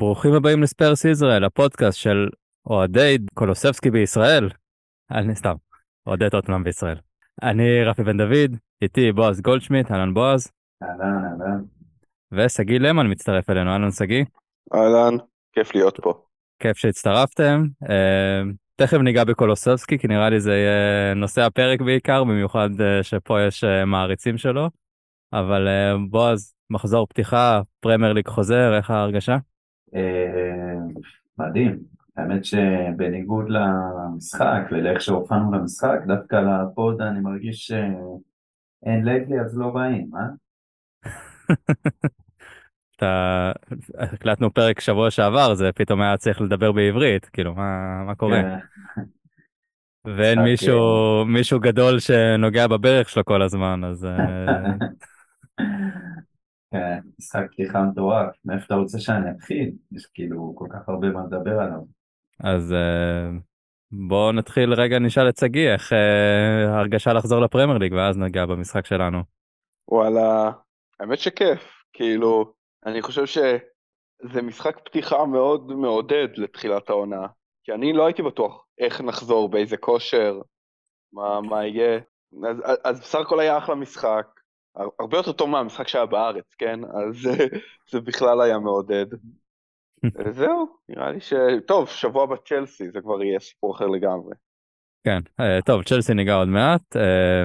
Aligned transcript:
ברוכים 0.00 0.34
הבאים 0.34 0.62
לספרס 0.62 1.04
ישראל, 1.04 1.44
הפודקאסט 1.44 1.98
של 1.98 2.28
אוהדי 2.66 3.18
קולוסבסקי 3.34 3.90
בישראל. 3.90 4.48
אני 5.10 5.36
סתם, 5.36 5.54
אוהדי 6.06 6.30
טוטנאם 6.30 6.64
בישראל. 6.64 6.96
אני 7.42 7.84
רפי 7.84 8.02
בן 8.02 8.16
דוד, 8.16 8.56
איתי 8.82 9.12
בועז 9.12 9.40
גולדשמיט, 9.40 9.90
אהלן 9.90 10.14
בועז. 10.14 10.50
אהלן, 10.82 11.24
אהלן. 11.24 11.62
ושגיא 12.32 12.78
למן 12.78 13.10
מצטרף 13.10 13.50
אלינו, 13.50 13.70
אהלן 13.70 13.90
שגיא. 13.90 14.24
אהלן, 14.74 15.16
כיף 15.52 15.74
להיות 15.74 16.00
פה. 16.02 16.22
כיף 16.58 16.76
שהצטרפתם. 16.76 17.64
אה, 17.90 18.42
תכף 18.76 18.98
ניגע 18.98 19.24
בקולוסבסקי, 19.24 19.98
כי 19.98 20.08
נראה 20.08 20.30
לי 20.30 20.40
זה 20.40 20.52
יהיה 20.52 21.14
נושא 21.14 21.40
הפרק 21.40 21.80
בעיקר, 21.80 22.24
במיוחד 22.24 22.80
אה, 22.80 23.02
שפה 23.02 23.42
יש 23.42 23.64
אה, 23.64 23.84
מעריצים 23.84 24.38
שלו. 24.38 24.68
אבל 25.32 25.68
אה, 25.68 25.94
בועז, 26.10 26.54
מחזור 26.70 27.06
פתיחה, 27.06 27.60
פרמייר 27.80 28.12
ליג 28.12 28.28
חוזר, 28.28 28.76
איך 28.76 28.90
ההרגשה? 28.90 29.36
אה, 29.94 30.74
מדהים. 31.38 31.78
האמת 32.16 32.44
שבניגוד 32.44 33.46
למשחק 33.48 34.62
ולאיך 34.70 35.00
שהופענו 35.00 35.52
למשחק, 35.52 35.98
דווקא 36.06 36.36
לפוד 36.36 37.00
אני 37.00 37.20
מרגיש 37.20 37.66
שאין 37.66 39.04
lately 39.04 39.40
אז 39.40 39.58
לא 39.58 39.70
באים, 39.70 40.10
אה? 40.16 40.22
אתה, 42.96 43.52
הקלטנו 43.98 44.54
פרק 44.54 44.80
שבוע 44.80 45.10
שעבר, 45.10 45.54
זה 45.54 45.70
פתאום 45.74 46.00
היה 46.00 46.16
צריך 46.16 46.40
לדבר 46.40 46.72
בעברית, 46.72 47.24
כאילו, 47.24 47.54
מה, 47.54 48.02
מה 48.06 48.14
קורה? 48.14 48.42
כן. 48.42 48.58
ואין 50.16 50.38
משחק, 50.38 50.50
מישהו, 50.50 51.24
מישהו 51.26 51.60
גדול 51.60 51.98
שנוגע 51.98 52.66
בברך 52.66 53.08
שלו 53.08 53.24
כל 53.24 53.42
הזמן, 53.42 53.84
אז... 53.84 54.06
כן, 56.70 56.98
משחק 57.18 57.42
פתיחה 57.52 57.82
מטורף. 57.82 58.36
מאיפה 58.44 58.64
אתה 58.66 58.74
רוצה 58.74 58.98
שאני 58.98 59.30
אתחיל? 59.30 59.70
יש 59.92 60.06
כאילו 60.14 60.52
כל 60.56 60.66
כך 60.72 60.88
הרבה 60.88 61.08
מה 61.08 61.20
לדבר 61.24 61.60
עליו. 61.60 61.80
אז 62.44 62.72
אה, 62.72 63.30
בואו 64.08 64.32
נתחיל 64.32 64.72
רגע, 64.74 64.98
נשאל 64.98 65.28
את 65.28 65.36
שגיא, 65.36 65.72
איך 65.72 65.92
אה, 65.92 66.74
ההרגשה 66.74 67.12
לחזור 67.12 67.40
לפרמייר 67.40 67.78
ליג, 67.78 67.92
ואז 67.92 68.18
נגע 68.18 68.46
במשחק 68.46 68.86
שלנו. 68.86 69.18
וואלה, 69.88 70.50
האמת 71.00 71.18
שכיף. 71.18 71.82
כאילו, 71.92 72.52
אני 72.86 73.02
חושב 73.02 73.26
שזה 73.26 74.42
משחק 74.42 74.78
פתיחה 74.78 75.24
מאוד 75.24 75.72
מעודד 75.72 76.28
לתחילת 76.36 76.90
העונה. 76.90 77.26
כי 77.64 77.72
אני 77.72 77.92
לא 77.92 78.06
הייתי 78.06 78.22
בטוח 78.22 78.66
איך 78.78 79.00
נחזור, 79.00 79.48
באיזה 79.48 79.76
כושר, 79.76 80.40
מה, 81.12 81.40
מה 81.40 81.66
יהיה. 81.66 82.00
אז, 82.48 82.56
אז, 82.64 82.78
אז 82.84 83.00
בסך 83.00 83.18
הכל 83.18 83.40
היה 83.40 83.58
אחלה 83.58 83.74
משחק. 83.74 84.39
הר- 84.76 84.88
הרבה 85.00 85.16
יותר 85.16 85.32
טוב 85.32 85.50
מהמשחק 85.50 85.88
שהיה 85.88 86.06
בארץ, 86.06 86.54
כן? 86.58 86.80
אז 86.84 87.28
זה 87.90 88.00
בכלל 88.00 88.40
היה 88.40 88.58
מעודד. 88.58 89.06
זהו, 90.30 90.66
נראה 90.88 91.10
לי 91.10 91.20
ש... 91.20 91.32
טוב, 91.66 91.88
שבוע 91.88 92.26
בצ'לסי, 92.26 92.90
זה 92.90 93.00
כבר 93.00 93.22
יהיה 93.22 93.40
סיפור 93.40 93.76
אחר 93.76 93.86
לגמרי. 93.86 94.34
כן, 95.04 95.18
אה, 95.40 95.58
טוב, 95.66 95.82
צ'לסי 95.82 96.14
ניגע 96.14 96.34
עוד 96.34 96.48
מעט. 96.48 96.96
אה, 96.96 97.44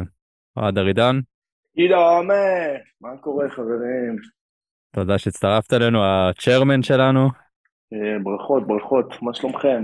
אוהד 0.58 0.78
ארידן, 0.78 1.20
גידו 1.76 1.96
עומר, 1.96 2.76
מה 3.02 3.18
קורה 3.18 3.50
חברים? 3.50 4.16
תודה 4.96 5.18
שהצטרפת 5.18 5.74
אלינו, 5.74 6.00
הצ'רמן 6.06 6.84
שלנו. 6.84 7.30
אה, 7.94 8.20
ברכות, 8.24 8.68
ברכות, 8.68 9.06
מה 9.22 9.34
שלומכם? 9.34 9.84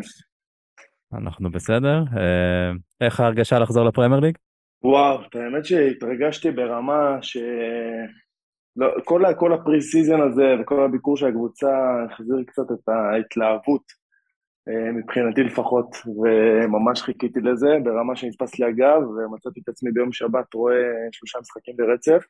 אנחנו 1.13 1.51
בסדר. 1.51 2.03
איך 3.01 3.19
ההרגשה 3.19 3.59
לחזור 3.59 3.85
לפרמייר 3.85 4.19
ליג? 4.19 4.37
וואו, 4.83 5.21
את 5.25 5.35
האמת 5.35 5.65
שהתרגשתי 5.65 6.51
ברמה 6.51 7.17
ש... 7.21 7.37
לא, 8.75 8.87
כל, 9.05 9.25
ה- 9.25 9.33
כל 9.33 9.53
ה 9.53 9.81
pre-season 9.81 10.21
הזה 10.21 10.55
וכל 10.61 10.83
הביקור 10.83 11.17
של 11.17 11.25
הקבוצה 11.27 11.69
החזיר 12.11 12.35
קצת 12.47 12.71
את 12.71 12.89
ההתלהבות, 12.89 13.83
אה, 14.69 14.91
מבחינתי 14.91 15.43
לפחות, 15.43 15.87
וממש 16.05 17.01
חיכיתי 17.01 17.39
לזה, 17.39 17.67
ברמה 17.83 18.15
שנתפס 18.15 18.59
לי 18.59 18.65
הגב, 18.65 19.01
ומצאתי 19.07 19.59
את 19.63 19.69
עצמי 19.69 19.91
ביום 19.91 20.11
שבת 20.11 20.53
רואה 20.53 20.83
שלושה 21.11 21.39
משחקים 21.39 21.75
ברצף. 21.77 22.25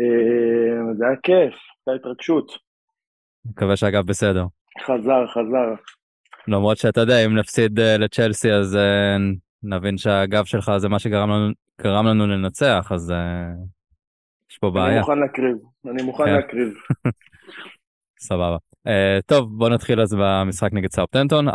אה, 0.00 0.94
זה 0.96 1.06
היה 1.06 1.16
כיף, 1.16 1.54
הייתה 1.86 2.00
התרגשות. 2.00 2.52
מקווה 3.44 3.76
שהגב 3.76 4.06
בסדר. 4.06 4.44
חזר, 4.86 5.26
חזר. 5.26 5.74
למרות 6.48 6.76
שאתה 6.76 7.00
יודע, 7.00 7.24
אם 7.24 7.38
נפסיד 7.38 7.80
אה, 7.80 7.98
לצ'לסי 7.98 8.52
אז 8.52 8.78
נבין 9.62 9.98
שהגב 9.98 10.44
שלך 10.44 10.72
זה 10.76 10.88
מה 10.88 10.98
שגרם 10.98 11.30
לנו, 11.30 11.52
לנו 11.84 12.26
לנצח, 12.26 12.92
אז 12.94 13.10
אה, 13.10 13.50
יש 14.50 14.58
פה 14.58 14.66
אני 14.66 14.74
בעיה. 14.74 15.00
מוכן 15.00 15.18
להקריב, 15.18 15.56
אני 15.90 16.02
מוכן 16.02 16.24
כן. 16.24 16.32
להקריב. 16.32 16.74
סבבה. 18.28 18.56
אה, 18.86 19.18
טוב, 19.26 19.58
בוא 19.58 19.68
נתחיל 19.68 20.00
אז 20.00 20.16
במשחק 20.18 20.72
נגד 20.72 20.90
סאופטנטון, 20.90 21.48
4-1. 21.48 21.52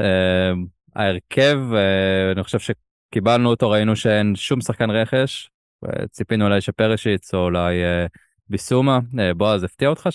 אה, 0.00 0.52
ההרכב, 0.96 1.58
אה, 1.74 2.32
אני 2.32 2.42
חושב 2.42 2.58
שקיבלנו 2.58 3.50
אותו, 3.50 3.70
ראינו 3.70 3.96
שאין 3.96 4.34
שום 4.34 4.60
שחקן 4.60 4.90
רכש. 4.90 5.50
אה, 5.84 6.06
ציפינו 6.08 6.44
אולי 6.44 6.60
שפרשיץ 6.60 7.34
או 7.34 7.38
אולי 7.38 7.84
אה, 7.84 8.06
ביסומה. 8.48 8.98
אה, 9.18 9.34
בועז, 9.34 9.64
הפתיע 9.64 9.88
אותך 9.88 10.08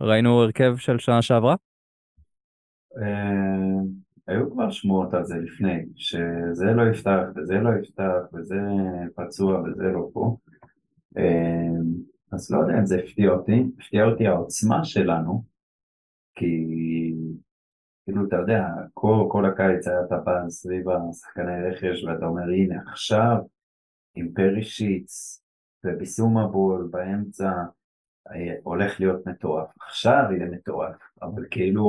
שראינו 0.00 0.42
הרכב 0.42 0.76
של 0.76 0.98
שנה 0.98 1.22
שעברה? 1.22 1.54
אה, 3.02 4.05
היו 4.26 4.50
כבר 4.50 4.70
שמועות 4.70 5.14
על 5.14 5.24
זה 5.24 5.36
לפני, 5.36 5.84
שזה 5.94 6.64
לא 6.64 6.90
יפתח 6.90 7.22
וזה 7.36 7.54
לא 7.54 7.70
יפתח 7.80 8.34
וזה 8.34 8.60
פצוע 9.16 9.60
וזה 9.60 9.82
לא 9.82 10.08
פה. 10.12 10.36
אה, 11.18 11.80
אז 12.32 12.50
לא 12.50 12.58
יודע 12.58 12.78
אם 12.78 12.86
זה 12.86 12.98
הפתיע 12.98 13.30
אותי, 13.30 13.64
הפתיע 13.78 14.04
אותי 14.04 14.26
העוצמה 14.26 14.84
שלנו, 14.84 15.42
כי 16.34 16.66
כאילו 18.04 18.28
אתה 18.28 18.36
יודע, 18.36 18.64
כל, 18.94 19.26
כל 19.30 19.46
הקיץ 19.46 19.88
היה 19.88 20.04
אתה 20.06 20.16
בא 20.16 20.48
סביב 20.48 20.88
השחקני 20.88 21.70
רכש 21.70 22.04
ואתה 22.04 22.26
אומר 22.26 22.42
הנה 22.42 22.82
עכשיו 22.86 23.36
עם 24.14 24.32
פרישיץ 24.34 25.42
וביסומבול 25.84 26.88
באמצע 26.90 27.50
אה, 28.30 28.54
הולך 28.62 29.00
להיות 29.00 29.26
מטורף, 29.26 29.68
עכשיו 29.80 30.24
יהיה 30.30 30.50
מטורף, 30.50 30.96
אבל 31.22 31.46
כאילו 31.50 31.86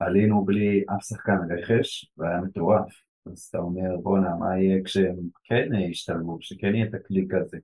עלינו 0.00 0.44
בלי 0.44 0.84
אף 0.96 1.04
שחקן 1.04 1.38
רכש 1.50 2.12
והיה 2.16 2.40
מטורף, 2.40 3.02
אז 3.26 3.46
אתה 3.50 3.58
אומר 3.58 3.96
בואנה 4.02 4.36
מה 4.36 4.58
יהיה 4.58 4.84
כשהם 4.84 5.16
כן 5.44 5.74
ישתלבו, 5.74 6.38
כשכן 6.38 6.74
יהיה 6.74 6.86
את 6.86 6.94
הקליק 6.94 7.34
הזה, 7.34 7.58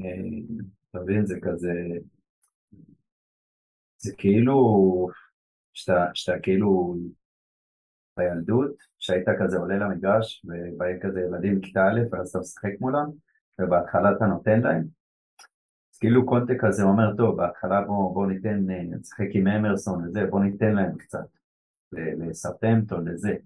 אה, 0.00 0.06
אתה 0.90 1.00
מבין 1.00 1.26
זה 1.26 1.38
כזה, 1.42 1.72
זה 3.96 4.12
כאילו 4.18 5.08
שאתה, 5.72 6.06
שאתה 6.14 6.38
כאילו 6.38 6.96
בילדות, 8.16 8.76
שהיית 8.98 9.26
כזה 9.40 9.58
עולה 9.58 9.76
למגרש 9.78 10.44
ובאים 10.44 11.00
כזה 11.02 11.20
ילדים 11.20 11.60
בכיתה 11.60 11.80
א' 11.80 12.00
ואז 12.10 12.28
אתה 12.28 12.38
משחק 12.38 12.72
מולם 12.80 13.10
ובהתחלה 13.60 14.12
אתה 14.16 14.24
נותן 14.24 14.60
להם 14.60 15.01
כאילו 16.02 16.26
קונטה 16.26 16.52
כזה 16.60 16.82
אומר 16.82 17.16
טוב 17.16 17.36
בהתחלה 17.36 17.80
בוא, 17.80 18.14
בוא 18.14 18.26
ניתן, 18.26 18.70
אה, 18.70 18.82
נשחק 18.82 19.26
עם 19.34 19.46
אמרסון 19.46 20.04
וזה 20.04 20.26
בוא 20.30 20.40
ניתן 20.40 20.74
להם 20.74 20.98
קצת 20.98 21.26
לסרטמפטון 21.92 23.08
לזה. 23.08 23.36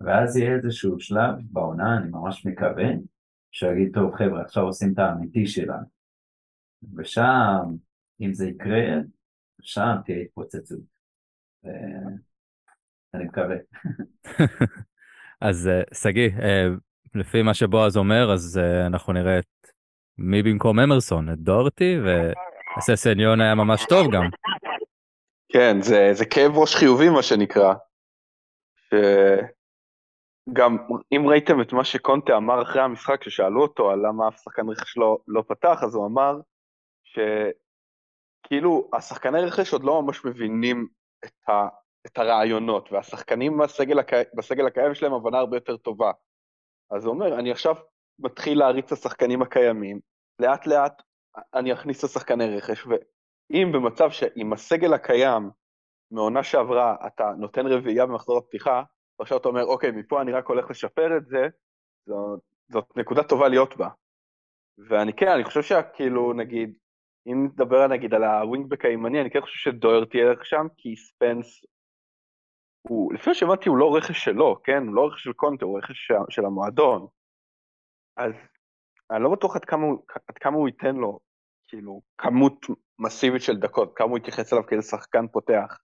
ואז 0.00 0.36
יהיה 0.36 0.56
איזשהו 0.56 1.00
שלב 1.00 1.34
בעונה 1.42 1.98
אני 1.98 2.10
ממש 2.10 2.46
מקווה 2.46 2.84
שיגיד 3.52 3.94
טוב 3.94 4.14
חבר'ה 4.14 4.42
עכשיו 4.42 4.62
עושים 4.62 4.92
את 4.92 4.98
האמיתי 4.98 5.46
שלנו. 5.46 5.86
ושם 6.96 7.76
אם 8.20 8.32
זה 8.32 8.48
יקרה 8.48 8.96
שם 9.62 9.96
תהיה 10.04 10.18
התפוצצות. 10.18 10.80
אה, 11.66 12.10
אני 13.14 13.24
מקווה. 13.24 13.56
אז 15.40 15.68
אה, 15.68 15.82
שגיא, 15.94 16.30
לפי 17.14 17.42
מה 17.42 17.54
שבועז 17.54 17.96
אומר, 17.96 18.32
אז 18.32 18.60
אנחנו 18.86 19.12
נראה 19.12 19.38
את 19.38 19.59
מי 20.20 20.42
במקום 20.42 20.80
אמרסון, 20.80 21.32
את 21.32 21.38
דורטי, 21.38 21.96
וססניון 22.78 23.40
היה 23.40 23.54
ממש 23.54 23.84
טוב 23.88 24.06
גם. 24.12 24.22
כן, 25.52 25.82
זה, 25.82 26.10
זה 26.12 26.24
כאב 26.26 26.52
ראש 26.54 26.74
חיובי 26.74 27.08
מה 27.08 27.22
שנקרא. 27.22 27.74
שגם 30.48 30.76
אם 31.12 31.28
ראיתם 31.28 31.60
את 31.60 31.72
מה 31.72 31.84
שקונטה 31.84 32.36
אמר 32.36 32.62
אחרי 32.62 32.82
המשחק, 32.82 33.20
כששאלו 33.20 33.62
אותו 33.62 33.90
על 33.90 34.06
למה 34.06 34.28
אף 34.28 34.42
שחקן 34.42 34.68
רכש 34.68 34.96
לא, 34.96 35.18
לא 35.28 35.42
פתח, 35.48 35.78
אז 35.82 35.94
הוא 35.94 36.06
אמר 36.06 36.40
שכאילו 38.44 38.90
השחקני 38.92 39.40
רכש 39.40 39.72
עוד 39.72 39.84
לא 39.84 40.02
ממש 40.02 40.24
מבינים 40.24 40.88
את, 41.24 41.48
ה, 41.48 41.68
את 42.06 42.18
הרעיונות, 42.18 42.92
והשחקנים 42.92 43.58
בסגל, 43.58 43.98
הקי, 43.98 44.16
בסגל 44.34 44.66
הקיים 44.66 44.94
שלהם 44.94 45.12
הבנה 45.12 45.38
הרבה 45.38 45.56
יותר 45.56 45.76
טובה. 45.76 46.12
אז 46.90 47.04
הוא 47.04 47.14
אומר, 47.14 47.38
אני 47.38 47.50
עכשיו 47.50 47.74
מתחיל 48.20 48.58
להריץ 48.58 48.86
את 48.86 48.92
השחקנים 48.92 49.42
הקיימים, 49.42 50.00
לאט 50.38 50.66
לאט 50.66 51.02
אני 51.54 51.72
אכניס 51.72 51.98
את 51.98 52.04
השחקני 52.04 52.56
רכש, 52.56 52.86
ואם 52.86 53.72
במצב 53.72 54.10
שעם 54.10 54.52
הסגל 54.52 54.94
הקיים 54.94 55.50
מעונה 56.10 56.42
שעברה 56.42 56.96
אתה 57.06 57.30
נותן 57.38 57.66
רביעייה 57.66 58.06
במחזור 58.06 58.38
הפתיחה, 58.38 58.82
ועכשיו 59.18 59.38
אתה 59.38 59.48
אומר, 59.48 59.64
אוקיי, 59.64 59.90
מפה 59.90 60.22
אני 60.22 60.32
רק 60.32 60.46
הולך 60.46 60.70
לשפר 60.70 61.16
את 61.16 61.26
זה, 61.26 61.48
זאת, 62.06 62.40
זאת 62.68 62.84
נקודה 62.96 63.22
טובה 63.22 63.48
להיות 63.48 63.76
בה. 63.76 63.88
ואני 64.88 65.12
כן, 65.12 65.28
אני 65.28 65.44
חושב 65.44 65.62
שכאילו, 65.62 66.32
נגיד, 66.32 66.78
אם 67.26 67.44
נדבר 67.44 67.86
נגיד 67.86 68.14
על 68.14 68.24
הווינגבק 68.24 68.84
הימני, 68.84 69.20
אני 69.20 69.30
כן 69.30 69.40
חושב 69.40 69.70
שדוירטי 69.70 70.18
ילך 70.18 70.46
שם, 70.46 70.66
כי 70.76 70.96
ספנס 70.96 71.64
הוא, 72.82 73.14
לפי 73.14 73.30
מה 73.30 73.34
שהבנתי 73.34 73.68
הוא 73.68 73.78
לא 73.78 73.96
רכש 73.96 74.24
שלו, 74.24 74.62
כן? 74.64 74.86
הוא 74.86 74.94
לא 74.94 75.06
רכש 75.06 75.24
של 75.24 75.32
קונטה, 75.32 75.64
הוא 75.64 75.78
רכש 75.78 76.12
של 76.30 76.44
המועדון. 76.44 77.06
אז 78.20 78.32
אני 79.10 79.22
לא 79.22 79.30
בטוח 79.30 79.56
עד 79.56 79.64
כמה, 79.64 79.86
עד 80.28 80.38
כמה 80.38 80.56
הוא 80.56 80.68
ייתן 80.68 80.96
לו, 80.96 81.18
כאילו, 81.68 82.00
כמות 82.18 82.66
מסיבית 82.98 83.42
של 83.42 83.56
דקות, 83.56 83.92
כמה 83.96 84.08
הוא 84.08 84.18
יתייחס 84.18 84.52
אליו 84.52 84.66
כאיזה 84.66 84.88
שחקן 84.88 85.28
פותח. 85.28 85.78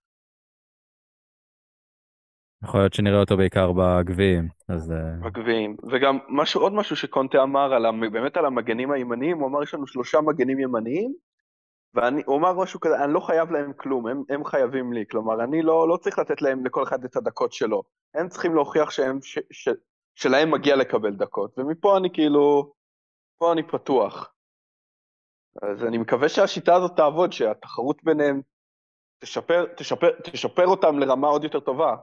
יכול 2.64 2.80
להיות 2.80 2.94
שנראה 2.94 3.20
אותו 3.20 3.36
בעיקר 3.36 3.72
בגביעים, 3.72 4.48
אז 4.68 4.92
אה, 4.92 5.26
מגביהים. 5.26 5.76
וגם 5.92 6.18
משהו, 6.28 6.60
עוד 6.60 6.72
משהו 6.72 6.96
שקונטה 6.96 7.42
אמר, 7.42 7.74
על, 7.74 8.10
באמת 8.12 8.36
על 8.36 8.46
המגנים 8.46 8.90
הימניים, 8.90 9.38
הוא 9.38 9.48
אמר 9.48 9.62
יש 9.62 9.74
לנו 9.74 9.86
שלושה 9.86 10.20
מגנים 10.20 10.60
ימניים, 10.60 11.14
והוא 11.94 12.38
אמר 12.38 12.52
משהו 12.52 12.80
כזה, 12.80 13.04
אני 13.04 13.12
לא 13.12 13.20
חייב 13.20 13.50
להם 13.50 13.72
כלום, 13.72 14.06
הם, 14.06 14.22
הם 14.28 14.44
חייבים 14.44 14.92
לי, 14.92 15.04
כלומר, 15.10 15.44
אני 15.44 15.62
לא, 15.62 15.88
לא 15.88 15.96
צריך 15.96 16.18
לתת 16.18 16.42
להם 16.42 16.66
לכל 16.66 16.82
אחד 16.82 17.04
את 17.04 17.16
הדקות 17.16 17.52
שלו. 17.52 17.82
הם 18.14 18.28
צריכים 18.28 18.54
להוכיח 18.54 18.90
שהם, 18.90 19.18
ש, 19.22 19.38
ש, 19.50 19.68
שלהם 20.16 20.50
מגיע 20.50 20.76
לקבל 20.76 21.16
דקות, 21.16 21.58
ומפה 21.58 21.96
אני 21.98 22.08
כאילו, 22.12 22.72
פה 23.38 23.52
אני 23.52 23.62
פתוח. 23.62 24.32
אז 25.62 25.84
אני 25.84 25.98
מקווה 25.98 26.28
שהשיטה 26.28 26.74
הזאת 26.74 26.96
תעבוד, 26.96 27.32
שהתחרות 27.32 28.04
ביניהם 28.04 28.40
תשפר, 29.18 29.64
תשפר, 29.76 30.10
תשפר 30.22 30.66
אותם 30.66 30.98
לרמה 30.98 31.28
עוד 31.28 31.44
יותר 31.44 31.60
טובה. 31.60 31.96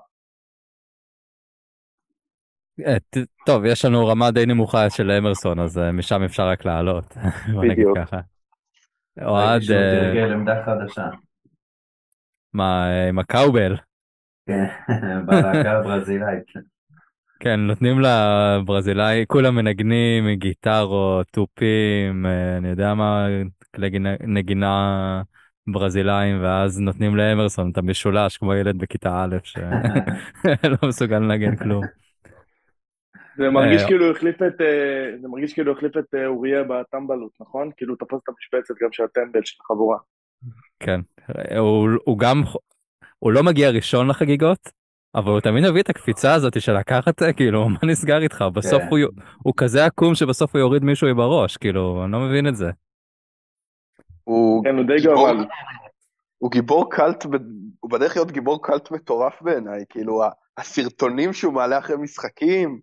אה, 2.87 2.97
טוב, 3.45 3.65
יש 3.65 3.85
לנו 3.85 4.07
רמה 4.07 4.31
די 4.31 4.45
נמוכה 4.45 4.89
של 4.89 5.11
אמרסון, 5.11 5.59
אז 5.59 5.77
אה, 5.77 5.91
משם 5.91 6.23
אפשר 6.23 6.43
רק 6.47 6.65
לעלות, 6.65 7.13
בדיוק. 7.69 7.97
אוהד, 9.21 9.61
אה. 9.71 11.09
מה, 12.53 12.85
עם 13.09 13.19
הקאובל? 13.19 13.77
כן, 14.47 14.65
בלהקה 15.25 15.71
הברזילאית. 15.71 16.72
כן, 17.43 17.59
נותנים 17.59 17.97
לברזילאי, 17.99 19.23
כולם 19.27 19.55
מנגנים 19.55 20.33
גיטרות, 20.33 21.27
תופים, 21.27 22.25
אה, 22.25 22.57
אני 22.57 22.69
יודע 22.69 22.93
מה, 22.93 23.27
כלי 23.75 23.89
גינה- 23.89 24.15
נגינה 24.27 25.21
ברזילאים, 25.67 26.43
ואז 26.43 26.79
נותנים 26.79 27.15
לאמרסון 27.15 27.71
את 27.71 27.77
המשולש 27.77 28.37
כמו 28.37 28.53
ילד 28.53 28.77
בכיתה 28.77 29.23
א' 29.23 29.37
שלא 29.43 30.77
מסוגל 30.89 31.19
לנגן 31.19 31.55
כלום. 31.55 31.83
זה 33.37 33.49
מרגיש 33.49 33.81
אה, 33.81 33.87
כאילו 33.87 34.11
החליף 34.11 34.35
את, 34.35 34.61
אה, 34.61 35.17
זה 35.21 35.27
מרגיש 35.27 35.53
כאילו 35.53 35.71
החליף 35.71 35.97
את 35.97 36.15
אוריה 36.25 36.63
בטמבלות, 36.63 37.31
נכון? 37.41 37.69
כאילו 37.77 37.95
תפס 37.95 38.19
את 38.23 38.29
המשבצת 38.29 38.75
גם 38.83 38.89
של 38.91 39.03
הטמבל 39.03 39.41
של 39.45 39.57
החבורה. 39.61 39.97
כן, 40.79 40.99
הוא, 41.57 41.89
הוא 42.03 42.19
גם, 42.19 42.41
הוא 43.19 43.31
לא 43.31 43.43
מגיע 43.43 43.69
ראשון 43.69 44.07
לחגיגות, 44.07 44.82
אבל 45.15 45.31
הוא 45.31 45.39
תמיד 45.39 45.69
מביא 45.69 45.81
את 45.81 45.89
הקפיצה 45.89 46.33
הזאת 46.33 46.61
של 46.61 46.77
לקחת, 46.77 47.23
אה, 47.23 47.33
כאילו, 47.33 47.69
מה 47.73 47.79
נסגר 47.83 48.21
איתך? 48.21 48.43
בסוף 48.53 48.81
כן. 48.81 48.87
הוא, 48.89 48.99
הוא 49.43 49.53
כזה 49.57 49.85
עקום 49.85 50.15
שבסוף 50.15 50.55
הוא 50.55 50.59
יוריד 50.59 50.83
מישהו 50.83 51.15
בראש, 51.15 51.57
כאילו, 51.57 52.03
אני 52.03 52.11
לא 52.11 52.19
מבין 52.19 52.47
את 52.47 52.55
זה. 52.55 52.71
הוא 54.23 54.63
כן, 54.63 54.75
הוא 54.77 54.85
די 54.85 54.95
גיבור-. 55.01 55.47
הוא 56.37 56.51
גיבור 56.51 56.91
קאלט, 56.91 57.23
הוא 57.79 57.91
בדרך 57.91 58.15
להיות 58.15 58.31
גיבור 58.31 58.63
קאלט 58.63 58.91
מטורף 58.91 59.41
בעיניי, 59.41 59.83
כאילו 59.89 60.23
ה- 60.23 60.29
הסרטונים 60.57 61.33
שהוא 61.33 61.53
מעלה 61.53 61.77
אחרי 61.77 61.95
משחקים, 61.97 62.79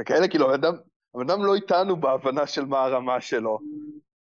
וכאלה, 0.00 0.28
כאילו 0.28 0.44
הבן 0.44 0.54
אדם, 0.54 0.74
הבן 1.14 1.30
אדם 1.30 1.44
לא 1.44 1.54
איתנו 1.54 1.96
בהבנה 2.00 2.46
של 2.46 2.64
מה 2.64 2.84
הרמה 2.84 3.20
שלו, 3.20 3.58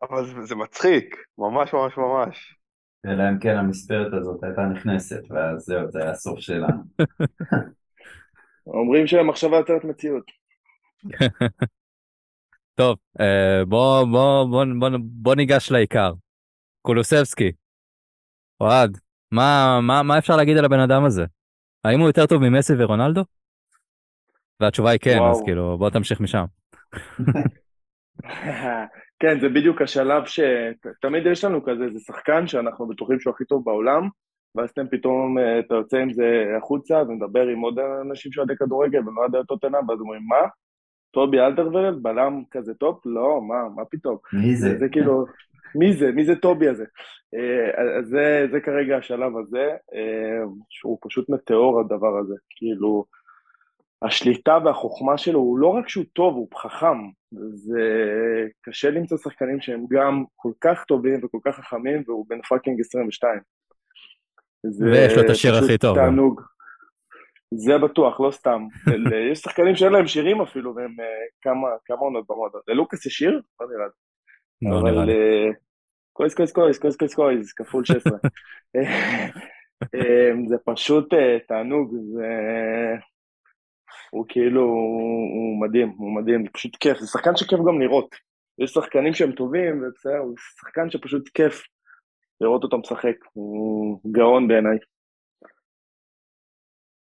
אבל 0.02 0.26
זה, 0.26 0.42
זה 0.42 0.54
מצחיק, 0.54 1.16
ממש 1.38 1.74
ממש 1.74 1.92
ממש. 1.96 2.56
אלא 3.06 3.28
אם 3.28 3.38
כן 3.38 3.56
המספרת 3.56 4.12
הזאת 4.12 4.44
הייתה 4.44 4.62
נכנסת, 4.62 5.20
ואז 5.30 5.64
זהו, 5.64 5.90
זה 5.90 6.02
היה 6.02 6.10
הסוף 6.10 6.40
שלנו. 6.40 6.82
אומרים 8.66 9.06
שמחשבה 9.06 9.56
יוצרת 9.56 9.84
מציאות. 9.84 10.24
טוב, 12.74 12.98
אה, 13.20 13.64
בוא, 13.68 14.04
בוא, 14.04 14.44
בוא, 14.44 14.64
בוא, 14.80 14.88
בוא 15.00 15.34
ניגש 15.34 15.70
לעיקר. 15.70 16.12
קולוסבסקי, 16.82 17.52
אוהד, 18.60 18.98
מה, 19.30 19.78
מה, 19.82 20.02
מה 20.02 20.18
אפשר 20.18 20.36
להגיד 20.36 20.56
על 20.56 20.64
הבן 20.64 20.80
אדם 20.80 21.04
הזה? 21.04 21.24
האם 21.84 22.00
הוא 22.00 22.08
יותר 22.08 22.26
טוב 22.26 22.42
ממסי 22.42 22.72
ורונלדו? 22.78 23.24
והתשובה 24.60 24.90
היא 24.90 24.98
כן, 25.02 25.16
אז 25.16 25.18
וואו. 25.18 25.44
כאילו, 25.44 25.78
בוא 25.78 25.90
תמשיך 25.90 26.20
משם. 26.20 26.44
כן, 29.18 29.40
זה 29.40 29.48
בדיוק 29.48 29.82
השלב 29.82 30.22
שתמיד 30.26 31.26
יש 31.26 31.44
לנו 31.44 31.64
כזה, 31.64 31.84
איזה 31.84 32.00
שחקן 32.00 32.46
שאנחנו 32.46 32.88
בטוחים 32.88 33.20
שהוא 33.20 33.34
הכי 33.34 33.44
טוב 33.44 33.64
בעולם, 33.64 34.08
ואז 34.54 34.70
אתם 34.70 34.88
פתאום, 34.90 35.38
אה, 35.38 35.58
אתה 35.58 35.74
יוצא 35.74 35.96
עם 35.96 36.12
זה 36.12 36.54
החוצה 36.58 37.02
ומדבר 37.02 37.46
עם 37.46 37.60
עוד 37.60 37.78
אנשים 37.78 38.32
שאוהדי 38.32 38.56
כדורגל 38.56 39.08
ומאוהדי 39.08 39.38
טוטנאם, 39.48 39.88
ואז 39.88 40.00
אומרים, 40.00 40.22
מה? 40.28 40.48
טובי 41.10 41.40
אלדרוולד, 41.40 42.02
בלם 42.02 42.42
כזה 42.50 42.74
טוב? 42.74 43.00
לא, 43.04 43.40
מה, 43.48 43.68
מה 43.76 43.84
פתאום? 43.84 44.16
מי 44.32 44.56
זה? 44.56 44.68
זה, 44.68 44.78
זה 44.78 44.88
כאילו, 44.88 45.26
מי 45.74 45.92
זה? 45.92 46.12
מי 46.12 46.24
זה 46.24 46.36
טובי 46.36 46.68
הזה? 46.68 46.84
אה, 47.34 47.98
אז 47.98 48.06
זה, 48.06 48.46
זה 48.50 48.60
כרגע 48.60 48.96
השלב 48.96 49.32
הזה, 49.36 49.70
אה, 49.94 50.44
שהוא 50.70 50.98
פשוט 51.02 51.28
מטאור 51.28 51.80
הדבר 51.80 52.18
הזה. 52.18 52.34
כאילו, 52.50 53.04
השליטה 54.02 54.58
והחוכמה 54.64 55.18
שלו, 55.18 55.38
הוא 55.38 55.58
לא 55.58 55.68
רק 55.68 55.88
שהוא 55.88 56.04
טוב, 56.12 56.34
הוא 56.34 56.48
חכם. 56.56 56.98
זה 57.52 57.80
קשה 58.62 58.90
למצוא 58.90 59.18
שחקנים 59.18 59.60
שהם 59.60 59.84
גם 59.90 60.24
כל 60.36 60.52
כך 60.60 60.84
טובים 60.84 61.20
וכל 61.24 61.38
כך 61.44 61.56
חכמים, 61.56 62.02
והוא 62.06 62.26
בן 62.28 62.42
fucking 62.48 62.80
22. 62.80 63.40
זה 64.66 64.84
ויש 64.84 65.16
לו 65.16 65.22
את 65.22 65.30
השיר 65.30 65.54
הכי 65.54 65.78
טוב. 65.78 65.96
תענוג. 65.96 66.40
זה 67.54 67.78
בטוח, 67.78 68.20
לא 68.20 68.30
סתם. 68.30 68.66
ל- 68.86 69.32
יש 69.32 69.38
שחקנים 69.38 69.76
שאין 69.76 69.92
להם 69.92 70.06
שירים 70.06 70.40
אפילו, 70.40 70.74
והם 70.74 71.00
אה, 71.00 71.06
כמה, 71.42 71.68
כמה 71.84 71.98
עונות 71.98 72.24
במועדון. 72.28 72.60
ללוקאס 72.68 73.06
יש 73.06 73.12
שיר? 73.12 73.40
לא 73.60 73.66
נראה 73.66 73.86
לי. 73.86 74.70
לא 74.70 74.82
נראה 74.82 75.02
אבל 75.02 75.04
לי. 75.04 75.12
אה, 75.12 75.50
קויס 76.12 76.34
קויס 76.34 76.52
קויס 76.52 76.78
קויס 76.78 76.96
קויס 76.96 77.14
קויס 77.14 77.52
כפול 77.52 77.84
16. 77.84 78.12
אה, 78.76 79.28
אה, 79.94 80.30
זה 80.48 80.56
פשוט 80.64 81.14
אה, 81.14 81.38
תענוג, 81.48 81.94
זה... 82.12 82.26
הוא 84.14 84.24
כאילו, 84.28 84.60
הוא 84.60 85.24
הוא 85.34 85.60
מדהים, 85.60 85.94
הוא 85.96 86.14
מדהים, 86.16 86.44
זה 86.44 86.50
פשוט 86.52 86.76
כיף, 86.76 86.98
זה 86.98 87.06
שחקן 87.06 87.36
שכיף 87.36 87.58
גם 87.68 87.80
לראות. 87.80 88.14
יש 88.58 88.70
שחקנים 88.70 89.14
שהם 89.14 89.32
טובים, 89.32 89.82
ובסדר, 89.82 90.18
הוא 90.18 90.34
שחקן 90.60 90.90
שפשוט 90.90 91.28
כיף 91.28 91.62
לראות 92.40 92.64
אותו 92.64 92.78
משחק, 92.78 93.16
הוא 93.32 94.00
גאון 94.12 94.48
בעיניי. 94.48 94.78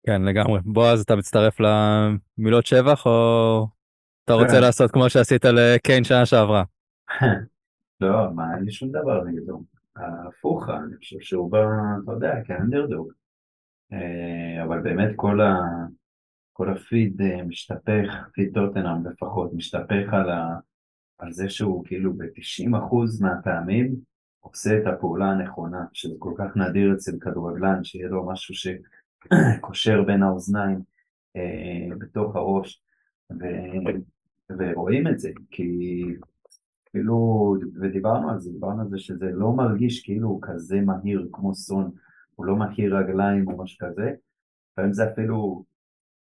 כן, 0.06 0.22
לגמרי. 0.22 0.60
בועז, 0.64 1.00
אתה 1.00 1.16
מצטרף 1.16 1.56
למילות 1.60 2.66
שבח, 2.66 3.06
או 3.06 3.66
אתה 4.24 4.32
רוצה 4.32 4.54
כן. 4.54 4.60
לעשות 4.60 4.90
כמו 4.90 5.10
שעשית 5.10 5.44
לקיין 5.44 6.04
שנה 6.04 6.26
שעברה? 6.26 6.62
לא, 8.00 8.32
מה, 8.34 8.54
אין 8.56 8.64
לי 8.64 8.72
שום 8.72 8.88
דבר 8.88 9.24
נגדו. 9.24 9.62
הפוך, 9.96 10.68
אני 10.68 10.96
חושב 10.96 11.20
שהוא 11.20 11.50
בא, 11.50 11.64
אתה 12.04 12.12
יודע, 12.12 12.34
כאנדרדוג. 12.46 13.12
אה, 13.92 14.64
אבל 14.64 14.80
באמת 14.80 15.12
כל 15.16 15.40
ה... 15.40 15.54
כל 16.56 16.70
הפיד 16.70 17.22
אה, 17.22 17.42
משתפך, 17.42 18.28
פיד 18.32 18.54
טוטנאם 18.54 19.06
לפחות, 19.06 19.52
משתפך 19.54 20.12
על, 20.12 20.30
ה... 20.30 20.58
על 21.18 21.32
זה 21.32 21.48
שהוא 21.48 21.84
כאילו 21.84 22.12
ב-90% 22.12 22.94
מהפעמים 23.20 23.94
עושה 24.40 24.78
את 24.78 24.86
הפעולה 24.86 25.30
הנכונה, 25.30 25.84
שזה 25.92 26.14
כל 26.18 26.34
כך 26.38 26.56
נדיר 26.56 26.94
אצל 26.94 27.12
כדורגלן, 27.20 27.84
שיהיה 27.84 28.08
לו 28.08 28.26
משהו 28.26 28.54
שקושר 28.54 30.02
בין 30.02 30.22
האוזניים 30.22 30.80
אה, 31.36 31.96
בתוך 31.98 32.36
הראש, 32.36 32.82
ו... 33.32 33.44
ורואים 34.58 35.08
את 35.08 35.18
זה, 35.18 35.30
כי 35.50 36.02
כאילו, 36.86 37.56
ודיברנו 37.80 38.30
על 38.30 38.40
זה, 38.40 38.50
דיברנו 38.50 38.82
על 38.82 38.88
זה 38.88 38.98
שזה 38.98 39.30
לא 39.32 39.52
מרגיש 39.52 40.04
כאילו 40.04 40.28
הוא 40.28 40.40
כזה 40.42 40.80
מהיר 40.80 41.28
כמו 41.32 41.54
סון, 41.54 41.90
הוא 42.34 42.46
לא 42.46 42.56
מכיר 42.56 42.96
רגליים 42.96 43.48
או 43.48 43.62
משהו 43.62 43.88
כזה, 43.88 44.10
לפעמים 44.72 44.92
זה 44.92 45.12
אפילו 45.12 45.64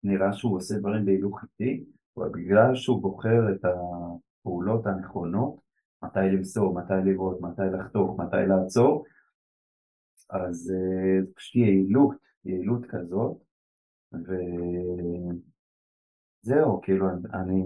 נראה 0.05 0.33
שהוא 0.33 0.57
עושה 0.57 0.79
דברים 0.79 1.05
בהילוך 1.05 1.43
איטי, 1.43 1.85
אבל 2.17 2.29
בגלל 2.29 2.75
שהוא 2.75 3.03
בוחר 3.03 3.53
את 3.55 3.65
הפעולות 3.65 4.87
הנכונות, 4.87 5.61
מתי 6.03 6.21
למסור, 6.33 6.75
מתי 6.75 7.11
לבעוט, 7.11 7.41
מתי 7.41 7.63
לחתוך, 7.73 8.21
מתי 8.21 8.47
לעצור, 8.49 9.05
אז 10.31 10.37
אה, 10.47 10.53
זה 10.53 10.77
פשוט 11.37 11.55
יעילות, 11.55 12.17
יעילות 12.45 12.87
כזאת, 12.89 13.37
וזהו, 16.45 16.81
כאילו, 16.83 17.09
אני 17.11 17.65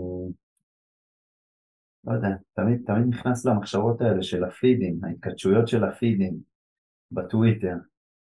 לא 2.05 2.12
יודע, 2.12 2.28
תמיד, 2.52 2.83
תמיד 2.87 3.07
נכנס 3.09 3.47
למחשבות 3.47 4.00
האלה 4.00 4.23
של 4.23 4.45
הפידים, 4.45 5.05
ההתכתשויות 5.05 5.69
של 5.69 5.85
הפידים 5.85 6.35
בטוויטר, 7.12 7.76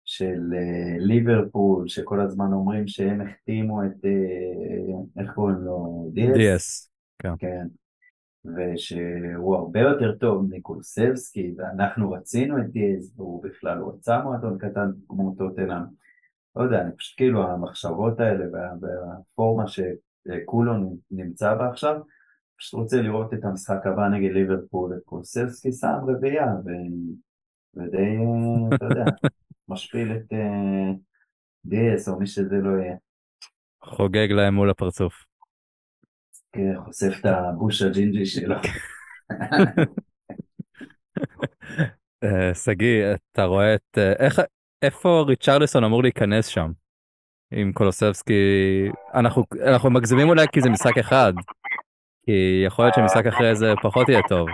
של 0.08 0.40
uh, 0.52 0.98
ליברפול, 0.98 1.88
שכל 1.88 2.20
הזמן 2.20 2.52
אומרים 2.52 2.86
שהם 2.86 3.20
החתימו 3.20 3.84
את, 3.84 4.04
uh, 4.04 5.20
איך 5.22 5.30
קוראים 5.34 5.56
לו? 5.56 6.08
דיאס? 6.12 6.36
דיאס. 6.36 6.90
כן. 7.18 7.32
כן. 7.38 7.66
ושהוא 8.44 9.56
הרבה 9.56 9.80
יותר 9.80 10.14
טוב 10.20 10.46
מקורסבסקי, 10.50 11.54
ואנחנו 11.56 12.12
רצינו 12.12 12.58
את 12.58 12.70
דיאז, 12.70 13.12
והוא 13.16 13.42
בכלל 13.42 13.82
רצה 13.82 14.22
מועדון 14.22 14.58
קטן 14.58 14.90
כמו 15.08 15.34
טוטנאם. 15.38 15.82
לא 16.56 16.62
יודע, 16.62 16.82
אני 16.82 16.90
פשוט 16.96 17.16
כאילו 17.16 17.48
המחשבות 17.48 18.20
האלה 18.20 18.44
והפורמה 18.80 19.64
שכולו 19.68 20.72
נמצא 21.10 21.54
בה 21.54 21.68
עכשיו, 21.68 22.00
פשוט 22.58 22.80
רוצה 22.80 23.02
לראות 23.02 23.34
את 23.34 23.44
המשחק 23.44 23.86
הבא 23.86 24.08
נגד 24.08 24.32
ליברפול, 24.32 24.94
את 24.96 25.04
קורסבסקי 25.04 25.72
שם 25.72 25.94
רביעייה, 26.06 26.46
ו... 26.64 26.68
ודי, 27.74 28.16
אתה 28.74 28.84
יודע, 28.84 29.04
משפיל 29.68 30.12
את 30.12 30.32
uh, 30.32 30.96
דיאס 31.64 32.08
או 32.08 32.18
מי 32.18 32.26
שזה 32.26 32.56
לא 32.62 32.82
יהיה. 32.82 32.96
חוגג 33.84 34.32
להם 34.32 34.54
מול 34.54 34.70
הפרצוף. 34.70 35.24
כן, 36.52 36.74
חושף 36.84 37.20
את 37.20 37.24
הבוש 37.24 37.82
הג'ינג'י 37.82 38.26
שלו. 38.26 38.56
אה, 42.24 42.54
שגיא, 42.54 43.04
אתה 43.32 43.44
רואה 43.44 43.74
את... 43.74 43.98
אה, 43.98 44.12
איך... 44.12 44.40
איפה 44.82 45.24
ריצ'רלסון 45.26 45.84
אמור 45.84 46.02
להיכנס 46.02 46.46
שם? 46.46 46.70
עם 47.50 47.72
קולוסבסקי, 47.72 48.34
אנחנו, 49.14 49.44
אנחנו 49.66 49.90
מגזימים 49.90 50.28
אולי 50.28 50.46
כי 50.52 50.60
זה 50.60 50.70
משחק 50.70 50.98
אחד, 50.98 51.32
כי 52.26 52.62
יכול 52.66 52.84
להיות 52.84 52.94
שמשחק 52.94 53.26
אחרי 53.26 53.56
זה 53.56 53.72
פחות 53.82 54.08
יהיה 54.08 54.20
טוב. 54.28 54.48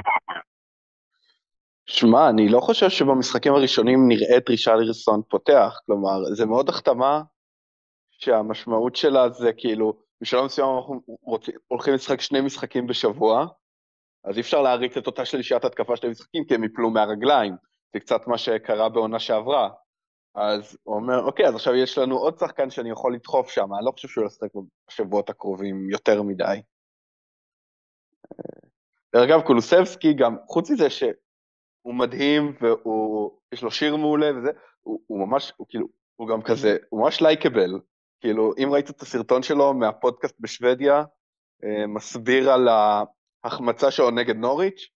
שמע, 1.87 2.29
אני 2.29 2.49
לא 2.49 2.61
חושב 2.61 2.88
שבמשחקים 2.88 3.55
הראשונים 3.55 4.09
נראה 4.09 4.37
את 4.37 4.49
ריצ'רלסון 4.49 5.23
פותח, 5.29 5.79
כלומר, 5.87 6.25
זה 6.33 6.47
מאוד 6.47 6.69
החתמה 6.69 7.23
שהמשמעות 8.11 8.97
שלה 8.97 9.31
זה 9.31 9.53
כאילו, 9.57 9.99
בשלב 10.21 10.45
מסוים 10.45 10.69
אנחנו 10.76 11.00
רוצים, 11.23 11.55
הולכים 11.69 11.95
לשחק 11.95 12.21
שני 12.21 12.41
משחקים 12.41 12.87
בשבוע, 12.87 13.47
אז 14.25 14.37
אי 14.37 14.41
אפשר 14.41 14.62
להריץ 14.62 14.97
את 14.97 15.07
אותה 15.07 15.25
שלישיית 15.25 15.64
התקפה 15.64 15.97
של 15.97 16.07
המשחקים 16.07 16.45
כי 16.45 16.55
הם 16.55 16.64
יפלו 16.64 16.91
מהרגליים, 16.91 17.57
זה 17.93 18.00
קצת 18.00 18.26
מה 18.26 18.38
שקרה 18.38 18.88
בעונה 18.88 19.19
שעברה. 19.19 19.71
אז 20.35 20.76
הוא 20.83 20.97
אומר, 20.97 21.25
אוקיי, 21.25 21.47
אז 21.47 21.55
עכשיו 21.55 21.75
יש 21.75 21.99
לנו 21.99 22.19
עוד 22.19 22.38
שחקן 22.38 22.71
שאני 22.71 22.91
יכול 22.91 23.14
לדחוף 23.14 23.50
שם, 23.50 23.75
אני 23.75 23.85
לא 23.85 23.91
חושב 23.91 24.09
שהוא 24.09 24.26
ישחק 24.26 24.49
בשבועות 24.88 25.31
הקרובים 25.31 25.91
יותר 25.91 26.23
מדי. 26.23 26.61
דרך 29.14 29.31
אגב, 29.31 29.41
קולוסבסקי 29.41 30.12
גם, 30.12 30.37
חוץ 30.47 30.71
מזה 30.71 30.91
שהוא 31.85 31.95
מדהים 31.95 32.53
ויש 32.61 33.62
לו 33.62 33.71
שיר 33.71 33.97
מעולה 33.97 34.38
וזה, 34.38 34.50
הוא, 34.83 35.00
הוא 35.07 35.29
ממש, 35.29 35.53
הוא 35.57 35.67
כאילו, 35.71 35.87
הוא 36.17 36.29
גם 36.29 36.43
כזה, 36.43 36.76
הוא 36.88 37.00
ממש 37.00 37.23
לייקבל. 37.23 37.81
כאילו, 38.21 38.53
אם 38.59 38.69
ראית 38.73 38.91
את 38.91 39.03
הסרטון 39.03 39.43
שלו 39.43 39.75
מהפודקאסט 39.75 40.37
בשוודיה, 40.41 41.05
אה, 41.64 41.87
מסביר 41.87 42.50
על 42.50 42.69
ההחמצה 43.45 43.91
שלו 43.91 44.11
נגד 44.11 44.37
נוריץ', 44.37 44.88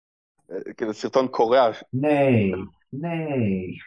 אה, 0.51 0.74
כאילו 0.77 0.94
סרטון 0.94 1.27
קורע. 1.27 1.72
ניי, 1.94 2.51
ניי. 2.94 3.77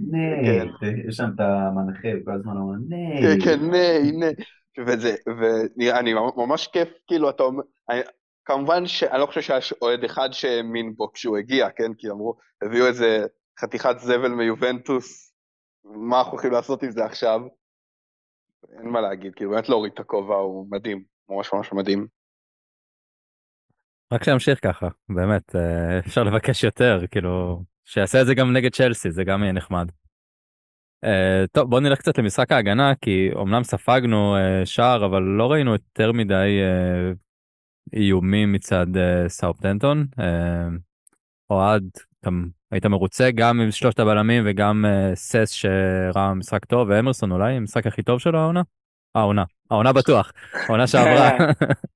ניי, 0.00 0.44
כן. 0.44 0.66
יש 1.08 1.16
שם 1.16 1.28
את 1.34 1.40
המנחה, 1.40 2.08
כל 2.24 2.32
הזמן 2.32 2.56
אומר 2.56 2.74
ניי. 2.88 3.22
כן, 3.22 3.44
כן, 3.44 3.70
ניי, 3.70 4.12
ניי. 4.12 4.34
וזה, 4.86 5.14
ואני 5.26 6.14
ממש 6.36 6.66
כיף, 6.66 6.88
כאילו, 7.06 7.30
אתה 7.30 7.42
אומר, 7.42 7.62
כמובן 8.44 8.86
שאני 8.86 9.20
לא 9.20 9.26
חושב 9.26 9.40
שהיה 9.40 9.60
אוהד 9.82 10.04
אחד 10.04 10.28
שהאמין 10.32 10.94
בו 10.94 11.12
כשהוא 11.12 11.38
הגיע, 11.38 11.70
כן? 11.70 11.94
כי 11.94 12.10
אמרו, 12.10 12.36
הביאו 12.62 12.86
איזה 12.86 13.26
חתיכת 13.60 13.98
זבל 13.98 14.28
מיובנטוס, 14.28 15.34
מה 15.84 16.18
אנחנו 16.18 16.32
הולכים 16.32 16.52
לעשות 16.52 16.82
עם 16.82 16.90
זה 16.90 17.04
עכשיו? 17.04 17.40
אין 18.78 18.88
מה 18.88 19.00
להגיד, 19.00 19.34
כאילו 19.34 19.50
באמת 19.50 19.68
להוריד 19.68 19.92
את 19.92 20.00
הכובע, 20.00 20.34
הוא 20.34 20.66
מדהים, 20.70 21.04
ממש 21.28 21.52
ממש 21.52 21.72
מדהים. 21.72 22.06
רק 24.12 24.24
שימשיך 24.24 24.58
ככה, 24.62 24.88
באמת, 25.08 25.56
אה, 25.56 25.98
אפשר 25.98 26.22
לבקש 26.22 26.64
יותר, 26.64 27.06
כאילו, 27.10 27.62
שיעשה 27.84 28.20
את 28.20 28.26
זה 28.26 28.34
גם 28.34 28.52
נגד 28.52 28.72
צ'לסי, 28.72 29.10
זה 29.10 29.24
גם 29.24 29.42
יהיה 29.42 29.52
נחמד. 29.52 29.88
Uh, 31.04 31.46
טוב, 31.52 31.70
בוא 31.70 31.80
נלך 31.80 31.98
קצת 31.98 32.18
למשחק 32.18 32.52
ההגנה, 32.52 32.92
כי 33.00 33.30
אמנם 33.42 33.62
ספגנו 33.62 34.36
uh, 34.36 34.66
שער, 34.66 35.06
אבל 35.06 35.22
לא 35.22 35.52
ראינו 35.52 35.72
יותר 35.72 36.12
מדי 36.12 36.60
uh, 36.60 37.16
איומים 37.92 38.52
מצד 38.52 38.86
uh, 38.94 39.28
סאופטנטון. 39.28 40.06
Uh, 40.16 40.22
אוהד, 41.50 41.90
אתה 42.20 42.30
היית 42.70 42.86
מרוצה 42.86 43.30
גם 43.34 43.60
עם 43.60 43.70
שלושת 43.70 43.98
הבלמים 44.00 44.42
וגם 44.46 44.84
uh, 44.84 45.14
סס 45.14 45.50
שראה 45.50 46.34
משחק 46.34 46.64
טוב, 46.64 46.88
ואמרסון 46.88 47.32
אולי 47.32 47.52
המשחק 47.52 47.86
הכי 47.86 48.02
טוב 48.02 48.20
שלו 48.20 48.38
העונה? 48.38 48.62
העונה, 49.14 49.44
העונה 49.70 49.92
בטוח, 49.92 50.32
העונה 50.68 50.86
שעברה. 50.86 51.30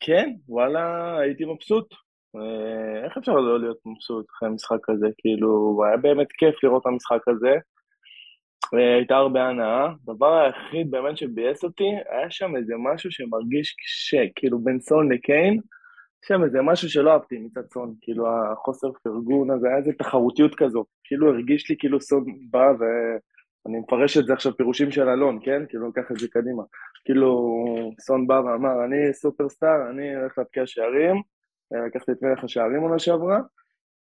כן, 0.00 0.30
וואלה, 0.48 1.16
הייתי 1.18 1.44
מבסוט. 1.44 1.94
אה, 2.36 3.04
איך 3.04 3.16
אפשר 3.18 3.32
לא 3.32 3.60
להיות 3.60 3.78
מבסוט 3.86 4.26
אחרי 4.30 4.48
המשחק 4.48 4.90
הזה? 4.90 5.06
כאילו, 5.18 5.80
היה 5.86 5.96
באמת 5.96 6.32
כיף 6.32 6.64
לראות 6.64 6.82
את 6.82 6.86
המשחק 6.86 7.28
הזה. 7.28 7.54
אה, 8.74 8.94
הייתה 8.94 9.16
הרבה 9.16 9.48
הנאה. 9.48 9.86
הדבר 10.02 10.34
היחיד 10.34 10.90
באמת 10.90 11.16
שביאס 11.16 11.64
אותי, 11.64 11.90
היה 12.10 12.30
שם 12.30 12.56
איזה 12.56 12.74
משהו 12.78 13.10
שמרגיש 13.12 13.76
שכאילו 13.78 14.58
בין 14.58 14.80
סון 14.80 15.12
לקיין, 15.12 15.60
שם 16.26 16.44
איזה 16.44 16.62
משהו 16.62 16.88
שלא 16.88 17.12
אהבתי 17.12 17.38
מצד 17.38 17.62
סון, 17.72 17.94
כאילו 18.00 18.26
החוסר 18.28 18.88
פרגון 19.02 19.50
הזה, 19.50 19.68
היה 19.68 19.76
איזה 19.76 19.92
תחרותיות 19.92 20.54
כזו. 20.54 20.84
כאילו 21.04 21.28
הרגיש 21.28 21.70
לי 21.70 21.76
כאילו 21.78 22.00
סון 22.00 22.24
בא 22.50 22.72
ו... 22.80 22.84
אני 23.66 23.78
מפרש 23.78 24.16
את 24.16 24.26
זה 24.26 24.32
עכשיו 24.32 24.56
פירושים 24.56 24.90
של 24.90 25.08
אלון, 25.08 25.38
כן? 25.42 25.62
כאילו, 25.68 25.88
לקח 25.88 26.12
את 26.12 26.16
זה 26.16 26.28
קדימה. 26.28 26.62
כאילו, 27.04 27.54
סון 28.00 28.26
בא 28.26 28.34
ואמר, 28.34 28.84
אני 28.84 29.12
סופרסטאר, 29.12 29.90
אני 29.90 30.16
הולך 30.16 30.38
להבקיע 30.38 30.66
שערים, 30.66 31.22
לקחתי 31.86 32.12
את 32.12 32.22
מלך 32.22 32.44
השערים 32.44 32.82
עונה 32.82 32.98
שעברה. 32.98 33.40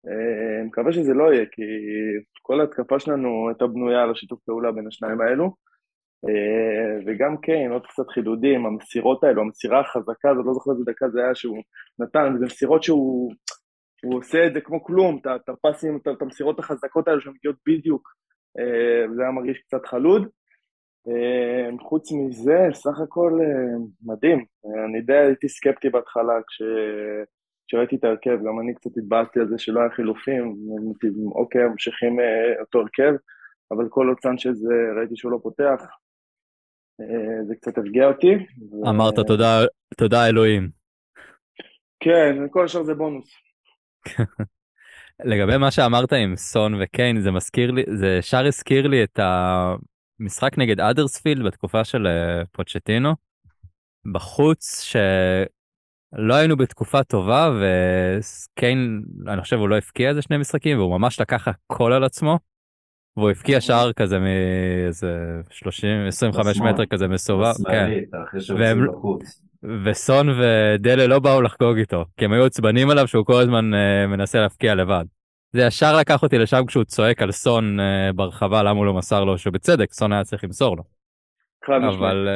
אני 0.06 0.68
מקווה 0.68 0.92
שזה 0.92 1.14
לא 1.14 1.34
יהיה, 1.34 1.46
כי 1.52 1.62
כל 2.42 2.62
ההתקפה 2.62 3.00
שלנו 3.00 3.50
הייתה 3.50 3.68
בנויה 3.68 4.04
על 4.04 4.12
השיתוף 4.12 4.40
פעולה 4.46 4.72
בין 4.72 4.88
השניים 4.88 5.22
האלו. 5.22 5.56
וגם 7.06 7.38
קיין, 7.38 7.72
עוד 7.72 7.88
קצת 7.88 8.10
חידודים, 8.10 8.66
המסירות 8.66 9.24
האלו, 9.24 9.42
המסירה 9.42 9.80
החזקה 9.80 10.30
הזאת, 10.32 10.46
לא 10.46 10.54
זוכר 10.54 10.72
איזה 10.72 10.84
דקה 10.86 11.10
זה 11.10 11.24
היה 11.24 11.36
שהוא 11.36 11.64
נתן, 12.00 12.36
זה 12.40 12.46
מסירות 12.46 12.84
שהוא 12.84 13.34
הוא 14.04 14.18
עושה 14.18 14.48
את 14.48 14.54
זה 14.54 14.62
כמו 14.62 14.84
כלום, 14.84 15.20
את 15.36 15.50
הפסים, 15.50 16.00
את 16.16 16.22
המסירות 16.22 16.60
החזקות 16.60 17.08
האלו 17.08 17.22
שמגיעות 17.22 17.56
בדיוק, 17.68 18.10
זה 19.16 19.22
היה 19.22 19.32
מרגיש 19.32 19.58
קצת 19.58 19.86
חלוד. 19.86 20.28
חוץ 21.82 22.12
מזה, 22.12 22.68
סך 22.74 23.00
הכל 23.04 23.40
מדהים. 24.06 24.46
אני 24.86 25.02
די 25.02 25.18
הייתי 25.18 25.50
סקפטי 25.50 25.90
בהתחלה 25.90 26.34
כש... 26.48 26.62
כשראיתי 27.70 27.96
את 27.96 28.04
ההרכב, 28.04 28.38
גם 28.48 28.60
אני 28.60 28.74
קצת 28.76 28.98
התבאסתי 28.98 29.40
על 29.40 29.48
זה 29.48 29.56
שלא 29.58 29.80
היה 29.80 29.90
חילופים, 29.90 30.56
אוקיי, 31.36 31.64
ממשיכים 31.64 32.20
אה, 32.20 32.62
אותו 32.62 32.80
הרכב, 32.80 33.14
אבל 33.72 33.86
כל 33.90 34.08
עוד 34.08 34.18
סנצ'ז 34.22 34.68
אה, 34.72 35.00
ראיתי 35.00 35.16
שהוא 35.16 35.32
לא 35.32 35.40
פותח, 35.44 35.82
אה, 37.02 37.46
זה 37.48 37.56
קצת 37.56 37.78
הרגיע 37.78 38.08
אותי. 38.08 38.34
אמרת 38.90 39.16
תודה, 39.28 39.60
תודה 39.98 40.28
אלוהים. 40.28 40.70
כן, 42.00 42.48
כל 42.52 42.66
השאר 42.66 42.84
זה 42.84 42.94
בונוס. 42.94 43.30
לגבי 45.32 45.58
מה 45.58 45.72
שאמרת 45.72 46.14
עם 46.14 46.36
סון 46.36 46.82
וקיין, 46.82 47.22
זה 47.22 47.32
מזכיר 47.32 47.72
לי, 47.72 47.84
זה 47.96 48.16
ישר 48.20 48.46
הזכיר 48.46 48.88
לי 48.88 49.04
את 49.04 49.20
המשחק 49.20 50.58
נגד 50.58 50.80
אדרספילד 50.80 51.46
בתקופה 51.46 51.84
של 51.84 52.08
פוצ'טינו, 52.52 53.10
בחוץ, 54.14 54.82
ש... 54.84 54.96
לא 56.14 56.34
היינו 56.34 56.58
בתקופה 56.58 57.04
טובה 57.04 57.52
וקיין 57.60 59.04
אני 59.28 59.42
חושב 59.42 59.56
הוא 59.56 59.70
לא 59.70 59.78
הפקיע 59.78 60.10
איזה 60.10 60.22
שני 60.22 60.38
משחקים 60.38 60.78
והוא 60.78 61.00
ממש 61.00 61.22
לקח 61.22 61.48
הכל 61.48 61.94
על 61.94 62.04
עצמו. 62.04 62.40
והוא 63.18 63.30
הפקיע 63.30 63.56
אוקיי. 63.56 63.68
שער 63.68 63.94
כזה 63.94 64.18
מאיזה 64.20 65.42
30 65.50 66.08
25 66.08 66.58
מטר 66.58 66.86
כזה 66.86 67.08
מסובב. 67.08 67.54
כן. 67.68 67.90
והם... 68.58 68.88
וסון 69.86 70.30
ודלה 70.30 71.08
לא 71.08 71.20
באו 71.20 71.42
לחגוג 71.42 71.78
איתו 71.78 72.06
כי 72.18 72.26
הם 72.26 72.34
היו 72.34 72.46
עצבנים 72.46 72.90
עליו 72.90 73.08
שהוא 73.08 73.26
כל 73.26 73.42
הזמן 73.42 73.74
uh, 73.74 74.08
מנסה 74.08 74.40
להפקיע 74.40 74.76
לבד. 74.76 75.06
זה 75.54 75.62
ישר 75.62 75.98
לקח 75.98 76.24
אותי 76.24 76.38
לשם 76.38 76.66
כשהוא 76.66 76.84
צועק 76.84 77.22
על 77.22 77.32
סון 77.32 77.80
uh, 77.80 78.14
ברחבה 78.14 78.64
למה 78.64 78.78
הוא 78.78 78.86
לא 78.86 78.94
מסר 78.94 79.24
לו 79.24 79.38
שבצדק 79.38 79.94
סון 79.94 80.14
היה 80.14 80.24
צריך 80.24 80.44
למסור 80.44 80.78
לו. 80.78 80.84
אבל 81.68 82.28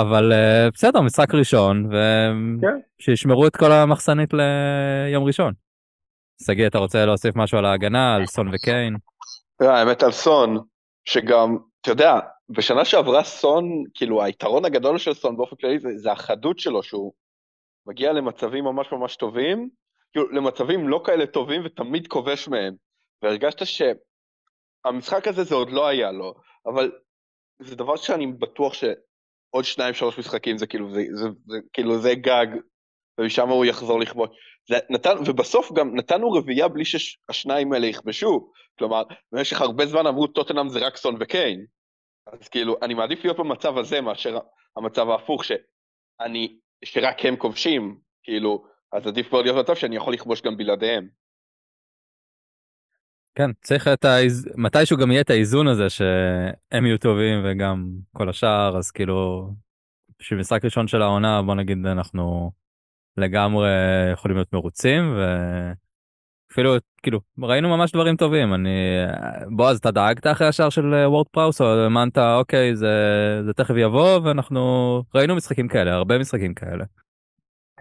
אבל 0.00 0.32
uh, 0.32 0.72
בסדר, 0.74 1.00
משחק 1.00 1.34
ראשון, 1.34 1.90
ושישמרו 3.00 3.40
כן. 3.40 3.46
את 3.46 3.56
כל 3.56 3.72
המחסנית 3.72 4.30
ליום 4.32 5.24
ראשון. 5.24 5.52
שגיא, 6.42 6.66
אתה 6.66 6.78
רוצה 6.78 7.06
להוסיף 7.06 7.36
משהו 7.36 7.58
על 7.58 7.64
ההגנה, 7.64 8.14
על 8.14 8.26
סון 8.26 8.50
וקיין? 8.54 8.96
האמת 9.60 10.02
על 10.02 10.12
סון, 10.12 10.58
שגם, 11.04 11.56
אתה 11.80 11.90
יודע, 11.90 12.18
בשנה 12.48 12.84
שעברה 12.84 13.24
סון, 13.24 13.64
כאילו 13.94 14.22
היתרון 14.22 14.64
הגדול 14.64 14.98
של 14.98 15.14
סון 15.14 15.36
באופן 15.36 15.56
כללי 15.56 15.78
זה, 15.78 15.88
זה 15.96 16.12
החדות 16.12 16.58
שלו, 16.58 16.82
שהוא 16.82 17.12
מגיע 17.86 18.12
למצבים 18.12 18.64
ממש 18.64 18.92
ממש 18.92 19.16
טובים, 19.16 19.68
כאילו 20.12 20.30
למצבים 20.30 20.88
לא 20.88 21.02
כאלה 21.04 21.26
טובים 21.26 21.62
ותמיד 21.64 22.06
כובש 22.06 22.48
מהם. 22.48 22.74
והרגשת 23.22 23.62
שהמשחק 23.66 25.28
הזה 25.28 25.44
זה 25.44 25.54
עוד 25.54 25.70
לא 25.70 25.86
היה 25.86 26.12
לו, 26.12 26.34
אבל 26.66 26.92
זה 27.58 27.76
דבר 27.76 27.96
שאני 27.96 28.26
בטוח 28.26 28.74
ש... 28.74 28.84
עוד 29.54 29.64
שניים 29.64 29.94
שלוש 29.94 30.18
משחקים 30.18 30.58
זה 30.58 30.66
כאילו 30.66 30.90
זה, 30.90 31.02
זה, 31.12 31.28
זה 31.46 31.58
כאילו 31.72 31.98
זה 31.98 32.14
גג 32.14 32.46
ומשם 33.18 33.48
הוא 33.48 33.64
יחזור 33.64 34.00
לכבוש. 34.00 34.28
נתן, 34.90 35.14
ובסוף 35.26 35.72
גם 35.72 35.96
נתנו 35.96 36.32
רביעייה 36.32 36.68
בלי 36.68 36.84
שהשניים 36.84 37.72
האלה 37.72 37.86
יכבשו. 37.86 38.50
כלומר, 38.78 39.02
במשך 39.32 39.60
הרבה 39.60 39.86
זמן 39.86 40.06
אמרו 40.06 40.26
טוטנאם 40.26 40.68
זה 40.68 40.78
רק 40.78 40.96
סון 40.96 41.16
וקיין. 41.20 41.66
אז 42.26 42.48
כאילו, 42.48 42.76
אני 42.82 42.94
מעדיף 42.94 43.24
להיות 43.24 43.36
במצב 43.36 43.78
הזה 43.78 44.00
מאשר 44.00 44.38
המצב 44.76 45.08
ההפוך, 45.08 45.44
שאני, 45.44 46.58
שרק 46.84 47.24
הם 47.24 47.36
כובשים, 47.36 47.98
כאילו, 48.22 48.64
אז 48.92 49.06
עדיף 49.06 49.28
כבר 49.28 49.42
להיות 49.42 49.56
במצב 49.56 49.74
שאני 49.74 49.96
יכול 49.96 50.14
לכבוש 50.14 50.42
גם 50.42 50.56
בלעדיהם. 50.56 51.08
כן, 53.34 53.50
צריך 53.62 53.88
את 53.88 54.04
האיז... 54.04 54.48
מתישהו 54.56 54.96
גם 54.96 55.10
יהיה 55.10 55.20
את 55.20 55.30
האיזון 55.30 55.68
הזה 55.68 55.90
שהם 55.90 56.86
יהיו 56.86 56.98
טובים 56.98 57.40
וגם 57.44 57.88
כל 58.16 58.28
השאר, 58.28 58.76
אז 58.78 58.90
כאילו, 58.90 59.50
בשביל 60.18 60.40
משחק 60.40 60.64
ראשון 60.64 60.88
של 60.88 61.02
העונה, 61.02 61.42
בוא 61.42 61.54
נגיד 61.54 61.86
אנחנו 61.86 62.50
לגמרי 63.16 63.70
יכולים 64.12 64.36
להיות 64.36 64.52
מרוצים, 64.52 65.16
ואפילו, 66.50 66.74
כאילו, 67.02 67.20
ראינו 67.42 67.76
ממש 67.76 67.92
דברים 67.92 68.16
טובים. 68.16 68.54
אני... 68.54 68.70
בועז, 69.56 69.78
אתה 69.78 69.90
דאגת 69.90 70.26
אחרי 70.26 70.46
השאר 70.46 70.70
של 70.70 70.94
וורד 71.06 71.26
פראוס, 71.28 71.60
או 71.60 71.66
האמנת, 71.66 72.18
אוקיי, 72.18 72.76
זה, 72.76 72.94
זה 73.44 73.52
תכף 73.52 73.74
יבוא, 73.78 74.20
ואנחנו 74.24 75.02
ראינו 75.14 75.36
משחקים 75.36 75.68
כאלה, 75.68 75.94
הרבה 75.94 76.18
משחקים 76.18 76.54
כאלה. 76.54 76.84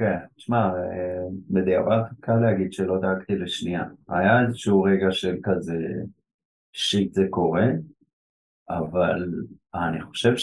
כן, 0.01 0.17
תשמע, 0.35 0.57
אה, 0.57 1.23
בדיעבד 1.49 2.01
קל 2.19 2.35
להגיד 2.35 2.73
שלא 2.73 2.99
דאגתי 3.01 3.35
לשנייה. 3.35 3.83
היה 4.09 4.41
איזשהו 4.41 4.83
רגע 4.83 5.11
של 5.11 5.37
כזה, 5.43 5.77
שיט 6.73 7.13
זה 7.13 7.23
קורה, 7.29 7.65
אבל 8.69 9.33
אני 9.75 10.01
חושב 10.01 10.33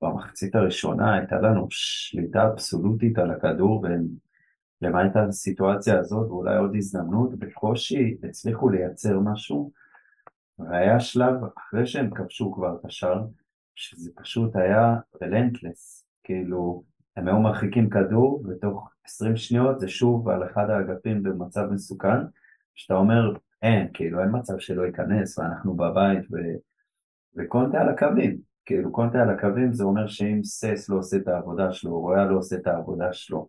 שבמחצית 0.00 0.54
הראשונה 0.54 1.14
הייתה 1.14 1.36
לנו 1.40 1.66
שליטה 1.70 2.48
אבסולוטית 2.48 3.18
על 3.18 3.30
הכדור, 3.30 3.84
ולמעט 4.82 5.16
הסיטואציה 5.16 5.98
הזאת, 5.98 6.28
ואולי 6.28 6.56
עוד 6.56 6.76
הזדמנות, 6.76 7.38
בקושי 7.38 8.16
הצליחו 8.28 8.68
לייצר 8.68 9.20
משהו, 9.20 9.72
והיה 10.58 11.00
שלב 11.00 11.34
אחרי 11.58 11.86
שהם 11.86 12.10
כבשו 12.14 12.52
כבר 12.52 12.76
את 12.80 12.84
השאר, 12.84 13.26
שזה 13.74 14.10
פשוט 14.16 14.56
היה 14.56 14.96
רלנטלס, 15.22 16.06
כאילו, 16.24 16.89
הם 17.16 17.28
היו 17.28 17.40
מרחיקים 17.40 17.90
כדור, 17.90 18.44
ותוך 18.48 18.90
20 19.04 19.36
שניות 19.36 19.80
זה 19.80 19.88
שוב 19.88 20.28
על 20.28 20.46
אחד 20.50 20.70
האגפים 20.70 21.22
במצב 21.22 21.66
מסוכן, 21.70 22.18
שאתה 22.74 22.94
אומר, 22.94 23.32
אין, 23.62 23.88
כאילו 23.94 24.20
אין 24.20 24.28
מצב 24.32 24.58
שלא 24.58 24.82
ייכנס, 24.82 25.38
ואנחנו 25.38 25.74
בבית, 25.74 26.24
ו... 26.32 26.36
וקונטה 27.36 27.80
על 27.80 27.88
הקווים, 27.88 28.38
כאילו 28.66 28.92
קונטה 28.92 29.22
על 29.22 29.30
הקווים 29.30 29.72
זה 29.72 29.84
אומר 29.84 30.06
שאם 30.06 30.40
סס 30.44 30.88
לא 30.88 30.96
עושה 30.96 31.16
את 31.16 31.28
העבודה 31.28 31.72
שלו, 31.72 32.00
רואה 32.00 32.24
לא 32.24 32.36
עושה 32.36 32.56
את 32.56 32.66
העבודה 32.66 33.12
שלו, 33.12 33.48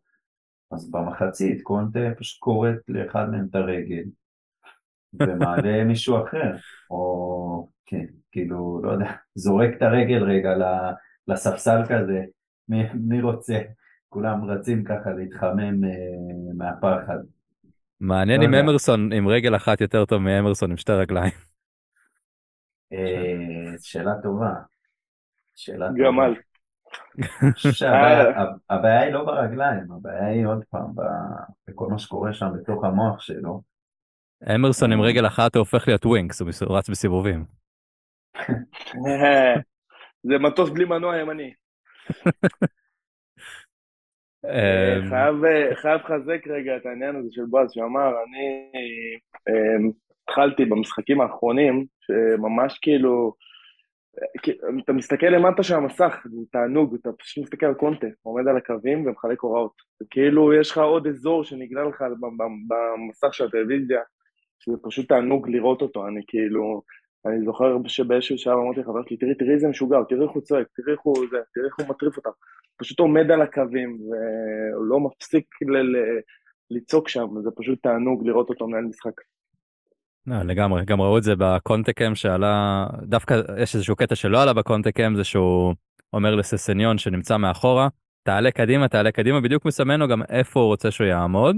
אז 0.71 0.91
במחצית 0.91 1.61
קונטה 1.61 1.99
פשוט 2.17 2.39
קורט 2.39 2.89
לאחד 2.89 3.29
מהם 3.29 3.47
את 3.49 3.55
הרגל, 3.55 4.03
ומעלה 5.13 5.83
מישהו 5.87 6.23
אחר, 6.23 6.55
או 6.89 7.67
כן, 7.85 8.05
כאילו, 8.31 8.81
לא 8.83 8.91
יודע, 8.91 9.11
זורק 9.35 9.69
את 9.77 9.81
הרגל 9.81 10.23
רגע 10.23 10.49
לספסל 11.27 11.81
כזה, 11.89 12.23
מי, 12.71 12.83
מי 12.93 13.21
רוצה? 13.21 13.59
כולם 14.09 14.45
רצים 14.45 14.83
ככה 14.83 15.09
להתחמם 15.09 15.83
uh, 15.83 16.55
מהפחד. 16.57 17.17
מעניין 17.99 18.41
אם 18.41 18.53
אמרסון 18.53 19.13
עם 19.13 19.27
רגל 19.27 19.55
אחת 19.55 19.81
יותר 19.81 20.05
טוב 20.05 20.21
מאמרסון 20.21 20.71
עם 20.71 20.77
שתי 20.77 20.91
רגליים. 20.91 21.31
Uh, 22.93 22.97
שאלה 23.81 24.11
טובה. 24.23 24.53
שאלה 25.55 25.87
טובה. 25.87 26.03
גמל. 26.03 26.35
הבעיה 28.69 29.01
היא 29.01 29.13
לא 29.13 29.25
ברגליים, 29.25 29.91
הבעיה 29.91 30.27
היא 30.27 30.45
עוד 30.45 30.63
פעם 30.69 30.93
בכל 31.67 31.87
מה 31.87 31.99
שקורה 31.99 32.33
שם 32.33 32.47
בתוך 32.55 32.83
המוח 32.83 33.21
שלו. 33.21 33.61
אמרסון 34.55 34.91
עם 34.91 35.01
רגל 35.01 35.27
אחת 35.27 35.55
הוא 35.55 35.59
הופך 35.59 35.87
להיות 35.87 36.05
ווינקס, 36.05 36.41
הוא 36.41 36.77
רץ 36.77 36.89
בסיבובים. 36.89 37.45
זה 40.23 40.37
מטוס 40.39 40.69
בלי 40.69 40.85
מנוע 40.85 41.17
ימני. 41.17 41.53
אמ, 44.45 45.09
חייב 45.75 45.95
לחזק 45.95 46.47
רגע 46.47 46.77
את 46.77 46.85
העניין 46.85 47.15
הזה 47.15 47.27
של 47.31 47.45
בועז 47.45 47.71
שאמר, 47.71 48.09
אני 48.09 48.71
אמ, 49.49 49.91
התחלתי 50.23 50.65
במשחקים 50.65 51.21
האחרונים, 51.21 51.85
שממש 51.99 52.79
כאילו, 52.81 53.33
אתה 54.83 54.93
מסתכל 54.93 55.25
למטה 55.25 55.63
של 55.63 55.75
המסך, 55.75 56.21
זה 56.25 56.41
תענוג, 56.51 56.95
אתה 56.95 57.09
פשוט 57.19 57.43
מסתכל 57.43 57.65
על 57.65 57.73
קונטה, 57.73 58.07
עומד 58.21 58.47
על 58.47 58.57
הקווים 58.57 59.05
ומחלק 59.05 59.39
הוראות. 59.39 59.73
כאילו 60.09 60.53
יש 60.53 60.71
לך 60.71 60.77
עוד 60.77 61.07
אזור 61.07 61.43
שנגלה 61.43 61.83
לך 61.83 62.03
במסך 62.67 63.33
של 63.33 63.45
הטלוויזיה, 63.45 64.01
שזה 64.59 64.77
פשוט 64.83 65.09
תענוג 65.09 65.49
לראות 65.49 65.81
אותו, 65.81 66.07
אני 66.07 66.21
כאילו, 66.27 66.81
אני 67.25 67.45
זוכר 67.45 67.77
שבאיזשהו 67.87 68.37
שעה 68.37 68.53
אמרתי 68.53 68.79
לחבר 68.79 69.01
שלי, 69.07 69.17
תראי, 69.17 69.35
תראי 69.35 69.53
איזה 69.53 69.67
משוגע, 69.67 69.97
תראי 70.09 70.23
איך 70.23 70.31
הוא 70.31 70.41
צועק, 70.41 70.67
תראי 70.75 70.91
איך 70.91 71.01
הוא 71.03 71.17
זה, 71.31 71.37
תראי 71.53 71.65
איך 71.65 71.79
הוא 71.79 71.87
מטריף 71.89 72.17
אותם. 72.17 72.29
פשוט 72.77 72.99
עומד 72.99 73.31
על 73.31 73.41
הקווים, 73.41 73.97
והוא 74.01 74.85
לא 74.85 74.99
מפסיק 74.99 75.45
לצעוק 76.71 77.09
שם, 77.09 77.27
זה 77.43 77.49
פשוט 77.55 77.79
תענוג 77.83 78.27
לראות 78.27 78.49
אותו 78.49 78.67
מנהל 78.67 78.83
משחק. 78.83 79.21
לא, 80.27 80.43
לגמרי, 80.43 80.85
גם 80.85 81.01
ראו 81.01 81.17
את 81.17 81.23
זה 81.23 81.33
בקונטקם 81.37 82.15
שעלה, 82.15 82.85
דווקא 83.03 83.41
יש 83.57 83.75
איזשהו 83.75 83.95
קטע 83.95 84.15
שלא 84.15 84.41
עלה 84.41 84.53
בקונטקם, 84.53 85.13
זה 85.15 85.23
שהוא 85.23 85.73
אומר 86.13 86.35
לססניון 86.35 86.97
שנמצא 86.97 87.37
מאחורה, 87.37 87.87
תעלה 88.23 88.51
קדימה, 88.51 88.87
תעלה 88.87 89.11
קדימה, 89.11 89.41
בדיוק 89.41 89.65
מסמן 89.65 89.99
לו 89.99 90.07
גם 90.07 90.21
איפה 90.29 90.59
הוא 90.59 90.67
רוצה 90.67 90.91
שהוא 90.91 91.07
יעמוד. 91.07 91.57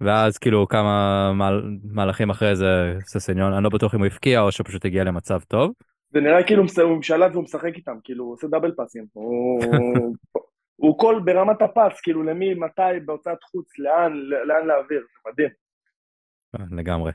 ואז 0.00 0.38
כאילו 0.38 0.68
כמה 0.68 1.32
מהל... 1.32 1.62
מהלכים 1.84 2.30
אחרי 2.30 2.56
זה 2.56 2.94
ססניון, 3.00 3.52
אני 3.52 3.64
לא 3.64 3.70
בטוח 3.70 3.94
אם 3.94 3.98
הוא 3.98 4.06
הפקיע 4.06 4.40
או 4.40 4.52
שפשוט 4.52 4.84
הגיע 4.84 5.04
למצב 5.04 5.40
טוב. 5.48 5.72
זה 6.10 6.20
נראה 6.20 6.46
כאילו 6.46 6.62
הוא 6.82 6.98
משלט 6.98 7.32
והוא 7.32 7.44
משחק 7.44 7.74
איתם, 7.76 7.96
כאילו 8.04 8.24
הוא 8.24 8.32
עושה 8.32 8.46
דאבל 8.46 8.72
פאסים. 8.72 9.06
הוא, 9.12 9.62
הוא 10.76 10.98
כל 10.98 11.20
ברמת 11.24 11.62
הפס, 11.62 12.00
כאילו 12.00 12.22
למי, 12.22 12.54
מתי, 12.54 13.00
בהוצאת 13.04 13.42
חוץ, 13.42 13.78
לאן, 13.78 14.12
לאן 14.46 14.66
להעביר, 14.66 15.00
זה 15.00 15.30
מדהים. 15.30 15.50
אה, 16.54 16.64
לגמרי. 16.70 17.12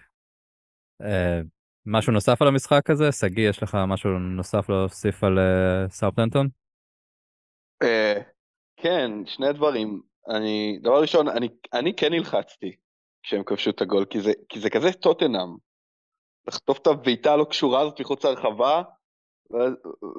Uh, 1.03 1.45
משהו 1.85 2.13
נוסף 2.13 2.41
על 2.41 2.47
המשחק 2.47 2.89
הזה? 2.89 3.11
שגיא, 3.11 3.49
יש 3.49 3.63
לך 3.63 3.77
משהו 3.87 4.19
נוסף 4.19 4.69
להוסיף 4.69 5.23
על 5.23 5.37
uh, 5.37 5.91
סאופטנטון? 5.91 6.47
Uh, 7.83 8.23
כן, 8.77 9.11
שני 9.25 9.53
דברים. 9.53 10.01
אני, 10.29 10.79
דבר 10.81 11.01
ראשון, 11.01 11.27
אני, 11.27 11.49
אני 11.73 11.95
כן 11.95 12.13
נלחצתי 12.13 12.75
כשהם 13.23 13.43
כבשו 13.43 13.69
את 13.69 13.81
הגול, 13.81 14.05
כי 14.05 14.21
זה, 14.21 14.31
כי 14.49 14.59
זה 14.59 14.69
כזה 14.69 14.91
טוטנאם. 14.93 15.55
לחטוף 16.47 16.79
את 16.79 16.87
הבעיטה 16.87 17.33
הלא 17.33 17.43
קשורה 17.43 17.81
הזאת 17.81 18.01
מחוץ 18.01 18.25
לרחבה, 18.25 18.81
ואז, 19.51 19.73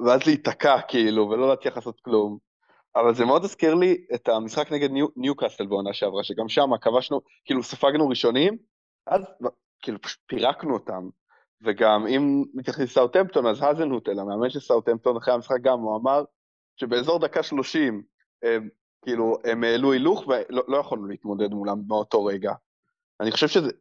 ואז 0.05 0.25
להיתקע 0.25 0.81
כאילו, 0.87 1.29
ולא 1.29 1.49
להצליח 1.49 1.75
לעשות 1.75 2.01
כלום. 2.01 2.37
אבל 2.95 3.15
זה 3.15 3.25
מאוד 3.25 3.43
הזכיר 3.43 3.75
לי 3.75 4.05
את 4.15 4.29
המשחק 4.29 4.71
נגד 4.71 4.91
ניו, 4.91 5.07
ניוקאסל 5.15 5.65
בעונה 5.65 5.93
שעברה, 5.93 6.23
שגם 6.23 6.49
שם 6.49 6.77
כבשנו, 6.81 7.21
כאילו 7.45 7.63
ספגנו 7.63 8.09
ראשונים, 8.09 8.57
אז 9.07 9.21
כאילו 9.81 10.01
פשוט 10.01 10.19
פירקנו 10.25 10.73
אותם. 10.73 11.09
וגם 11.63 12.07
אם 12.07 12.43
מתייחסים 12.53 12.83
לסאוטמפטון, 12.83 13.45
אז 13.45 13.61
האזנהוטל, 13.61 14.19
המאמן 14.19 14.49
של 14.49 14.59
סאוטמפטון 14.59 15.17
אחרי 15.17 15.33
המשחק 15.33 15.61
גם, 15.61 15.79
הוא 15.79 15.97
אמר 15.97 16.23
שבאזור 16.75 17.19
דקה 17.19 17.43
שלושים, 17.43 18.03
כאילו, 19.01 19.37
הם 19.43 19.63
העלו 19.63 19.91
הילוך 19.91 20.27
ולא 20.27 20.63
לא 20.67 20.77
יכולנו 20.77 21.07
להתמודד 21.07 21.51
מולם 21.51 21.87
באותו 21.87 22.25
רגע. 22.25 22.53
אני 23.19 23.31
חושב 23.31 23.47
שזה, 23.47 23.71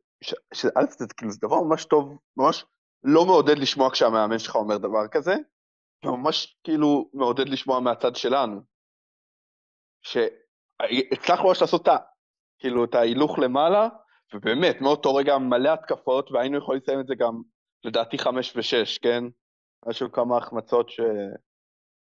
שא' 0.55 0.85
זה 0.99 1.07
כאילו, 1.17 1.33
זה 1.33 1.39
דבר 1.43 1.61
ממש 1.63 1.85
טוב, 1.85 2.19
ממש 2.37 2.65
לא 3.05 3.27
מעודד 3.27 3.59
לשמוע 3.59 3.91
כשהמאמן 3.91 4.39
שלך 4.39 4.57
אומר 4.57 4.79
דבר 4.79 5.09
כזה, 5.09 5.35
וממש 6.05 6.59
כאילו 6.65 7.11
מעודד 7.15 7.49
לשמוע 7.49 7.81
מהצד 7.81 8.17
שלנו. 8.17 8.61
שהצלחנו 10.03 11.49
ממש 11.49 11.61
לעשות 11.61 11.83
את 11.83 11.89
ה... 11.89 11.97
כאילו, 12.59 12.85
את 12.85 12.95
ההילוך 12.95 13.39
למעלה, 13.39 13.89
ובאמת, 14.35 14.81
מאותו 14.81 15.15
רגע 15.15 15.39
מלא 15.39 15.69
התקפות, 15.69 16.31
והיינו 16.31 16.59
יכולים 16.59 16.81
לסיים 16.83 17.01
את 17.01 17.07
זה 17.07 17.15
גם, 17.15 17.43
לדעתי, 17.85 18.19
חמש 18.19 18.57
ושש, 18.57 18.99
כן? 18.99 19.25
משהו 19.87 20.13
כמה 20.13 20.37
החמצות 20.37 20.89
ש... 20.89 21.01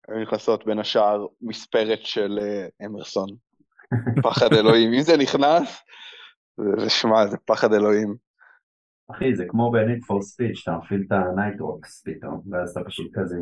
היו 0.08 0.22
נכנסות 0.22 0.66
בין 0.66 0.78
השאר 0.78 1.26
מספרת 1.42 1.98
של 2.02 2.38
uh, 2.38 2.86
אמרסון. 2.86 3.28
פחד 4.22 4.52
אלוהים. 4.52 4.92
אם 4.92 5.00
זה 5.00 5.16
נכנס, 5.16 5.84
זה 6.80 6.90
שמע, 6.90 7.26
זה 7.26 7.36
פחד 7.46 7.72
אלוהים. 7.72 8.14
אחי, 9.10 9.34
זה 9.34 9.44
כמו 9.48 9.70
ב-Need 9.70 10.04
for 10.04 10.18
Speed, 10.18 10.62
אתה 10.62 10.78
מפעיל 10.84 11.04
את 11.06 11.12
ה 11.12 11.23
nitrous 11.24 12.02
פתאום, 12.06 12.42
ואז 12.50 12.70
אתה 12.70 12.80
פשוט 12.86 13.06
כזה 13.14 13.36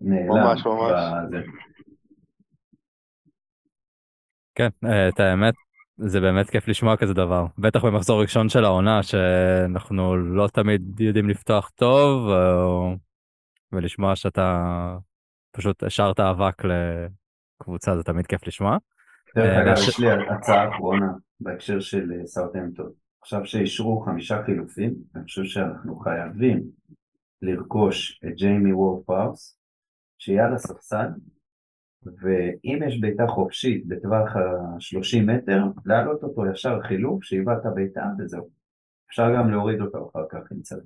נעלם. 0.00 0.28
ממש, 0.28 0.66
ממש. 0.66 0.92
בזה. 1.28 1.42
כן, 4.54 4.68
אה, 4.84 5.08
את 5.08 5.20
האמת, 5.20 5.54
זה 5.96 6.20
באמת 6.20 6.50
כיף 6.50 6.68
לשמוע 6.68 6.96
כזה 6.96 7.14
דבר. 7.14 7.46
בטח 7.58 7.84
במחזור 7.84 8.22
ראשון 8.22 8.48
של 8.48 8.64
העונה, 8.64 9.02
שאנחנו 9.02 10.16
לא 10.16 10.48
תמיד 10.48 11.00
יודעים 11.00 11.28
לפתוח 11.28 11.70
טוב, 11.74 12.28
ולשמוע 13.72 14.16
שאתה 14.16 14.96
פשוט 15.56 15.82
השארת 15.82 16.20
אבק 16.20 16.62
לקבוצה, 16.64 17.96
זה 17.96 18.02
תמיד 18.02 18.26
כיף 18.26 18.46
לשמוע. 18.46 18.78
דרך 19.36 19.46
אה, 19.46 19.62
אגב, 19.62 19.76
יש 19.88 19.98
לי 20.00 20.06
הצעה 20.10 20.68
אחרונה 20.68 21.12
בהקשר 21.40 21.80
של 21.80 22.12
אה, 22.12 22.26
סאוטהמפטון. 22.26 22.92
עכשיו 23.22 23.46
שאישרו 23.46 24.00
חמישה 24.00 24.42
חילופים, 24.44 24.94
אני 25.14 25.24
חושב 25.24 25.44
שאנחנו 25.44 25.96
חייבים 25.96 26.62
לרכוש 27.42 28.20
את 28.24 28.34
ג'יימס 28.34 28.72
וורד 28.72 29.04
פראוס, 29.06 29.58
שיהיה 30.18 30.46
על 30.46 30.54
הספסל, 30.54 31.08
ואם 32.02 32.78
יש 32.86 33.00
בעיטה 33.00 33.26
חופשית 33.26 33.86
בטווח 33.88 34.36
ה-30 34.36 35.22
מטר, 35.22 35.62
להעלות 35.86 36.22
אותו 36.22 36.46
ישר 36.46 36.82
חילוף, 36.82 37.24
שיבעט 37.24 37.58
את 37.60 37.66
הבעיטה 37.66 38.04
וזהו. 38.18 38.50
אפשר 39.10 39.34
גם 39.36 39.50
להוריד 39.50 39.80
אותו 39.80 40.10
אחר 40.10 40.24
כך 40.30 40.52
אם 40.52 40.62
צריך. 40.62 40.84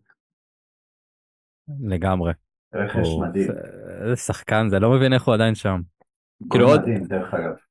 לגמרי. 1.80 2.32
רכש 2.74 3.06
הוא- 3.06 3.26
מדהים. 3.26 3.50
איזה 4.02 4.16
שחקן 4.16 4.68
זה, 4.68 4.78
לא 4.78 4.90
מבין 4.96 5.12
איך 5.12 5.22
הוא 5.22 5.34
עדיין 5.34 5.54
שם. 5.54 5.80
כאילו 6.50 6.68
עוד- 6.68 6.80
עוד 6.80 6.88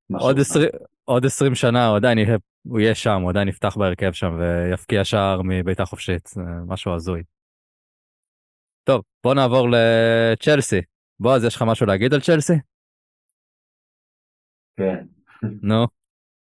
מדהים. 0.09 0.37
20, 0.39 0.69
עוד 1.05 1.25
20 1.25 1.55
שנה 1.55 1.87
הוא 1.87 1.95
עדיין 1.97 2.17
יהיה, 2.17 2.37
הוא 2.67 2.79
יהיה 2.79 2.95
שם, 2.95 3.21
הוא 3.21 3.29
עדיין 3.29 3.47
יפתח 3.47 3.77
בהרכב 3.77 4.11
שם 4.11 4.37
ויפקיע 4.39 5.03
שער 5.03 5.41
מבעיטה 5.43 5.85
חופשית, 5.85 6.29
משהו 6.67 6.93
הזוי. 6.95 7.23
טוב, 8.83 9.01
בוא 9.23 9.33
נעבור 9.33 9.67
לצ'לסי. 9.71 10.81
בועז, 11.19 11.43
יש 11.43 11.55
לך 11.55 11.61
משהו 11.67 11.85
להגיד 11.85 12.13
על 12.13 12.21
צ'לסי? 12.21 12.53
כן. 14.77 15.05
נו, 15.61 15.83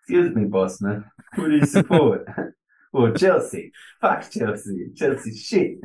Excuse 0.02 0.34
me, 0.34 0.48
boss 0.54 0.80
man. 0.82 1.04
Who 1.36 1.42
do 1.42 1.56
you 1.62 1.66
support? 1.80 2.22
Oh, 2.94 3.10
Chelsea. 3.22 3.64
Fuck 4.02 4.20
Chelsea. 4.36 4.78
Chelsea 4.98 5.32
shit. 5.48 5.78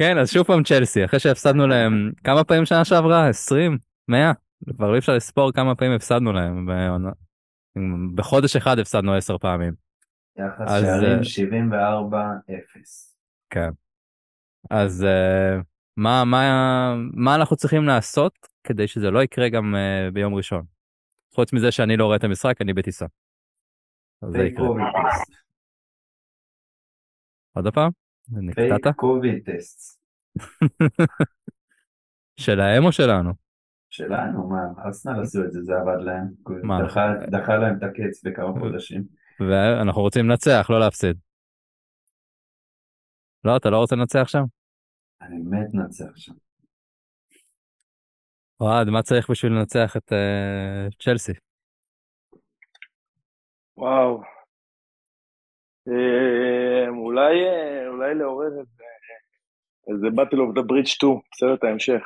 כן, 0.00 0.18
אז 0.18 0.30
שוב 0.30 0.46
פעם 0.46 0.62
צ'לסי, 0.62 1.04
אחרי 1.04 1.20
שהפסדנו 1.20 1.66
להם 1.66 2.12
כמה 2.24 2.44
פעמים 2.44 2.64
שנה 2.64 2.84
שעברה? 2.84 3.28
20? 3.28 3.78
100? 4.08 4.32
כבר 4.76 4.94
אי 4.94 4.98
אפשר 4.98 5.14
לספור 5.14 5.52
כמה 5.52 5.74
פעמים 5.74 5.92
הפסדנו 5.92 6.32
להם. 6.32 6.68
בחודש 8.14 8.56
אחד 8.56 8.78
הפסדנו 8.78 9.14
10 9.14 9.38
פעמים. 9.38 9.72
יחס 10.36 10.60
אז, 10.66 10.84
שערים 11.22 11.74
אה, 11.74 12.06
74-0. 12.48 12.52
כן. 13.50 13.68
אז 14.70 15.06
uh, 15.06 15.62
מה, 15.96 16.24
מה, 16.24 16.94
מה 17.12 17.34
אנחנו 17.34 17.56
צריכים 17.56 17.84
לעשות 17.84 18.48
כדי 18.64 18.86
שזה 18.86 19.10
לא 19.10 19.22
יקרה 19.22 19.48
גם 19.48 19.74
uh, 19.74 20.14
ביום 20.14 20.34
ראשון? 20.34 20.64
חוץ 21.34 21.52
מזה 21.52 21.72
שאני 21.72 21.96
לא 21.96 22.04
רואה 22.04 22.16
את 22.16 22.24
המשחק, 22.24 22.60
אני 22.60 22.72
בטיסה. 22.72 23.06
זה 24.30 24.42
יקרה. 24.42 24.66
עוד 27.54 27.74
פעם? 27.74 27.99
פייק 28.54 28.72
נקטעת? 28.72 28.94
קוביד 28.96 29.50
טסט. 29.50 30.00
שלהם 32.40 32.84
או 32.84 32.92
שלנו? 32.92 33.30
שלנו, 33.90 34.48
מה, 34.48 34.82
ארסנל 34.84 35.22
עשו 35.22 35.44
את 35.44 35.52
זה, 35.52 35.60
זה 35.62 35.72
עבד 35.76 36.02
להם. 36.04 36.26
מה? 36.62 36.78
דחה- 36.84 37.26
דחה 37.30 37.56
להם 37.56 37.76
את 37.78 37.82
הקץ 37.82 38.24
בכמה 38.24 38.60
חודשים. 38.60 39.02
ואנחנו 39.40 40.02
רוצים 40.02 40.28
לנצח, 40.28 40.66
לא 40.70 40.80
להפסיד. 40.80 41.16
לא, 43.44 43.56
אתה 43.56 43.70
לא 43.70 43.78
רוצה 43.78 43.96
לנצח 43.96 44.24
שם? 44.28 44.42
אני 45.22 45.36
מת 45.38 45.74
לנצח 45.74 46.16
שם. 46.16 46.32
אוהד, 48.60 48.86
מה 48.88 49.02
צריך 49.02 49.30
בשביל 49.30 49.52
לנצח 49.52 49.96
את 49.96 50.12
uh, 50.12 50.96
צ'לסי? 51.04 51.32
וואו. 53.76 54.20
אה, 55.90 56.88
אולי, 56.88 57.44
אה, 57.44 57.88
אולי 57.88 58.14
לעורר 58.14 58.46
איזה, 58.46 58.84
איזה 59.88 60.06
Battle 60.06 60.36
of 60.36 60.58
the 60.58 60.62
Bridge 60.62 60.86
2, 60.86 61.12
בסרט 61.32 61.64
ההמשך. 61.64 62.02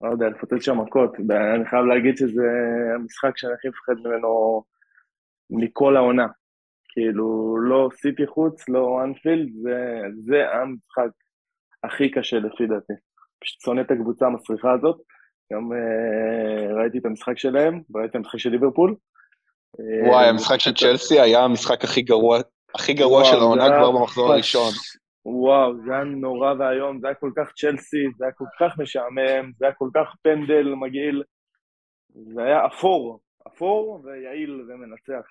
לא 0.00 0.10
יודע, 0.10 0.28
לפוצץ 0.28 0.64
שם 0.64 0.80
מכות. 0.80 1.10
אני 1.54 1.66
חייב 1.70 1.84
להגיד 1.84 2.16
שזה 2.16 2.46
המשחק 2.94 3.38
שאני 3.38 3.52
הכי 3.52 3.68
מפחד 3.68 4.08
ממנו 4.08 4.62
מכל 5.50 5.96
העונה. 5.96 6.26
כאילו, 6.88 7.56
לא 7.56 7.88
סיטי 7.94 8.26
חוץ, 8.26 8.68
לא 8.68 9.04
אנפילד, 9.04 9.48
זה, 9.62 10.00
זה 10.24 10.44
המשחק 10.50 11.10
הכי 11.84 12.10
קשה 12.10 12.36
לפי 12.36 12.66
דעתי. 12.66 12.92
פשוט 13.40 13.60
שונא 13.60 13.80
את 13.80 13.90
הקבוצה 13.90 14.26
המסריחה 14.26 14.72
הזאת. 14.72 14.96
גם 15.52 15.72
אה, 15.72 16.74
ראיתי 16.74 16.98
את 16.98 17.06
המשחק 17.06 17.38
שלהם, 17.38 17.80
ראיתי 17.94 18.10
את 18.10 18.14
המשחק 18.14 18.38
של 18.38 18.50
ליברפול. 18.50 18.94
אה, 19.80 20.10
וואי, 20.10 20.26
המשחק 20.26 20.58
של 20.58 20.74
צ'לסי 20.74 21.20
היה 21.20 21.40
המשחק 21.40 21.84
הכי 21.84 22.02
גרוע, 22.02 22.38
הכי 22.74 22.94
גרוע 22.94 23.20
וואו, 23.22 23.24
של 23.24 23.36
העונה 23.36 23.66
כבר 23.66 23.90
במחזור 23.90 24.26
פש- 24.28 24.32
הראשון. 24.32 24.72
וואו, 25.26 25.76
זה 25.84 25.92
היה 25.94 26.04
נורא 26.04 26.54
ואיום, 26.58 27.00
זה 27.00 27.06
היה 27.06 27.14
כל 27.14 27.30
כך 27.36 27.52
צ'לסי, 27.52 28.04
זה 28.16 28.24
היה 28.24 28.32
כל 28.32 28.44
כך 28.60 28.78
משעמם, 28.78 29.52
זה 29.58 29.64
היה 29.64 29.74
כל 29.74 29.88
כך 29.94 30.14
פנדל 30.22 30.74
מגעיל, 30.74 31.22
זה 32.34 32.42
היה 32.44 32.66
אפור, 32.66 33.20
אפור 33.48 34.00
ויעיל 34.04 34.66
ומנצח. 34.68 35.26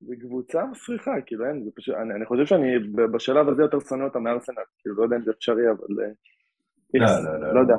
זה 0.00 0.14
קבוצה 0.20 0.64
מסריחה, 0.66 1.10
כאילו 1.26 1.46
אין, 1.46 1.64
זה 1.64 1.70
פשוט, 1.76 1.94
אני, 1.94 2.14
אני 2.14 2.26
חושב 2.26 2.46
שאני 2.46 2.78
בשלב 3.12 3.48
הזה 3.48 3.62
יותר 3.62 3.80
שונא 3.80 4.04
אותה 4.04 4.18
מארסנל, 4.18 4.62
כאילו 4.78 4.96
לא 4.96 5.02
יודע 5.02 5.16
אם 5.16 5.22
זה 5.22 5.30
אפשרי, 5.30 5.70
אבל... 5.70 6.04
אה, 6.04 7.20
לא, 7.22 7.40
לא, 7.40 7.40
לא. 7.40 7.54
לא 7.54 7.60
יודע. 7.60 7.74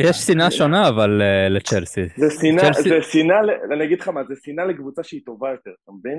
יש 0.00 0.16
שנאה 0.16 0.50
שונה 0.50 0.88
אבל 0.88 1.22
אה, 1.22 1.48
לצ'לסי. 1.48 2.08
זה 2.16 2.26
שנאה, 2.30 2.72
זה 2.72 3.74
אני 3.74 3.84
אגיד 3.84 4.00
לך 4.00 4.08
מה, 4.08 4.24
זה 4.24 4.34
שנאה 4.42 4.64
לקבוצה 4.64 5.02
שהיא 5.02 5.20
טובה 5.26 5.50
יותר, 5.50 5.70
אתה 5.84 5.92
מבין 5.92 6.18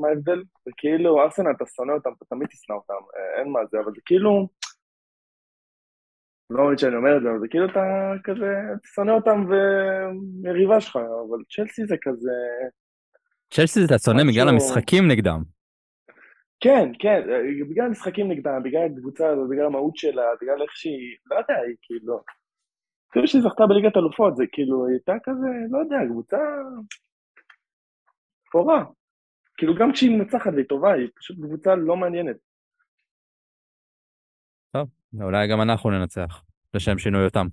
מה- 0.00 0.08
ההבדל? 0.08 0.42
זה 0.64 0.70
כאילו, 0.76 1.22
ארסנל, 1.22 1.50
אתה 1.56 1.64
שונא 1.76 1.92
אותם, 1.92 2.10
אתה 2.16 2.24
תמיד 2.24 2.48
תשנא 2.48 2.74
אותם, 2.74 2.94
אה, 3.16 3.40
אין 3.40 3.52
מה 3.52 3.60
זה, 3.70 3.78
אבל 3.84 3.92
זה 3.94 4.00
כאילו, 4.06 4.48
לא 6.50 6.62
אומרת 6.62 6.78
שאני 6.78 6.96
אומר 6.96 7.16
את 7.16 7.22
זה, 7.22 7.30
אבל 7.30 7.40
זה 7.40 7.46
כאילו 7.50 7.66
אתה 7.66 8.12
כזה, 8.24 8.54
תשנא 8.82 9.10
אותם 9.10 9.44
ומריבה 9.48 10.80
שלך, 10.80 10.96
אבל 10.96 11.38
צ'לסי 11.50 11.86
זה 11.86 11.96
כזה, 12.02 12.30
צ'לסי 13.54 13.80
אתה 13.84 13.98
שונא 13.98 14.22
בגלל 14.28 14.48
המשחקים 14.48 15.08
נגדם. 15.08 15.42
כן, 16.60 16.92
כן, 16.98 17.22
אה, 17.30 17.40
בגלל 17.70 17.86
המשחקים 17.86 18.30
נגדם, 18.32 18.62
בגלל 18.64 18.80
הקבוצה 18.96 19.28
הזאת, 19.28 19.48
בגלל 19.50 19.66
המהות 19.66 19.96
שלה, 19.96 20.22
בגלל 20.42 20.62
איך 20.62 20.70
שהיא, 20.74 21.16
לא 21.30 21.36
יודע, 21.36 21.54
היא 21.66 21.76
כאילו, 21.82 22.20
אפילו 23.10 23.28
שהיא 23.28 23.42
זכתה 23.42 23.66
בליגת 23.66 23.96
אלופות, 23.96 24.36
זה 24.36 24.44
כאילו, 24.52 24.86
הייתה 24.86 25.12
כזה, 25.22 25.48
לא 25.70 25.78
יודע, 25.78 25.96
קבוצה 26.08 26.36
אפורה. 28.48 28.84
כאילו 29.56 29.74
גם 29.74 29.92
כשהיא 29.92 30.18
מנצחת 30.18 30.50
והיא 30.54 30.66
טובה, 30.68 30.92
היא 30.92 31.08
פשוט 31.14 31.36
קבוצה 31.36 31.74
לא 31.74 31.96
מעניינת. 31.96 32.36
אולי 35.22 35.48
גם 35.48 35.60
אנחנו 35.60 35.90
ננצח, 35.90 36.42
לשם 36.74 36.98
שינוי 36.98 37.24
אותם. 37.24 37.46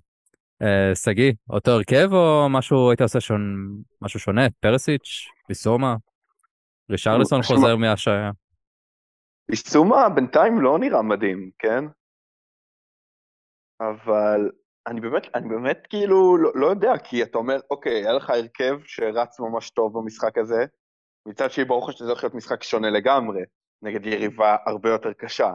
אה, 0.62 0.96
שגיא, 0.96 1.34
אותו 1.50 1.72
הרכב 1.72 2.14
או 2.14 2.50
משהו 2.50 2.90
היית 2.90 3.02
עושה 3.02 3.20
שון, 3.20 3.42
משהו 4.02 4.20
שונה? 4.20 4.42
פרסיץ', 4.60 5.28
ביסומה? 5.50 5.96
רישרלסון 6.92 7.42
חוזר 7.42 7.76
מהשעיה. 7.76 8.32
יישומה 9.50 10.10
בינתיים 10.10 10.62
לא 10.62 10.80
נראה 10.80 11.02
מדהים, 11.02 11.52
כן? 11.60 11.84
אבל 13.80 14.50
אני 14.88 15.02
באמת, 15.02 15.36
אני 15.36 15.50
באמת 15.50 15.88
כאילו 15.90 16.38
לא, 16.38 16.52
לא 16.56 16.68
יודע, 16.68 16.98
כי 16.98 17.24
אתה 17.24 17.38
אומר, 17.38 17.60
אוקיי, 17.72 17.94
היה 17.94 18.14
לך 18.14 18.30
הרכב 18.30 18.80
שרץ 18.86 19.40
ממש 19.40 19.70
טוב 19.70 20.00
במשחק 20.00 20.38
הזה, 20.38 20.66
מצד 21.26 21.52
שני 21.52 21.66
ברור 21.66 21.90
לך 21.90 21.98
שזה 21.98 22.10
הולך 22.10 22.24
להיות 22.24 22.36
משחק 22.36 22.64
שונה 22.64 22.90
לגמרי, 22.90 23.42
נגד 23.82 24.06
יריבה 24.06 24.56
הרבה 24.66 24.90
יותר 24.90 25.14
קשה. 25.14 25.54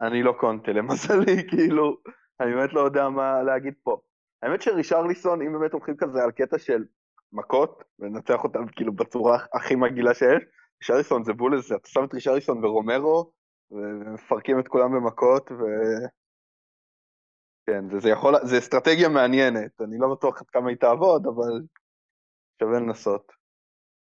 אני 0.00 0.22
לא 0.22 0.32
קונטה 0.32 0.72
למזלי, 0.72 1.46
כאילו, 1.50 1.96
אני 2.40 2.54
באמת 2.54 2.72
לא 2.72 2.80
יודע 2.80 3.08
מה 3.08 3.42
להגיד 3.42 3.74
פה. 3.82 4.00
האמת 4.42 4.62
שרישרליסון, 4.62 5.42
אם 5.42 5.52
באמת 5.52 5.72
הולכים 5.72 5.96
כזה 5.96 6.24
על 6.24 6.30
קטע 6.30 6.58
של 6.58 6.84
מכות, 7.32 7.84
ולנצח 7.98 8.44
אותם 8.44 8.66
כאילו 8.66 8.92
בצורה 8.92 9.38
הכי 9.54 9.74
מגעילה 9.74 10.14
שיש, 10.14 10.42
רישרליסון 10.82 11.24
זה 11.24 11.32
בול 11.32 11.56
לזה, 11.56 11.74
אתה 11.74 11.88
שם 11.88 12.04
את 12.04 12.14
רישרליסון 12.14 12.64
ורומרו, 12.64 13.32
ומפרקים 13.70 14.58
את 14.58 14.68
כולם 14.68 14.92
במכות, 14.92 15.52
ו... 15.52 15.64
כן, 17.66 17.90
זה, 17.90 17.98
זה 17.98 18.10
יכול, 18.10 18.34
זה 18.42 18.58
אסטרטגיה 18.58 19.08
מעניינת, 19.08 19.80
אני 19.80 19.98
לא 19.98 20.08
בטוח 20.12 20.40
עד 20.40 20.46
כמה 20.46 20.68
היא 20.68 20.76
תעבוד, 20.76 21.26
אבל 21.26 21.60
שווה 22.60 22.80
לנסות. 22.80 23.32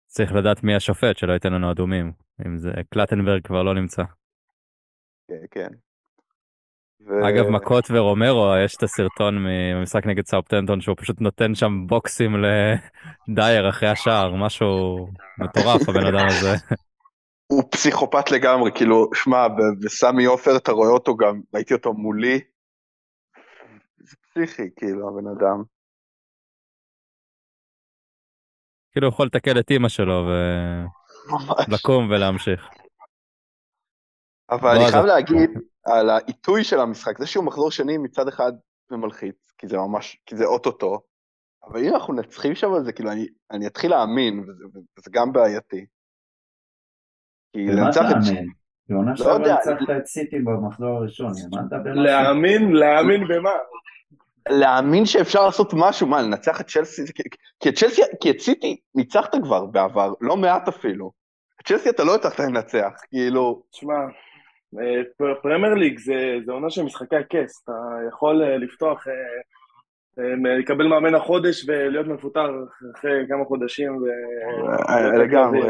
צריך 0.07 0.33
לדעת 0.33 0.63
מי 0.63 0.75
השופט 0.75 1.17
שלא 1.17 1.33
ייתן 1.33 1.53
לנו 1.53 1.71
אדומים. 1.71 2.13
אם 2.47 2.59
זה 2.59 2.71
קלטנברג 2.91 3.43
כבר 3.45 3.63
לא 3.63 3.75
נמצא. 3.75 4.03
כן, 5.29 5.45
כן. 5.51 5.69
ו... 7.07 7.29
אגב, 7.29 7.49
מכות 7.49 7.85
ורומרו, 7.91 8.55
יש 8.65 8.77
את 8.77 8.83
הסרטון 8.83 9.35
ממשחק 9.39 10.07
נגד 10.07 10.27
סאופטנטון 10.27 10.81
שהוא 10.81 10.97
פשוט 10.99 11.21
נותן 11.21 11.55
שם 11.55 11.87
בוקסים 11.87 12.37
לדייר 13.29 13.69
אחרי 13.69 13.89
השער, 13.89 14.35
משהו 14.35 15.07
מטורף 15.39 15.89
הבן 15.89 16.07
אדם 16.07 16.27
הזה. 16.29 16.57
הוא 17.47 17.63
פסיכופת 17.71 18.31
לגמרי, 18.31 18.71
כאילו, 18.75 19.11
שמע, 19.15 19.47
בסמי 19.85 20.25
עופר 20.25 20.57
אתה 20.57 20.73
רואה 20.73 20.91
אותו 20.91 21.17
גם, 21.17 21.41
ראיתי 21.55 21.75
אותו 21.75 21.93
מולי, 21.93 22.41
פסיכי, 24.33 24.71
כאילו, 24.77 25.09
הבן 25.09 25.29
אדם. 25.29 25.63
כאילו 28.93 29.07
הוא 29.07 29.13
יכול 29.15 29.27
לתקל 29.27 29.61
את 29.61 29.71
אימא 29.71 29.89
שלו 29.89 30.23
ממש. 31.31 31.67
ולקום 31.69 32.11
ולהמשיך. 32.11 32.69
אבל 34.51 34.69
אני 34.69 34.79
בועז, 34.79 34.93
חייב 34.93 35.05
להגיד, 35.05 35.51
על 35.85 36.11
העיתוי 36.11 36.65
של 36.65 36.81
המשחק, 36.81 37.19
זה 37.19 37.27
שהוא 37.27 37.45
מחזור 37.45 37.71
שני 37.71 37.99
מצד 37.99 38.29
אחד 38.29 38.53
זה 38.91 38.97
מלחיץ, 38.97 39.53
כי 39.59 39.67
זה 39.67 39.77
ממש, 39.77 40.17
כי 40.27 40.37
זה 40.37 40.45
אוטוטו, 40.45 41.01
אבל 41.65 41.81
אם 41.85 41.95
אנחנו 41.95 42.15
נצחים 42.15 42.55
שם 42.55 42.73
על 42.73 42.85
זה, 42.85 42.93
כאילו 42.93 43.13
אני, 43.13 43.27
אני 43.51 43.67
אתחיל 43.67 43.91
להאמין, 43.91 44.41
וזה, 44.41 44.65
וזה 44.99 45.11
גם 45.11 45.33
בעייתי. 45.33 45.87
כי 47.53 47.67
לנצח 47.67 48.03
את... 48.11 48.17
בעונה 48.89 49.11
לא 49.11 49.17
שעברה 49.17 49.33
יודע. 49.33 49.55
ניצחת 49.55 49.97
את 49.97 50.07
סיטי 50.07 50.39
במחזור 50.39 50.89
הראשון, 50.89 51.33
מה 51.51 51.61
אתה 51.69 51.77
מדבר? 51.77 51.93
להאמין, 51.95 52.73
להאמין 52.73 53.21
במה? 53.29 53.51
להאמין 54.49 55.07
שאפשר 55.07 55.45
לעשות 55.45 55.71
משהו, 55.77 56.07
מה, 56.07 56.23
לנצח 56.23 56.61
את 56.61 56.67
צ'לסי, 56.67 57.03
כי- 57.61 57.69
את 57.69 57.75
צ'לסי, 57.75 58.03
כי 58.21 58.31
את 58.31 58.41
סיטי 58.41 58.81
ניצחת 58.95 59.35
כבר 59.43 59.67
בעבר, 59.67 60.13
לא 60.21 60.37
מעט 60.37 60.69
אפילו. 60.69 61.13
את 61.61 61.67
צ'לסי 61.67 61.91
אתה 61.91 62.05
לא 62.05 62.15
הצלחת 62.15 62.41
לנצח, 62.41 62.93
כאילו, 63.11 63.63
תשמע, 63.71 63.95
אה, 64.81 65.35
פרמייר 65.43 65.75
ליג 65.75 65.99
זה, 65.99 66.37
זה 66.47 66.53
עונה 66.53 66.71
של 66.71 66.83
משחקי 66.83 67.17
הכס, 67.17 67.63
אתה 67.65 67.73
יכול 68.09 68.43
אה, 68.43 68.57
לפתוח, 68.57 69.07
אה, 69.09 69.15
לקבל 70.59 70.87
מאמן 70.87 71.15
החודש 71.15 71.69
ולהיות 71.69 72.07
מפוטר 72.07 72.51
אחרי 72.97 73.25
כמה 73.29 73.45
חודשים. 73.45 73.97
ו... 73.97 74.07
לגמרי. 75.19 75.61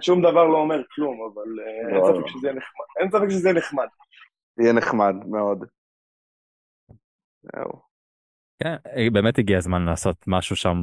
שום 0.00 0.22
דבר 0.22 0.44
לא 0.44 0.58
אומר 0.58 0.82
כלום, 0.94 1.16
אבל 1.32 1.50
אין 1.88 1.96
לא, 1.96 2.06
ספק 2.06 2.20
לא. 2.20 2.28
שזה 2.28 2.48
נחמד. 2.52 2.86
אין 3.00 3.10
ספק 3.10 3.28
שזה 3.30 3.52
נחמד. 3.52 3.86
יהיה 4.60 4.72
נחמד 4.72 5.14
מאוד. 5.26 5.64
זהו. 7.42 7.93
כן, 8.58 8.76
באמת 9.12 9.38
הגיע 9.38 9.58
הזמן 9.58 9.84
לעשות 9.84 10.16
משהו 10.26 10.56
שם, 10.56 10.76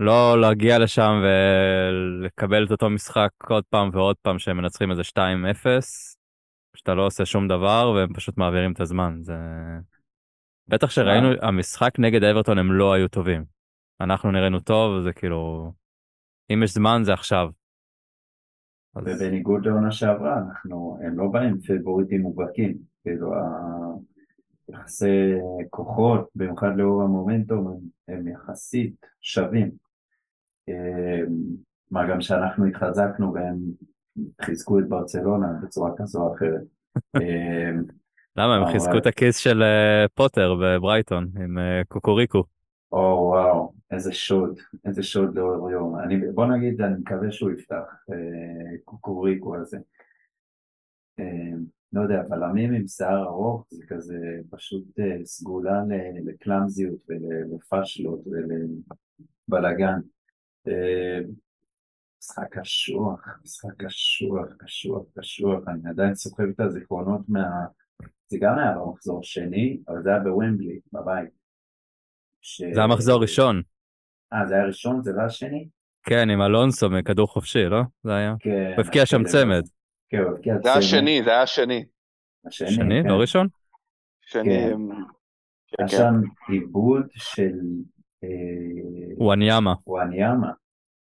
לא 0.00 0.40
להגיע 0.40 0.78
לשם 0.78 1.12
ולקבל 1.24 2.66
את 2.66 2.70
אותו 2.70 2.90
משחק 2.90 3.30
עוד 3.48 3.64
פעם 3.64 3.90
ועוד 3.92 4.16
פעם 4.22 4.38
שהם 4.38 4.56
מנצחים 4.56 4.90
איזה 4.90 5.02
2-0, 5.02 5.18
שאתה 6.76 6.94
לא 6.94 7.06
עושה 7.06 7.24
שום 7.24 7.48
דבר 7.48 7.92
והם 7.96 8.12
פשוט 8.14 8.38
מעבירים 8.38 8.72
את 8.72 8.80
הזמן. 8.80 9.18
זה... 9.22 9.34
בטח 10.68 10.90
שראינו, 10.90 11.28
המשחק 11.42 11.98
נגד 11.98 12.24
אברטון 12.24 12.58
הם 12.58 12.72
לא 12.72 12.92
היו 12.92 13.08
טובים. 13.08 13.44
אנחנו 14.00 14.30
נראינו 14.30 14.60
טוב, 14.60 15.02
זה 15.02 15.12
כאילו, 15.12 15.72
אם 16.52 16.62
יש 16.62 16.74
זמן 16.74 17.00
זה 17.04 17.12
עכשיו. 17.12 17.48
ובניגוד 18.96 19.66
לעונה 19.66 19.90
שעברה, 19.92 20.38
אנחנו, 20.38 20.98
הם 21.06 21.18
לא 21.18 21.24
באים 21.32 21.60
פיבוריטים 21.60 22.20
מובהקים, 22.20 22.78
כאילו 23.02 23.32
היחסי 24.68 25.32
כוחות, 25.70 26.28
במיוחד 26.34 26.76
לאור 26.76 27.02
המומנטום, 27.02 27.68
הם, 27.68 27.78
הם 28.08 28.28
יחסית 28.28 29.06
שווים. 29.20 29.70
אה, 30.68 31.20
מה 31.90 32.06
גם 32.10 32.20
שאנחנו 32.20 32.64
התחזקנו 32.66 33.34
והם 33.34 33.56
חיזקו 34.42 34.78
את 34.78 34.88
ברצלונה 34.88 35.46
בצורה 35.62 35.90
כזו 35.96 36.22
או 36.22 36.34
אחרת. 36.34 36.62
אה, 37.16 37.70
למה? 38.36 38.56
הם 38.56 38.72
חיזקו 38.72 38.98
את 38.98 39.06
הכיס 39.06 39.36
של 39.36 39.62
אה, 39.62 40.06
פוטר 40.14 40.54
בברייטון 40.62 41.28
עם 41.36 41.58
אה, 41.58 41.82
קוקוריקו. 41.88 42.44
או 42.92 43.28
וואו, 43.30 43.72
איזה 43.90 44.12
שוד, 44.12 44.58
איזה 44.84 45.02
שוד 45.02 45.34
לאור 45.34 45.70
יום. 45.70 45.98
אני, 45.98 46.16
בוא 46.34 46.46
נגיד, 46.46 46.80
אני 46.80 46.94
מקווה 47.00 47.32
שהוא 47.32 47.50
יפתח, 47.50 48.04
אה, 48.10 48.76
קוקוריקו 48.84 49.56
הזה. 49.56 49.78
לא 51.94 52.00
יודע, 52.00 52.22
בלמים 52.28 52.74
עם 52.74 52.88
שיער 52.88 53.22
ארוך 53.24 53.66
זה 53.70 53.82
כזה 53.88 54.18
פשוט 54.50 54.84
אה, 54.98 55.24
סגולה 55.24 55.82
לקלאמזיות 56.24 56.98
ולפשלות 57.08 58.20
ולבלאגן. 58.26 60.00
אה, 60.68 61.20
משחק 62.18 62.58
קשוח, 62.58 63.38
משחק 63.42 63.84
קשוח, 63.86 64.48
קשוח, 64.58 65.02
קשוח, 65.18 65.68
אני 65.68 65.90
עדיין 65.90 66.14
סוחב 66.14 66.42
את 66.54 66.60
הזיכרונות 66.60 67.20
מה... 67.28 67.44
זה 68.26 68.38
גם 68.40 68.58
היה 68.58 68.74
במחזור 68.78 69.22
שני, 69.22 69.78
אבל 69.88 70.02
זה 70.02 70.10
היה 70.10 70.20
בוומבלי, 70.20 70.78
בבית. 70.92 71.30
ש... 72.40 72.62
זה 72.74 72.82
המחזור 72.82 73.22
ראשון. 73.22 73.62
אה, 74.32 74.46
זה 74.46 74.54
היה 74.54 74.66
ראשון? 74.66 75.02
זה 75.02 75.12
לא 75.12 75.22
השני? 75.22 75.68
כן, 76.02 76.30
עם 76.30 76.42
אלונסו 76.42 76.90
מכדור 76.90 77.26
חופשי, 77.26 77.64
לא? 77.64 77.82
זה 78.04 78.14
היה. 78.14 78.34
כן. 78.38 78.72
הוא 78.76 78.84
הבקיע 78.84 79.06
שם 79.06 79.20
הכלב 79.20 79.32
צמד. 79.32 79.62
כן, 80.22 80.30
הבקיע 80.30 80.54
זה 80.62 80.68
היה. 80.68 80.78
השני, 80.78 81.20
זה 81.24 81.30
היה 81.30 81.42
השני. 81.42 81.84
השני, 82.46 82.70
שני, 82.70 83.02
כן. 83.02 83.08
לא 83.08 83.14
ראשון? 83.14 83.48
שני, 84.20 84.44
כן. 84.44 84.70
כן, 84.70 85.82
היה 85.82 85.88
כן. 85.88 85.96
שם 85.96 86.14
עיבוד 86.48 87.06
של 87.10 87.58
אה, 88.24 89.14
וואניאמה. 89.16 89.74
וואניאמה, 89.86 90.52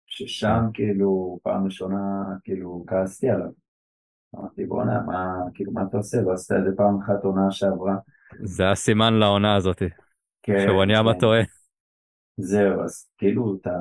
ששם 0.07 0.61
כאילו 0.73 1.39
פעם 1.43 1.65
ראשונה 1.65 2.23
כאילו 2.43 2.83
כעסתי 2.87 3.29
עליו. 3.29 3.49
אמרתי 4.35 4.65
בואנה 4.65 5.01
מה 5.01 5.35
כאילו 5.53 5.71
מה 5.71 5.81
אתה 5.89 5.97
עושה? 5.97 6.21
לא 6.21 6.33
את 6.33 6.63
זה 6.65 6.75
פעם 6.77 7.01
אחת 7.01 7.23
עונה 7.23 7.51
שעברה. 7.51 7.95
זה 8.43 8.71
הסימן 8.71 9.13
לעונה 9.13 9.55
הזאת, 9.55 9.83
כן, 10.43 10.65
שוואניאמה 10.67 11.13
כן. 11.13 11.19
טועה. 11.19 11.41
זהו 12.37 12.83
אז 12.83 13.09
כאילו 13.17 13.57
אתה 13.61 13.71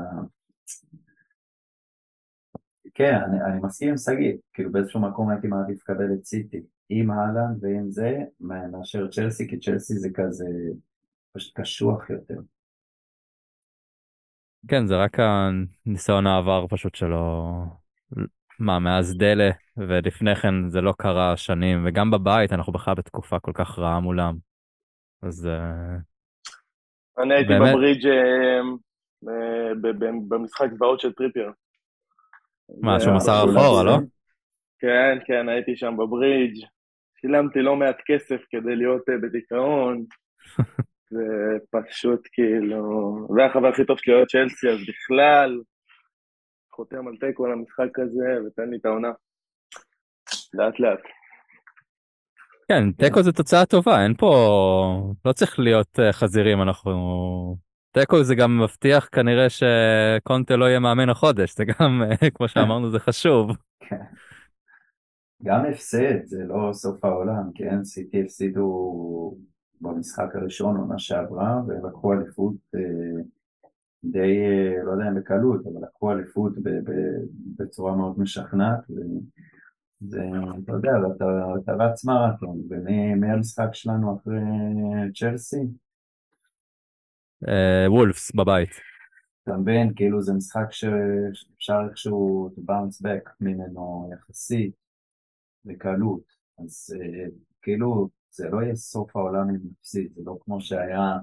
כן 2.94 3.14
אני, 3.14 3.44
אני 3.44 3.60
מסכים 3.62 3.88
עם 3.88 3.96
שגיא 3.96 4.32
כאילו 4.52 4.72
באיזשהו 4.72 5.00
מקום 5.00 5.30
הייתי 5.30 5.46
מעדיף 5.46 5.78
לקבל 5.82 6.12
את 6.14 6.24
סיטי 6.24 6.62
עם 6.88 7.10
אהלן 7.10 7.54
ועם 7.60 7.90
זה 7.90 8.18
מאשר 8.40 9.08
צ'לסי 9.08 9.48
כי 9.48 9.58
צ'לסי 9.58 9.94
זה 9.94 10.08
כזה 10.14 10.46
פשוט 11.32 11.60
קשוח 11.60 12.10
יותר. 12.10 12.40
כן, 14.68 14.86
זה 14.86 14.96
רק 14.96 15.16
הניסיון 15.18 16.26
העבר 16.26 16.66
פשוט 16.68 16.94
שלו. 16.94 17.50
מה, 18.58 18.78
מאז 18.78 19.16
דלה, 19.18 19.50
ולפני 19.76 20.34
כן 20.34 20.68
זה 20.68 20.80
לא 20.80 20.94
קרה 20.98 21.36
שנים, 21.36 21.86
וגם 21.86 22.10
בבית 22.10 22.52
אנחנו 22.52 22.72
בכלל 22.72 22.94
בתקופה 22.94 23.38
כל 23.38 23.52
כך 23.54 23.78
רעה 23.78 24.00
מולם. 24.00 24.36
אז 25.22 25.46
אה, 25.46 25.96
אני 27.22 27.34
הייתי 27.34 27.48
באמת? 27.48 27.74
בברידג' 27.74 28.06
אה, 29.28 29.74
במשחק 30.28 30.68
זוועות 30.78 31.00
של 31.00 31.12
טריפייר. 31.12 31.52
מה, 32.80 33.00
שהוא 33.00 33.16
מסר 33.16 33.46
בחו"ל. 33.46 33.58
אחורה, 33.58 33.82
לא? 33.84 33.96
כן, 34.78 35.18
כן, 35.26 35.48
הייתי 35.48 35.76
שם 35.76 35.96
בברידג'. 35.96 36.64
שילמתי 37.20 37.62
לא 37.62 37.76
מעט 37.76 37.96
כסף 38.06 38.40
כדי 38.50 38.76
להיות 38.76 39.08
אה, 39.08 39.14
בדיכאון. 39.22 40.04
זה 41.14 41.58
פשוט 41.70 42.20
כאילו... 42.32 42.80
זה 43.36 43.44
החבר 43.44 43.68
הכי 43.68 43.84
טוב 43.84 43.98
שלי 43.98 44.14
אוהד 44.14 44.26
צ'לסי, 44.28 44.68
אז 44.68 44.78
בכלל, 44.88 45.60
חותם 46.74 47.08
על 47.08 47.14
תיקו 47.20 47.46
למשחק 47.46 47.98
הזה, 47.98 48.46
ותן 48.46 48.70
לי 48.70 48.76
את 48.76 48.84
העונה. 48.84 49.12
לאט 50.54 50.80
לאט. 50.80 51.00
כן, 52.68 52.92
תיקו 52.92 53.22
זה 53.22 53.32
תוצאה 53.32 53.66
טובה, 53.66 54.02
אין 54.02 54.14
פה... 54.14 54.32
לא 55.24 55.32
צריך 55.32 55.58
להיות 55.58 56.00
אה, 56.00 56.12
חזירים, 56.12 56.62
אנחנו... 56.62 56.92
תיקו 57.94 58.24
זה 58.24 58.34
גם 58.34 58.58
מבטיח 58.62 59.08
כנראה 59.12 59.46
שקונטה 59.50 60.56
לא 60.56 60.64
יהיה 60.64 60.78
מאמן 60.78 61.08
החודש, 61.08 61.56
זה 61.56 61.64
גם, 61.64 62.02
כמו 62.34 62.48
שאמרנו, 62.48 62.90
זה 62.90 62.98
חשוב. 62.98 63.50
גם 65.42 65.64
הפסד 65.70 66.24
זה 66.24 66.44
לא 66.44 66.70
סוף 66.72 67.04
העולם, 67.04 67.50
כן? 67.54 67.84
סיטי 67.84 68.22
הפסידו 68.22 69.36
במשחק 69.80 70.28
הראשון 70.34 70.76
עונה 70.76 70.98
שעברה 70.98 71.60
ולקחו 71.66 72.12
אליפות 72.12 72.54
אה, 72.74 73.22
די, 74.04 74.38
אה, 74.38 74.84
לא 74.84 74.92
יודע 74.92 75.08
אם 75.08 75.14
בקלות, 75.14 75.60
אבל 75.66 75.82
לקחו 75.86 76.12
אליפות 76.12 76.52
בצורה 77.58 77.96
מאוד 77.96 78.20
משכנעת 78.20 78.80
וזה, 78.90 80.22
אתה 80.64 80.72
יודע, 80.72 80.90
אתה, 81.16 81.72
רץ 81.72 82.04
מרתון 82.04 82.60
ומי 82.70 83.14
מי 83.14 83.30
המשחק 83.30 83.68
שלנו 83.72 84.16
אחרי 84.16 84.40
צ'לסי? 85.14 85.83
אה, 87.48 87.92
וולפס 87.92 88.34
בבית. 88.34 88.70
אתה 89.42 89.56
מבין, 89.56 89.92
כאילו 89.96 90.22
זה 90.22 90.32
משחק 90.32 90.66
שאפשר 90.70 91.78
איכשהו 91.88 92.50
to 92.56 92.60
bounce 92.60 93.02
back 93.06 93.30
ממנו 93.40 94.10
יחסית 94.12 94.74
בקלות, 95.64 96.22
אז 96.58 96.96
אה, 97.00 97.26
כאילו 97.62 98.08
זה 98.30 98.48
לא 98.48 98.62
יהיה 98.62 98.74
סוף 98.74 99.16
העולם 99.16 99.50
אם 99.50 99.56
נפסיד, 99.70 100.12
זה 100.14 100.22
לא 100.24 100.38
כמו 100.40 100.60
שהיה 100.60 101.18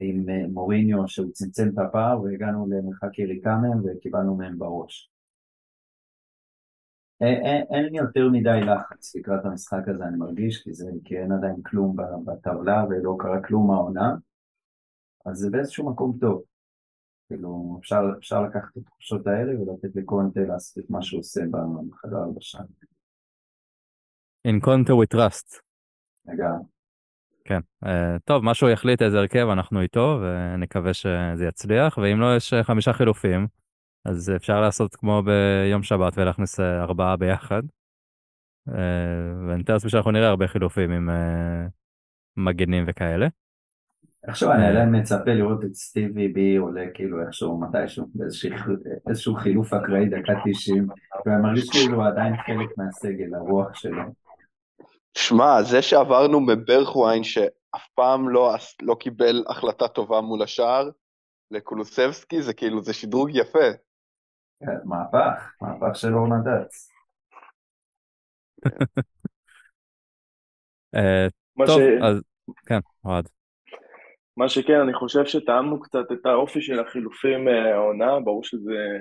עם 0.00 0.28
אה, 0.28 0.46
מוריניו 0.48 1.08
שהוא 1.08 1.32
צמצם 1.32 1.68
את 1.74 1.78
הפער 1.78 2.22
והגענו 2.22 2.66
למרחק 2.70 3.18
יריקה 3.18 3.56
מהם 3.56 3.82
וקיבלנו 3.84 4.36
מהם 4.36 4.58
בראש. 4.58 5.10
אין, 7.20 7.84
לי 7.84 7.98
יותר 7.98 8.28
מדי 8.28 8.60
לחץ 8.60 9.16
לקראת 9.16 9.44
המשחק 9.44 9.88
הזה, 9.88 10.04
אני 10.04 10.16
מרגיש, 10.16 10.62
כי, 10.62 10.72
זה, 10.72 10.90
כי 11.04 11.18
אין 11.18 11.32
עדיין 11.32 11.62
כלום 11.62 11.96
בטבלה 12.24 12.84
ולא 12.90 13.16
קרה 13.18 13.42
כלום 13.42 13.66
מהעונה, 13.66 14.14
אז 15.30 15.36
זה 15.36 15.50
באיזשהו 15.50 15.90
מקום 15.90 16.18
טוב. 16.20 16.42
כאילו, 17.28 17.78
אפשר, 17.80 18.00
אפשר 18.18 18.42
לקחת 18.42 18.76
את 18.76 18.82
התחושות 18.86 19.26
האלה 19.26 19.60
ולתת 19.60 19.96
לקונטה 19.96 20.40
לעשות 20.40 20.84
את 20.84 20.90
מה 20.90 21.02
שהוא 21.02 21.20
עושה 21.20 21.40
בחדר 21.90 22.16
הלבשה. 22.16 22.58
In 24.48 24.64
Conte 24.64 24.90
we 24.90 25.16
trust. 25.16 25.60
לגמרי. 26.26 26.64
כן. 27.44 27.60
Uh, 27.84 27.88
טוב, 28.24 28.44
מה 28.44 28.54
שהוא 28.54 28.70
יחליט 28.70 29.02
איזה 29.02 29.18
הרכב, 29.18 29.46
אנחנו 29.52 29.80
איתו, 29.80 30.20
ונקווה 30.22 30.94
שזה 30.94 31.46
יצליח, 31.48 31.98
ואם 31.98 32.20
לא 32.20 32.36
יש 32.36 32.52
אה, 32.52 32.64
חמישה 32.64 32.92
חילופים, 32.92 33.46
אז 34.04 34.32
אפשר 34.36 34.60
לעשות 34.60 34.96
כמו 34.96 35.22
ביום 35.22 35.82
שבת 35.82 36.12
ולהכניס 36.18 36.60
אה, 36.60 36.82
ארבעה 36.82 37.16
ביחד. 37.16 37.62
אה, 38.68 39.48
ואני 39.48 39.60
מתאר 39.60 39.74
לעצמי 39.74 39.90
שאנחנו 39.90 40.10
נראה 40.10 40.28
הרבה 40.28 40.48
חילופים 40.48 40.90
עם 40.90 41.10
אה, 41.10 41.66
מגנים 42.36 42.84
וכאלה. 42.86 43.26
איכשהו 44.28 44.50
אני 44.50 44.66
עדיין 44.66 44.96
מצפה 45.00 45.30
לראות 45.30 45.64
את 45.64 45.74
סטיבי 45.74 46.28
בי 46.28 46.56
עולה 46.56 46.84
כאילו 46.94 47.22
איכשהו 47.26 47.60
מתישהו 47.60 48.06
באיזשהו 49.04 49.34
חילוף 49.34 49.74
אקראי 49.74 50.08
דקה 50.08 50.32
90 50.44 50.88
ואני 51.26 51.42
מרגיש 51.42 51.70
כאילו 51.70 52.02
עדיין 52.02 52.36
חלק 52.36 52.78
מהסגל, 52.78 53.34
הרוח 53.34 53.74
שלו. 53.74 54.02
שמע, 55.18 55.62
זה 55.62 55.82
שעברנו 55.82 56.40
מברכווין 56.40 57.24
שאף 57.24 57.88
פעם 57.94 58.28
לא, 58.28 58.54
לא 58.82 58.94
קיבל 59.00 59.44
החלטה 59.48 59.88
טובה 59.88 60.20
מול 60.20 60.42
השער, 60.42 60.90
לקולוסבסקי 61.50 62.42
זה 62.42 62.54
כאילו, 62.54 62.82
זה 62.82 62.92
שדרוג 62.92 63.30
יפה. 63.32 63.68
כן, 64.60 64.78
מהפך, 64.84 65.52
מהפך 65.62 65.96
של 65.96 66.14
אורנה 66.14 66.36
דץ. 66.38 66.88
אה, 70.94 71.26
מה 71.56 71.66
טוב, 71.66 71.80
ש- 71.80 72.02
אז 72.02 72.22
כן, 72.66 72.78
אוהד. 73.04 73.28
מה 74.38 74.48
שכן, 74.48 74.80
אני 74.80 74.94
חושב 74.94 75.24
שטעמנו 75.26 75.80
קצת 75.80 76.12
את 76.12 76.26
האופי 76.26 76.62
של 76.62 76.80
החילופים 76.80 77.48
אה, 77.48 77.74
העונה, 77.74 78.20
ברור 78.20 78.44
שזה 78.44 78.98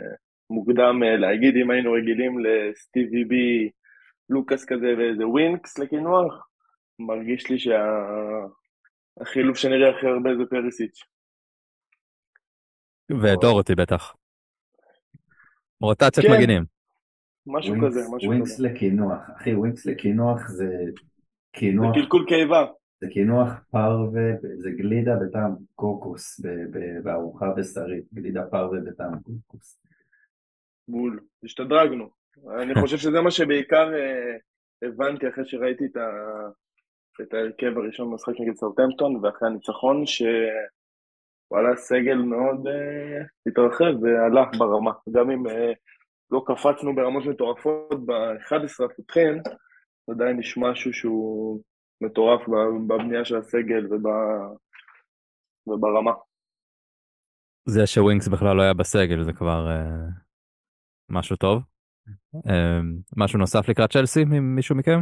מוקדם 0.49 1.03
אה, 1.03 1.17
להגיד 1.17 1.55
אם 1.55 1.71
היינו 1.71 1.91
רגילים 1.91 2.39
לסטיבי 2.39 3.25
בי, 3.25 3.69
לוקאס 4.29 4.65
כזה 4.65 4.87
ואיזה 4.97 5.27
ווינקס 5.27 5.77
לקינוח, 5.77 6.47
מרגיש 6.99 7.49
לי 7.49 7.57
שהחילוף 9.19 9.57
שנראה 9.57 9.89
הכי 9.89 10.07
הרבה 10.07 10.29
זה 10.37 10.43
פריסיץ'. 10.49 10.99
ודוהרטי 13.11 13.75
בטח. 13.75 14.15
רוטציית 15.81 16.27
כן. 16.27 16.33
מגנים. 16.33 16.63
משהו 17.47 17.73
ווינקס- 17.75 17.87
כזה, 17.87 18.01
משהו 18.15 18.29
ווינקס 18.29 18.53
כזה. 18.53 18.67
לקינוח, 18.69 19.19
אחי 19.37 19.53
ווינקס 19.53 19.85
לקינוח 19.85 20.47
זה 20.47 20.65
זה 20.65 20.91
קינוח, 21.51 21.95
קלקול 21.95 22.25
קיבה. 22.27 22.65
זה 23.01 23.07
קינוח 23.07 23.49
פרווה, 23.71 24.31
זה 24.57 24.69
גלידה 24.71 25.15
בטעם 25.15 25.55
קוקוס 25.75 26.41
בארוחה 27.03 27.49
בשרית, 27.57 28.03
גלידה 28.13 28.45
פרווה 28.45 28.79
בטעם 28.79 29.19
קוקוס. 29.19 29.79
בול, 30.87 31.19
השתדרגנו. 31.43 32.09
אני 32.59 32.81
חושב 32.81 32.97
שזה 32.97 33.21
מה 33.21 33.31
שבעיקר 33.31 33.93
אה, 33.93 34.37
הבנתי 34.81 35.29
אחרי 35.29 35.45
שראיתי 35.45 35.85
את, 35.85 35.97
ה... 35.97 36.09
את 37.21 37.33
ההרכב 37.33 37.77
הראשון 37.77 38.11
במשחק 38.11 38.33
נגד 38.39 38.55
סאוטהמפטון, 38.55 39.15
ואחרי 39.15 39.49
הניצחון, 39.49 40.03
שוואלה, 40.05 41.71
הסגל 41.73 42.15
מאוד 42.15 42.67
אה, 42.67 43.21
התרחב 43.47 44.03
ועלה 44.03 44.45
ברמה. 44.57 44.91
גם 45.11 45.31
אם 45.31 45.47
אה, 45.47 45.71
לא 46.31 46.43
קפצנו 46.45 46.95
ברמות 46.95 47.25
מטורפות 47.25 48.05
ב-11 48.05 48.85
הפותחים, 48.85 49.41
עדיין 50.09 50.39
יש 50.39 50.57
משהו 50.57 50.93
שהוא 50.93 51.61
מטורף 52.01 52.41
בבנייה 52.87 53.25
של 53.25 53.37
הסגל 53.37 53.93
וב... 53.93 54.07
וברמה. 55.67 56.11
זה 57.65 57.87
שווינקס 57.87 58.27
בכלל 58.27 58.55
לא 58.55 58.61
היה 58.61 58.73
בסגל 58.73 59.23
זה 59.23 59.33
כבר 59.33 59.69
אה, 59.69 60.07
משהו 61.09 61.35
טוב. 61.35 61.63
אה, 62.49 62.79
משהו 63.17 63.39
נוסף 63.39 63.69
לקראת 63.69 63.91
צ'לסי 63.91 64.25
ממישהו 64.25 64.75
מכם? 64.75 65.01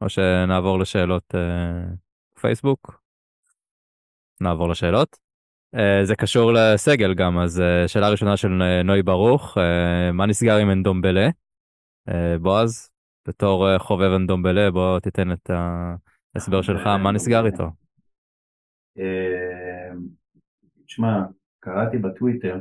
או 0.00 0.08
שנעבור 0.08 0.78
לשאלות 0.78 1.34
אה, 1.34 1.94
פייסבוק? 2.40 3.02
נעבור 4.40 4.68
לשאלות. 4.68 5.16
אה, 5.74 6.04
זה 6.04 6.16
קשור 6.16 6.52
לסגל 6.52 7.14
גם, 7.14 7.38
אז 7.38 7.60
אה, 7.60 7.88
שאלה 7.88 8.08
ראשונה 8.08 8.36
של 8.36 8.82
נוי 8.84 9.02
ברוך, 9.02 9.58
אה, 9.58 10.12
מה 10.12 10.26
נסגר 10.26 10.56
עם 10.56 10.70
אנדומבלה? 10.70 11.28
אה, 12.08 12.38
בועז, 12.38 12.90
בתור 13.28 13.68
אה, 13.68 13.78
חובב 13.78 14.10
אנדומבלה, 14.16 14.70
בוא 14.70 15.00
תיתן 15.00 15.32
את 15.32 15.50
ההסבר 16.34 16.62
שלך, 16.62 16.86
מה 16.86 17.12
נסגר 17.12 17.46
איתו? 17.46 17.70
אה, 18.98 19.90
תשמע, 20.86 21.22
קראתי 21.60 21.98
בטוויטר, 21.98 22.60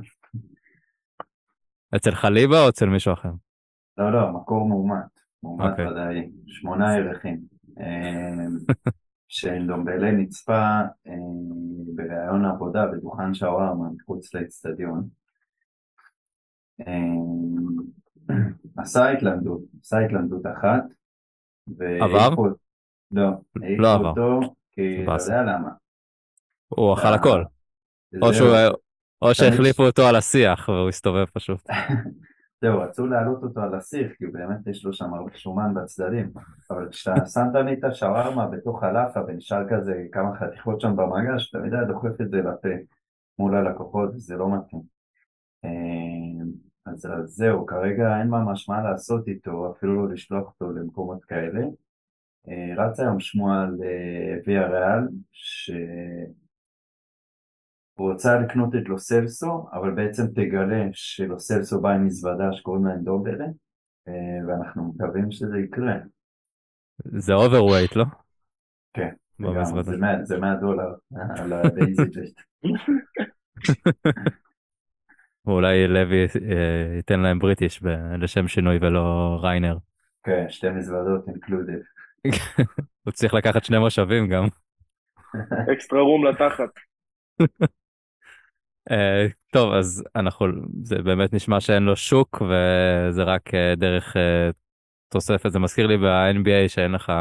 אצל 1.96 2.12
חליבה 2.12 2.64
או 2.64 2.70
אצל 2.70 2.86
מישהו 2.86 3.14
אחר? 3.14 3.32
לא 3.98 4.14
לא, 4.14 4.32
מקור 4.32 4.68
מאומת, 4.68 5.20
מאומת 5.44 5.72
אוקיי. 5.72 5.88
ודאי, 5.88 6.32
שמונה 6.48 6.98
ירחים, 6.98 7.42
אה, 7.80 8.46
שדומבלה 9.28 10.12
נצפה 10.12 10.82
אה, 11.08 11.14
בראיון 11.96 12.46
עבודה 12.46 12.86
בדוכן 12.88 13.34
שווארמה 13.34 13.90
מחוץ 13.98 14.34
לאצטדיון. 14.34 15.08
עשה 18.78 19.10
התלמדות, 19.10 19.62
עשה 19.82 20.00
התלמדות 20.00 20.46
אחת. 20.46 20.84
עבר? 22.02 22.36
לא, 23.12 23.28
העיפו 23.63 23.82
לא 23.82 23.93
עבר. 23.93 24.10
אותו, 24.10 24.39
כי 24.71 25.04
אתה. 25.04 25.12
יודע 25.24 25.41
למה. 25.41 25.69
הוא 26.67 26.93
אכל 26.93 27.08
אה, 27.08 27.15
הכל, 27.15 27.43
או. 28.21 28.34
שהוא- 28.34 28.78
או 29.21 29.34
שהחליפו 29.36 29.84
אותו 29.86 30.02
על 30.02 30.15
השיח 30.15 30.69
והוא 30.69 30.89
הסתובב 30.89 31.26
פשוט. 31.26 31.60
זהו, 32.62 32.80
רצו 32.80 33.08
להעלות 33.08 33.43
אותו 33.43 33.62
על 33.62 33.76
הסיר, 33.76 34.10
כי 34.17 34.28
באמת 34.28 34.67
יש 34.67 34.86
לו 34.86 34.93
שם 34.93 35.13
הרבה 35.13 35.32
שומן 35.38 35.74
בצדדים, 35.74 36.32
אבל 36.71 36.89
כשאתה 36.91 37.26
שמת 37.34 37.56
לי 37.65 37.74
את 37.74 37.84
השווארמה 37.84 38.47
בתוך 38.47 38.84
הלאפה 38.84 39.19
ונשאר 39.28 39.63
כזה 39.69 40.04
כמה 40.12 40.36
חתיכות 40.39 40.82
שם 40.82 40.95
במגש, 40.95 41.50
אתה 41.50 41.65
יודע, 41.65 41.84
דוחף 41.84 42.21
את 42.21 42.30
זה 42.32 42.38
לפה 42.38 42.69
מול 43.39 43.56
הלקוחות, 43.56 44.10
וזה 44.15 44.36
לא 44.36 44.50
מתאים. 44.58 44.82
אה, 45.65 46.43
אז 46.86 47.08
זהו, 47.26 47.65
כרגע 47.65 48.19
אין 48.19 48.28
ממש 48.28 48.69
מה 48.69 48.82
לעשות 48.84 49.28
איתו, 49.28 49.74
אפילו 49.78 49.95
לא 50.08 50.13
לשלוח 50.13 50.47
אותו 50.47 50.71
למקומות 50.71 51.26
כאלה. 51.26 51.62
אה, 52.49 52.84
רץ 52.84 52.99
היום 52.99 53.19
שמועה 53.19 53.63
על 53.63 53.77
אה, 53.84 54.38
ויאריאל, 54.46 55.08
שהוא 55.32 56.34
רוצה 57.97 58.39
לקנות 58.39 58.75
את 58.75 58.89
לו 58.89 59.12
סלסו, 59.12 59.67
אבל 59.73 59.91
בעצם 59.91 60.27
תגלה 60.27 60.86
שלו 60.94 61.38
סלסו 61.38 61.82
בא 61.82 61.89
עם 61.89 62.06
מזוודה 62.06 62.54
שקוראים 62.54 62.86
לה 62.86 62.93
אנדומבלה, 62.94 63.46
אה, 64.08 64.47
ואנחנו 64.47 64.93
מקווים 64.95 65.32
שזה 65.32 65.60
יקרה. 65.60 65.95
זה 67.06 67.34
overweight, 67.34 67.96
לא? 67.95 68.06
כן, 68.93 69.10
זה 69.82 69.97
100 69.97 70.23
זה 70.23 70.39
100 70.39 70.56
דולר 70.56 70.93
על 71.38 71.54
ה-basic. 71.54 72.43
ואולי 75.45 75.88
לוי 75.93 76.27
ייתן 76.95 77.19
להם 77.19 77.39
British 77.39 77.84
לשם 78.17 78.47
שינוי 78.47 78.77
ולא 78.82 79.38
ריינר. 79.41 79.77
כן, 80.23 80.45
שתי 80.49 80.69
מזוודות 80.69 81.27
included. 81.27 82.01
הוא 83.04 83.12
צריך 83.14 83.34
לקחת 83.34 83.64
שני 83.64 83.80
מושבים 83.80 84.28
גם. 84.28 84.48
אקסטרה 85.74 86.02
רום 86.02 86.26
לתחת. 86.26 86.70
אה, 88.92 89.28
טוב, 89.52 89.74
אז 89.74 90.04
אנחנו, 90.16 90.48
זה 90.84 91.02
באמת 91.02 91.34
נשמע 91.34 91.60
שאין 91.60 91.84
לו 91.84 91.96
שוק 91.96 92.42
וזה 92.42 93.24
רק 93.24 93.54
אה, 93.54 93.76
דרך 93.76 94.18
אה, 94.18 94.50
תוספת. 95.10 95.52
זה 95.52 95.60
מזכיר 95.60 95.88
לי 95.88 95.98
ב-NBA 95.98 96.70
שאין 96.70 96.92
לך 96.92 97.12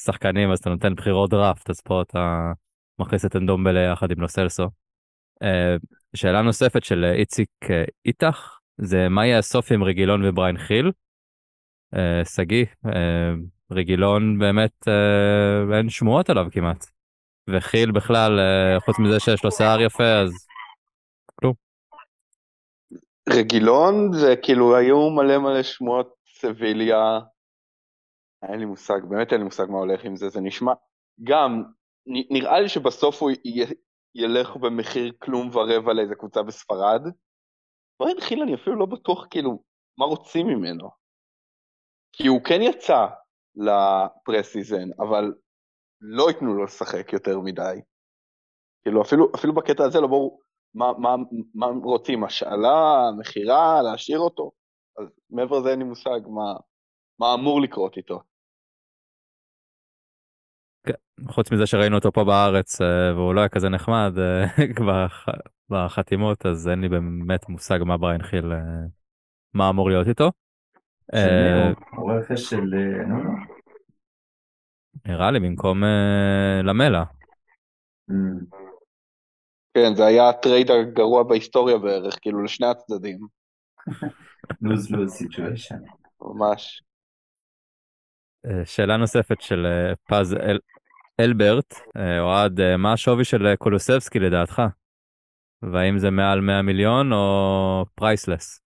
שחקנים 0.00 0.50
אז 0.52 0.58
אתה 0.58 0.70
נותן 0.70 0.94
בחירות 0.94 1.30
דראפט, 1.30 1.70
אז 1.70 1.80
פה 1.80 2.02
אתה 2.02 2.52
מכניס 2.98 3.24
את 3.24 3.36
אנדומבלה 3.36 3.80
יחד 3.80 4.10
עם 4.10 4.20
לוסלסו. 4.20 4.68
אה, 5.42 5.76
שאלה 6.16 6.42
נוספת 6.42 6.84
של 6.84 7.04
איציק 7.04 7.50
איתך, 8.06 8.58
זה 8.78 9.08
מה 9.08 9.26
יהיה 9.26 9.38
הסוף 9.38 9.72
עם 9.72 9.82
רגילון 9.84 10.24
ובריין 10.24 10.58
חיל? 10.58 10.92
אה, 11.94 12.24
שגיא, 12.24 12.66
אה, 12.86 13.32
רגילון 13.70 14.38
באמת 14.38 14.88
אה, 14.88 15.78
אין 15.78 15.88
שמועות 15.90 16.30
עליו 16.30 16.46
כמעט. 16.50 16.84
וחיל 17.48 17.90
בכלל, 17.90 18.38
אה, 18.38 18.80
חוץ 18.80 18.98
מזה 18.98 19.20
שיש 19.20 19.44
לו 19.44 19.52
שיער 19.52 19.80
יפה, 19.80 20.20
אז 20.22 20.30
רגילון 23.28 24.12
זה 24.12 24.34
כאילו 24.42 24.76
היו 24.76 25.10
מלא 25.10 25.38
מלא 25.38 25.62
שמועות 25.62 26.14
סביליה. 26.26 27.20
אין 28.42 28.60
לי 28.60 28.64
מושג, 28.64 28.98
באמת 29.10 29.32
אין 29.32 29.40
לי 29.40 29.44
מושג 29.44 29.66
מה 29.70 29.78
הולך 29.78 30.04
עם 30.04 30.16
זה, 30.16 30.28
זה 30.28 30.40
נשמע, 30.40 30.72
גם 31.24 31.62
נראה 32.06 32.60
לי 32.60 32.68
שבסוף 32.68 33.22
הוא 33.22 33.30
י- 33.30 33.74
ילך 34.14 34.56
במחיר 34.56 35.12
כלום 35.18 35.50
ורבע 35.52 35.92
לאיזה 35.92 36.14
קבוצה 36.14 36.42
בספרד. 36.42 37.02
בריין 38.00 38.20
חיל 38.20 38.42
אני 38.42 38.54
אפילו 38.54 38.76
לא 38.76 38.86
בטוח 38.86 39.26
כאילו 39.30 39.62
מה 39.98 40.04
רוצים 40.04 40.46
ממנו. 40.46 40.97
כי 42.12 42.26
הוא 42.26 42.40
כן 42.44 42.62
יצא 42.62 43.06
לפרסיזן, 43.56 44.88
אבל 44.98 45.34
לא 46.00 46.30
ייתנו 46.30 46.54
לו 46.54 46.64
לשחק 46.64 47.12
יותר 47.12 47.40
מדי. 47.40 47.80
כאילו 48.82 49.02
אפילו, 49.02 49.28
אפילו 49.34 49.54
בקטע 49.54 49.84
הזה 49.84 50.00
לא 50.00 50.06
ברור 50.06 50.40
מה, 50.74 50.92
מה, 50.98 51.16
מה 51.54 51.66
רוצים, 51.84 52.24
השאלה, 52.24 53.10
מכירה, 53.18 53.82
להשאיר 53.82 54.18
אותו. 54.18 54.50
אז 54.98 55.06
מעבר 55.30 55.58
לזה 55.58 55.70
אין 55.70 55.78
לי 55.78 55.84
מושג 55.84 56.20
מה, 56.28 56.54
מה 57.18 57.34
אמור 57.34 57.60
לקרות 57.60 57.96
איתו. 57.96 58.20
חוץ 61.28 61.52
מזה 61.52 61.66
שראינו 61.66 61.96
אותו 61.96 62.12
פה 62.12 62.24
בארץ 62.24 62.80
אה, 62.80 63.14
והוא 63.14 63.34
לא 63.34 63.40
היה 63.40 63.48
כזה 63.48 63.68
נחמד 63.68 64.12
אה, 64.18 64.44
בח- 64.88 65.26
בחתימות, 65.70 66.46
אז 66.46 66.68
אין 66.68 66.80
לי 66.80 66.88
באמת 66.88 67.48
מושג 67.48 67.78
מה 67.86 67.96
בריאן 67.96 68.22
חיל, 68.22 68.52
אה, 68.52 68.58
מה 69.54 69.70
אמור 69.70 69.90
להיות 69.90 70.08
איתו. 70.08 70.30
רכש 72.08 72.40
של... 72.40 72.74
אה, 72.74 73.06
נו, 73.06 73.22
נו. 73.22 73.30
נראה 75.06 75.30
לי 75.30 75.40
במקום 75.40 75.84
אה, 75.84 76.60
למלה. 76.64 77.04
Mm, 78.10 78.56
כן, 79.74 79.94
זה 79.94 80.06
היה 80.06 80.28
ה 80.28 80.35
trade 80.35 80.70
הגרוע 80.70 81.22
בהיסטוריה 81.22 81.78
בערך, 81.78 82.18
כאילו 82.20 82.42
לשני 82.42 82.66
הצדדים, 82.66 83.18
lose 84.64 84.90
lose 84.90 85.22
situation. 85.22 85.78
ממש. 86.20 86.82
אה, 88.46 88.64
שאלה 88.64 88.96
נוספת 88.96 89.40
של 89.40 89.66
אה, 89.66 89.94
פז 90.08 90.34
אל... 90.34 90.58
אלברט, 91.20 91.74
אה, 91.96 92.20
אוהד, 92.20 92.60
אה, 92.60 92.76
מה 92.76 92.92
השווי 92.92 93.24
של 93.24 93.46
אה, 93.46 93.56
קולוסבסקי 93.56 94.18
לדעתך? 94.18 94.62
והאם 95.62 95.98
זה 95.98 96.10
מעל 96.10 96.40
100 96.40 96.62
מיליון 96.62 97.12
או 97.12 97.84
priceless? 97.94 98.60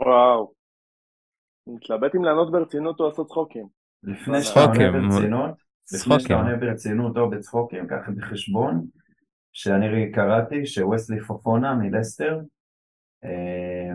וואו. 0.00 0.52
אני 1.66 1.76
מתלבט 1.76 2.14
אם 2.14 2.24
לענות 2.24 2.52
ברצינות 2.52 3.00
או 3.00 3.08
לעשות 3.08 3.26
צחוקים. 3.28 3.66
לפני 4.02 4.42
שאתה 4.42 4.60
עונה 4.60 4.90
ברצינות, 4.92 5.54
לפני 5.94 6.20
שאתה. 6.20 6.34
עונה 6.34 6.56
ברצינות 6.56 7.16
או 7.16 7.30
בצחוקים, 7.30 7.86
קח 7.86 8.08
בחשבון 8.16 8.86
שאני 9.52 10.12
קראתי 10.12 10.66
שווסלי 10.66 11.20
פופונה 11.20 11.74
מלסטר, 11.74 12.40
אה, 13.24 13.94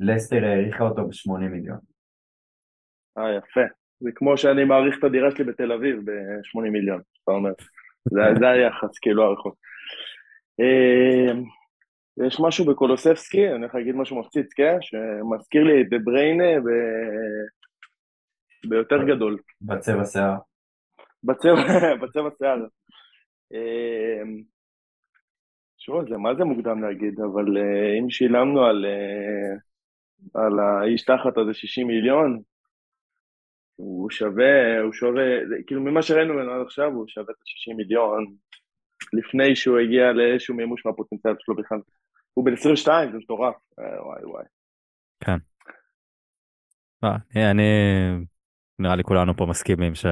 לסטר 0.00 0.44
העריכה 0.44 0.84
אותו 0.84 1.06
ב-80 1.08 1.38
מיליון. 1.38 1.78
אה, 3.18 3.36
יפה. 3.36 3.60
זה 4.00 4.10
כמו 4.14 4.36
שאני 4.38 4.64
מעריך 4.64 4.98
את 4.98 5.04
הדירה 5.04 5.30
שלי 5.30 5.44
בתל 5.44 5.72
אביב 5.72 5.96
ב-80 6.04 6.70
מיליון, 6.70 7.00
אתה 7.24 7.32
אומר. 7.32 7.52
זה, 8.04 8.20
זה 8.38 8.48
היחס, 8.48 8.98
כאילו, 8.98 9.22
הערכות. 9.22 9.54
יש 12.26 12.40
משהו 12.40 12.64
בקולוספסקי, 12.64 13.48
אני 13.48 13.58
הולך 13.58 13.74
להגיד 13.74 13.94
משהו 13.94 14.20
מפציץ, 14.20 14.52
כן? 14.52 14.76
שמזכיר 14.80 15.64
לי 15.64 15.82
את 15.82 15.88
דה 15.90 15.96
בריינה 16.04 16.60
ב... 16.60 16.68
ביותר 18.68 19.04
גדול. 19.06 19.38
בצבע 19.60 20.04
שיער. 20.04 20.34
בצבע, 21.24 21.54
בצבע 22.02 22.28
שיער. 22.38 22.58
אה, 23.52 24.22
תשמעו, 25.76 26.08
זה 26.08 26.16
מה 26.16 26.34
זה 26.34 26.44
מוקדם 26.44 26.82
להגיד, 26.82 27.20
אבל 27.20 27.56
אה, 27.56 27.98
אם 28.00 28.10
שילמנו 28.10 28.64
על, 28.64 28.84
אה, 28.86 29.54
על 30.42 30.58
האיש 30.58 31.04
תחת 31.04 31.38
הזה 31.38 31.54
60 31.54 31.86
מיליון, 31.86 32.42
הוא 33.76 34.10
שווה, 34.10 34.80
הוא 34.80 34.92
שווה, 34.92 35.22
כאילו 35.66 35.80
ממה 35.80 36.02
שראינו 36.02 36.34
ממנו 36.34 36.50
עד 36.50 36.62
עכשיו, 36.62 36.92
הוא 36.92 37.08
שווה 37.08 37.24
את 37.24 37.40
ה-60 37.40 37.76
מיליון 37.76 38.26
לפני 39.12 39.56
שהוא 39.56 39.78
הגיע 39.78 40.12
לאיזשהו 40.12 40.54
מימוש 40.54 40.86
מהפוטנציאל 40.86 41.34
שלו 41.38 41.56
בכלל. 41.56 41.78
הוא 42.36 42.44
בן 42.44 42.52
22, 42.52 43.12
זה 43.12 43.18
מטורף. 43.18 43.54
אה, 43.78 44.06
וואי 44.06 44.24
וואי. 44.24 44.44
אה, 47.04 47.50
אני, 47.50 47.62
נראה 48.78 48.96
לי 48.96 49.04
כולנו 49.04 49.36
פה 49.36 49.46
מסכימים 49.46 49.94
ש... 49.94 50.06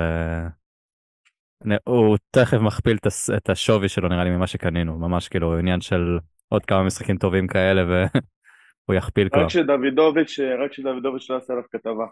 הוא 1.84 2.16
תכף 2.30 2.58
מכפיל 2.60 2.96
את 3.36 3.50
השווי 3.50 3.88
שלו 3.88 4.08
נראה 4.08 4.24
לי 4.24 4.30
ממה 4.30 4.46
שקנינו, 4.46 4.98
ממש 4.98 5.28
כאילו 5.28 5.58
עניין 5.58 5.80
של 5.80 6.18
עוד 6.48 6.64
כמה 6.64 6.82
משחקים 6.82 7.16
טובים 7.16 7.46
כאלה 7.46 7.82
והוא 7.84 8.96
יכפיל 8.98 9.28
כבר. 9.28 9.42
רק 9.42 9.48
שדוידוביץ', 9.48 10.38
רק 10.64 10.72
שדוידוביץ' 10.72 11.30
לא 11.30 11.36
עשה 11.36 11.52
עליו 11.52 11.64
כתבה. 11.72 12.06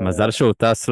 מזל 0.00 0.30
שהוא 0.30 0.52
טס 0.52 0.88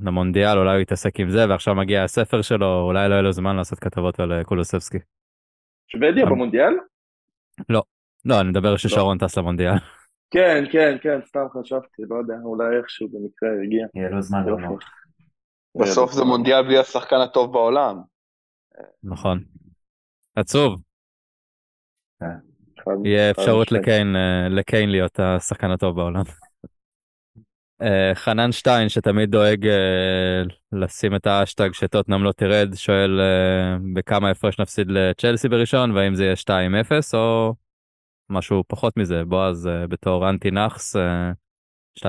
למונדיאל, 0.00 0.58
אולי 0.58 0.72
הוא 0.72 0.80
יתעסק 0.80 1.20
עם 1.20 1.30
זה, 1.30 1.48
ועכשיו 1.48 1.74
מגיע 1.74 2.04
הספר 2.04 2.42
שלו, 2.42 2.80
אולי 2.80 3.08
לא 3.08 3.14
יהיה 3.14 3.22
לו 3.22 3.32
זמן 3.32 3.56
לעשות 3.56 3.78
כתבות 3.78 4.20
על 4.20 4.32
אה, 4.32 4.44
קולוסבסקי. 4.44 4.98
שוודיה 5.88 6.26
במונדיאל? 6.26 6.72
לא, 8.24 8.40
אני 8.40 8.48
מדבר 8.48 8.76
ששרון 8.76 9.18
טס 9.18 9.38
למונדיאל. 9.38 9.72
כן, 10.30 10.64
כן, 10.72 10.96
כן, 11.02 11.18
סתם 11.26 11.46
חשבתי, 11.60 12.02
לא 12.10 12.16
יודע, 12.16 12.34
אולי 12.44 12.76
איכשהו 12.78 13.08
במקרה 13.08 13.48
הגיע. 13.64 13.86
יהיה 13.94 14.10
לו 14.10 14.22
זמן. 14.22 14.46
לענות. 14.46 14.84
בסוף 15.80 16.12
זה 16.12 16.24
מונדיאל 16.24 16.62
בלי 16.62 16.78
השחקן 16.78 17.16
הטוב 17.16 17.52
בעולם. 17.52 18.00
נכון. 19.02 19.44
עצוב, 20.36 20.80
חד- 22.22 23.06
יהיה 23.06 23.30
אפשרות 23.30 23.72
אה, 23.72 24.48
לקיין 24.48 24.90
להיות 24.90 25.20
השחקן 25.20 25.70
הטוב 25.70 25.96
בעולם. 25.96 26.22
אה, 27.82 28.14
חנן 28.14 28.52
שטיין 28.52 28.88
שתמיד 28.88 29.30
דואג 29.30 29.66
אה, 29.66 30.42
לשים 30.72 31.14
את 31.14 31.26
האשטג 31.26 31.72
שטוטנאם 31.72 32.24
לא 32.24 32.32
תרד, 32.32 32.74
שואל 32.74 33.20
אה, 33.20 33.76
בכמה 33.94 34.30
הפרש 34.30 34.60
נפסיד 34.60 34.86
לצ'לסי 34.90 35.48
בראשון, 35.48 35.90
והאם 35.90 36.14
זה 36.14 36.24
יהיה 36.24 36.34
2-0 36.34 37.14
או 37.14 37.54
משהו 38.30 38.64
פחות 38.68 38.96
מזה, 38.96 39.24
בועז 39.24 39.68
בתור 39.88 40.30
אנטי 40.30 40.50
נאחס 40.50 40.96
אה, 40.96 41.32
2-0? 41.98 42.04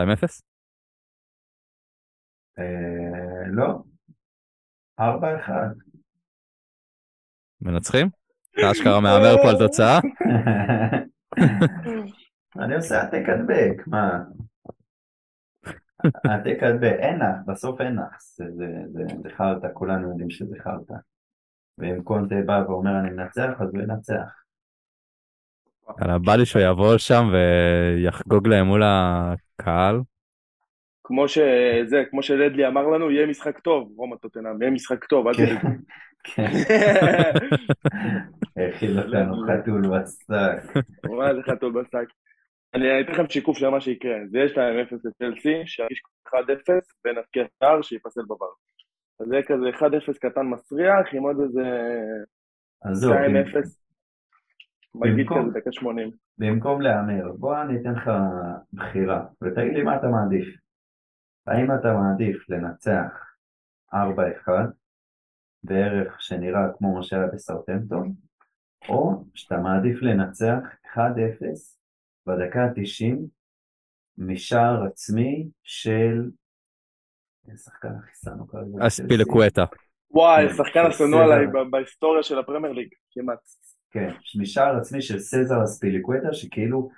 אה, 2.60 3.48
לא. 3.48 3.84
ארבע 5.00 5.40
אחד. 5.40 5.70
מנצחים? 7.62 8.10
אתה 8.60 8.72
אשכרה 8.72 9.00
מהמר 9.00 9.36
פה 9.44 9.50
על 9.50 9.58
תוצאה? 9.58 10.00
אני 12.64 12.76
עושה 12.76 13.02
העתק 13.02 13.30
הדבק, 13.30 13.88
מה? 13.88 14.20
העתק 16.26 16.64
הדבק, 16.64 16.96
אין 17.00 17.20
לך, 17.20 17.36
בסוף 17.48 17.82
אין 17.82 17.96
לך, 17.96 18.18
זה, 18.50 18.66
חרטא, 19.38 19.68
כולנו 19.74 20.10
יודעים 20.10 20.30
שזה 20.30 20.56
חרטא. 20.64 20.94
ואם 21.78 22.04
קונטה 22.04 22.36
בא 22.46 22.64
ואומר 22.68 23.00
אני 23.00 23.10
מנצח, 23.10 23.50
אז 23.60 23.70
הוא 23.74 23.82
ינצח. 23.82 24.44
יאללה, 26.02 26.18
בא 26.18 26.36
לי 26.36 26.46
שהוא 26.46 26.62
יבוא 26.62 26.98
שם 26.98 27.24
ויחגוג 27.32 28.48
להם 28.48 28.66
מול 28.66 28.84
הקהל. 28.86 30.02
כמו 31.04 31.28
שזה, 31.28 32.04
כמו 32.10 32.24
שלדלי 32.24 32.68
אמר 32.68 32.88
לנו, 32.88 33.12
יהיה 33.12 33.28
משחק 33.28 33.60
טוב, 33.60 33.94
רומא 33.98 34.16
טוטנאם, 34.16 34.62
יהיה 34.62 34.72
משחק 34.72 35.06
טוב, 35.06 35.28
אל 35.28 35.34
כן, 35.34 35.46
תדאגו. 35.46 35.68
כן. 36.24 36.52
האכיל 38.58 39.00
אותנו 39.00 39.36
חתול 39.48 39.82
בשק. 39.82 40.76
מה 41.10 41.34
זה 41.36 41.42
חתול 41.52 41.72
בשק? 41.72 42.08
אני 42.76 43.02
אתן 43.02 43.12
לכם 43.12 43.30
שיקוף 43.30 43.58
של 43.58 43.70
מה 43.70 43.82
שיקרה. 43.82 44.16
זה 44.32 44.38
יהיה 44.38 44.50
2-0 44.50 44.96
לצ'לסי, 45.04 45.62
שירגיש 45.66 46.02
1-0 46.28 46.32
ונבקיע 47.06 47.44
שער 47.60 47.82
שיפסל 47.82 48.22
בבר. 48.26 48.46
אז 49.20 49.28
זה 49.28 49.36
יהיה 49.36 49.44
כזה 49.46 49.70
1-0 50.14 50.18
קטן 50.20 50.42
מסריח, 50.46 51.14
עם 51.14 51.24
עוד 51.24 51.38
איזה 51.42 51.62
עזוב, 52.84 53.14
2-0. 53.14 53.18
במ- 54.96 55.02
מגעיל 55.02 55.18
במקום- 55.24 55.50
כזה 55.50 55.60
דקה 55.60 55.72
80. 55.72 56.12
במקום 56.38 56.82
להמר, 56.82 57.32
בוא 57.38 57.62
אני 57.62 57.82
אתן 57.82 57.92
לך 57.94 58.12
בחירה, 58.74 59.26
ותגיד 59.44 59.74
לי 59.74 59.84
מה 59.84 59.96
אתה 59.98 60.08
מעדיף. 60.08 60.48
האם 61.48 61.68
אתה 61.80 61.94
מעדיף 61.94 62.50
לנצח 62.50 63.36
4-1, 63.94 63.98
בערך 65.64 66.22
שנראה 66.22 66.62
כמו 66.78 66.96
מה 66.96 67.04
שהיה 67.04 67.28
בסאוטהמפטון, 67.28 68.14
או 68.90 69.24
שאתה 69.34 69.58
מעדיף 69.58 70.02
לנצח 70.02 70.60
1-0 70.94 71.80
בדקה 72.28 72.64
ה-90 72.64 73.18
משער 74.18 74.84
עצמי 74.88 75.48
של... 75.64 76.30
איזה 77.48 77.64
שחקן 77.64 77.88
הכי 78.00 78.12
שנו 78.24 78.48
כרגע? 78.48 78.88
אספילקווטה. 78.88 79.66
וואי, 80.12 80.48
כן, 80.50 80.54
שחקן 80.54 80.86
השנוא. 80.86 81.24
עליי 81.24 81.48
בהיסטוריה 81.72 82.24
של 82.24 82.40
הפרמייר 82.40 82.74
ליג, 82.74 82.88
כמעט. 83.12 83.40
כן, 83.92 84.10
משער 84.42 84.78
עצמי 84.78 85.02
של 85.02 85.20
סזר 85.20 85.64
אספיליקווטה, 85.64 86.34
שכאילו 86.34 86.90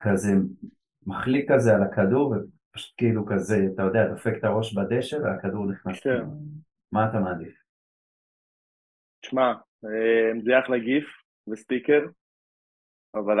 כזה 0.00 0.28
מחליק 1.06 1.52
כזה 1.52 1.74
על 1.74 1.82
הכדור, 1.82 2.34
ופשוט 2.34 2.94
כאילו 2.96 3.26
כזה, 3.26 3.56
אתה 3.74 3.82
יודע, 3.82 4.08
דופק 4.08 4.32
את 4.38 4.44
הראש 4.44 4.74
בדשא 4.74 5.16
והכדור 5.16 5.66
נכנס. 5.66 6.00
כן. 6.00 6.24
מה 6.92 7.08
אתה 7.10 7.18
מעדיף? 7.18 7.54
תשמע, 9.20 9.52
אה, 9.84 10.40
זה 10.44 10.50
יהיה 10.50 10.60
אחלה 10.64 10.78
גיף 10.78 11.04
וסטיקר, 11.48 12.00
אבל 13.14 13.40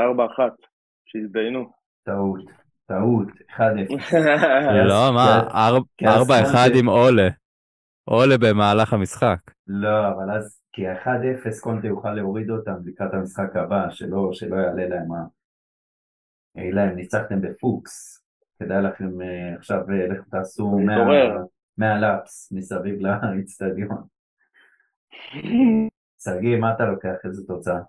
שיזדיינו. 1.08 1.72
טעות, 2.02 2.40
טעות, 2.86 3.28
1-0. 3.50 3.60
לא, 4.88 5.12
מה, 5.14 5.40
כי 5.96 6.06
אז 6.08 6.20
4-1 6.30 6.30
קונטה- 6.30 6.78
עם 6.78 6.88
עולה. 6.88 7.28
עולה 8.04 8.34
במהלך 8.38 8.92
המשחק. 8.92 9.38
לא, 9.66 10.08
אבל 10.08 10.36
אז, 10.36 10.60
כי 10.72 10.82
1-0 10.92 10.98
קונטה 11.62 11.86
יוכל 11.86 12.14
להוריד 12.14 12.50
אותם 12.50 12.74
לקראת 12.84 13.14
המשחק 13.14 13.56
הבא, 13.56 13.90
שלא, 13.90 14.30
שלא 14.32 14.56
יעלה 14.56 14.88
להם 14.88 15.12
ה... 15.12 15.24
יהיה 16.56 16.74
להם, 16.74 16.96
ניצחתם 16.96 17.40
בפוקס. 17.40 18.24
כדאי 18.58 18.82
לכם 18.82 19.22
אה, 19.22 19.54
עכשיו, 19.58 19.78
אה, 19.90 20.06
לכו 20.08 20.30
תעשו 20.30 20.78
להתעורר. 20.86 21.36
100 21.78 22.00
לאפס 22.00 22.52
מסביב 22.52 23.00
לאצטדיון. 23.00 24.02
שגיא, 26.24 26.56
מה 26.60 26.74
אתה 26.74 26.84
לוקח? 26.84 27.14
איזה 27.24 27.46
תוצאה? 27.46 27.80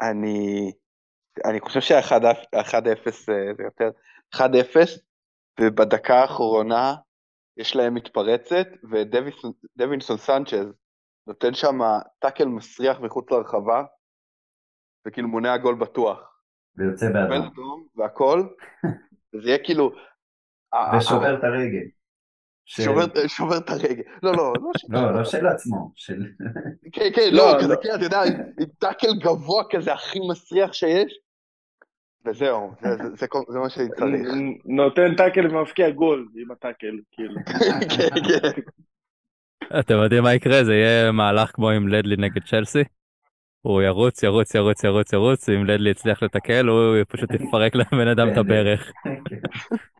אני, 0.00 0.72
אני 1.44 1.60
חושב 1.60 1.80
שה-1-0 1.80 3.10
זה 3.10 3.52
יותר 3.64 3.90
1-0, 4.34 4.40
ובדקה 5.60 6.14
האחרונה 6.14 6.94
יש 7.56 7.76
להם 7.76 7.94
מתפרצת, 7.94 8.66
ודווינסון 8.90 10.16
סנצ'ז 10.16 10.66
נותן 11.26 11.54
שם 11.54 11.78
טאקל 12.18 12.44
מסריח 12.44 13.00
מחוץ 13.00 13.30
לרחבה, 13.30 13.84
וכאילו 15.06 15.28
מונע 15.28 15.56
גול 15.56 15.74
בטוח. 15.74 16.18
ויוצא 16.76 17.12
באדום. 17.12 17.46
אדום 17.46 17.86
והכל, 17.96 18.42
וזה 19.34 19.48
יהיה 19.48 19.64
כאילו... 19.64 19.90
ושובר 20.96 21.38
את 21.38 21.44
הרגל. 21.44 21.86
שובר- 22.66 23.26
שובר 23.28 23.56
את 23.56 23.70
הרגל. 23.70 24.02
לא, 24.22 24.32
לא, 24.32 24.52
לא 24.62 24.70
של... 24.76 24.86
לא, 24.90 25.14
לא 25.14 25.24
של 25.24 25.46
עצמו, 25.46 25.92
של... 25.96 26.22
כן, 26.92 27.08
כן, 27.14 27.28
לא, 27.32 27.52
לא, 27.52 27.58
כזה. 27.62 27.74
כן, 27.82 27.88
אתה 27.94 28.04
יודע, 28.04 28.22
עם 28.22 28.66
טאקל 28.78 29.14
גבוה 29.18 29.64
כזה, 29.70 29.92
הכי 29.92 30.18
מסריח 30.30 30.72
שיש. 30.72 31.18
וזהו, 32.26 32.72
זה- 33.14 33.26
מה 33.60 33.70
שאני 33.70 33.88
צריך. 33.88 34.28
נותן 34.64 35.14
טאקל 35.16 35.46
ומבקיע 35.46 35.90
גול 35.90 36.28
עם 36.36 36.50
הטאקל, 36.50 36.98
כאילו. 37.12 37.34
כן, 37.96 38.08
כן. 38.28 38.60
אתם 39.80 39.94
יודעים 39.94 40.22
מה 40.22 40.34
יקרה? 40.34 40.64
זה 40.64 40.74
יהיה 40.74 41.12
מהלך 41.12 41.50
כמו 41.54 41.70
עם 41.70 41.88
לדלי 41.88 42.16
נגד 42.16 42.42
צ'לסי. 42.44 42.82
הוא 43.62 43.82
ירוץ, 43.82 44.22
ירוץ, 44.22 44.54
ירוץ, 44.54 44.84
ירוץ, 44.84 45.12
ירוץ, 45.12 45.48
אם 45.48 45.64
לדלי 45.66 45.90
יצליח 45.90 46.22
לתקל, 46.22 46.66
הוא 46.66 46.96
פשוט 47.08 47.30
יפרק 47.34 47.74
לבן 47.74 48.08
אדם 48.08 48.28
את 48.32 48.36
הברך. 48.36 48.92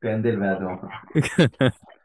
פנדל 0.01 0.43
ואדום. 0.43 0.77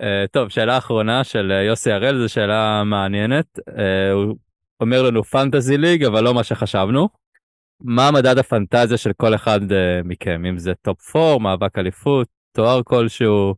אה, 0.00 0.24
טוב, 0.32 0.48
שאלה 0.48 0.78
אחרונה 0.78 1.24
של 1.24 1.52
אה, 1.52 1.62
יוסי 1.62 1.92
הראל, 1.92 2.18
זו 2.18 2.28
שאלה 2.28 2.84
מעניינת. 2.84 3.58
אה, 3.78 4.12
הוא 4.12 4.36
אומר 4.80 5.02
לנו 5.02 5.24
fantasy 5.24 5.78
league, 5.78 6.04
אבל 6.04 6.24
לא 6.24 6.34
מה 6.34 6.44
שחשבנו. 6.44 7.08
מה 7.80 8.10
מדד 8.10 8.38
הפנטזיה 8.38 8.96
של 8.96 9.12
כל 9.12 9.34
אחד 9.34 9.60
מכם? 10.04 10.44
אם 10.44 10.58
זה 10.58 10.74
top 10.74 11.16
4, 11.16 11.38
מאבק 11.38 11.78
אליפות, 11.78 12.28
תואר 12.52 12.82
כלשהו, 12.82 13.54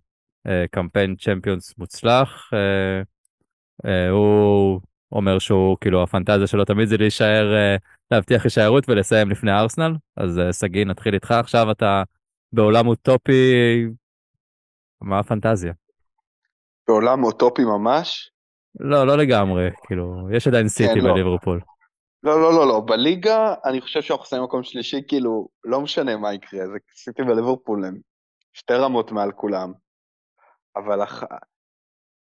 קמפיין 0.70 1.16
צ'מפיונס 1.16 1.74
מוצלח. 1.78 2.50
הוא 4.10 4.80
אומר 5.12 5.38
שהוא, 5.38 5.76
כאילו, 5.80 6.02
הפנטזיה 6.02 6.46
שלו 6.46 6.64
תמיד 6.64 6.88
זה 6.88 6.96
להישאר, 6.96 7.54
להבטיח 8.10 8.44
הישארות 8.44 8.88
ולסיים 8.88 9.30
לפני 9.30 9.52
ארסנל. 9.52 9.96
אז 10.16 10.40
שגיא, 10.52 10.84
נתחיל 10.84 11.14
איתך. 11.14 11.30
עכשיו 11.30 11.70
אתה 11.70 12.02
בעולם 12.52 12.86
אוטופי, 12.86 13.52
מה 15.00 15.18
הפנטזיה? 15.18 15.72
בעולם 16.90 17.24
אוטופי 17.24 17.64
ממש. 17.64 18.30
לא, 18.80 19.06
לא 19.06 19.18
לגמרי, 19.18 19.70
כאילו, 19.86 20.28
יש 20.32 20.48
עדיין 20.48 20.68
סיטי 20.68 21.00
לא. 21.00 21.12
בליברפול. 21.12 21.60
לא, 22.22 22.40
לא, 22.40 22.52
לא, 22.52 22.68
לא, 22.68 22.82
בליגה 22.86 23.54
אני 23.64 23.80
חושב 23.80 24.02
שאנחנו 24.02 24.24
שמים 24.24 24.42
מקום 24.42 24.62
שלישי, 24.62 25.02
כאילו, 25.08 25.48
לא 25.64 25.80
משנה 25.80 26.16
מה 26.16 26.34
יקרה, 26.34 26.66
זה 26.66 26.78
סיטי 26.94 27.22
וליברפול 27.22 27.84
הם 27.84 28.00
שתי 28.52 28.74
רמות 28.74 29.12
מעל 29.12 29.32
כולם. 29.32 29.72
אבל 30.76 31.02
אח... 31.02 31.22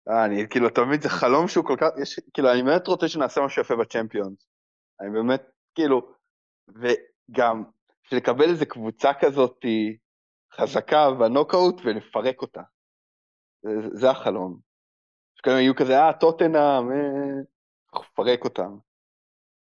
אה, 0.08 0.24
אני, 0.24 0.48
כאילו, 0.50 0.68
תמיד 0.70 1.02
זה 1.02 1.08
חלום 1.08 1.48
שהוא 1.48 1.64
כל 1.64 1.76
כך, 1.80 1.88
יש, 2.02 2.20
כאילו, 2.34 2.52
אני 2.52 2.62
באמת 2.62 2.86
רוצה 2.86 3.08
שנעשה 3.08 3.40
משהו 3.40 3.62
יפה 3.62 3.76
בצ'מפיונס. 3.76 4.48
אני 5.00 5.10
באמת, 5.10 5.42
כאילו, 5.74 6.12
וגם, 6.68 7.64
לקבל 8.12 8.48
איזה 8.50 8.66
קבוצה 8.66 9.10
כזאת 9.20 9.64
חזקה 10.54 11.10
בנוקאוט 11.10 11.80
ולפרק 11.84 12.42
אותה. 12.42 12.62
זה, 13.62 13.70
זה 13.92 14.10
החלום. 14.10 14.58
שכאילו 15.34 15.58
יהיו 15.58 15.76
כזה, 15.76 15.98
אה, 15.98 16.12
טוטנאם, 16.12 16.90
אה, 16.92 17.42
אנחנו 17.94 18.06
נפרק 18.12 18.44
אותם. 18.44 18.76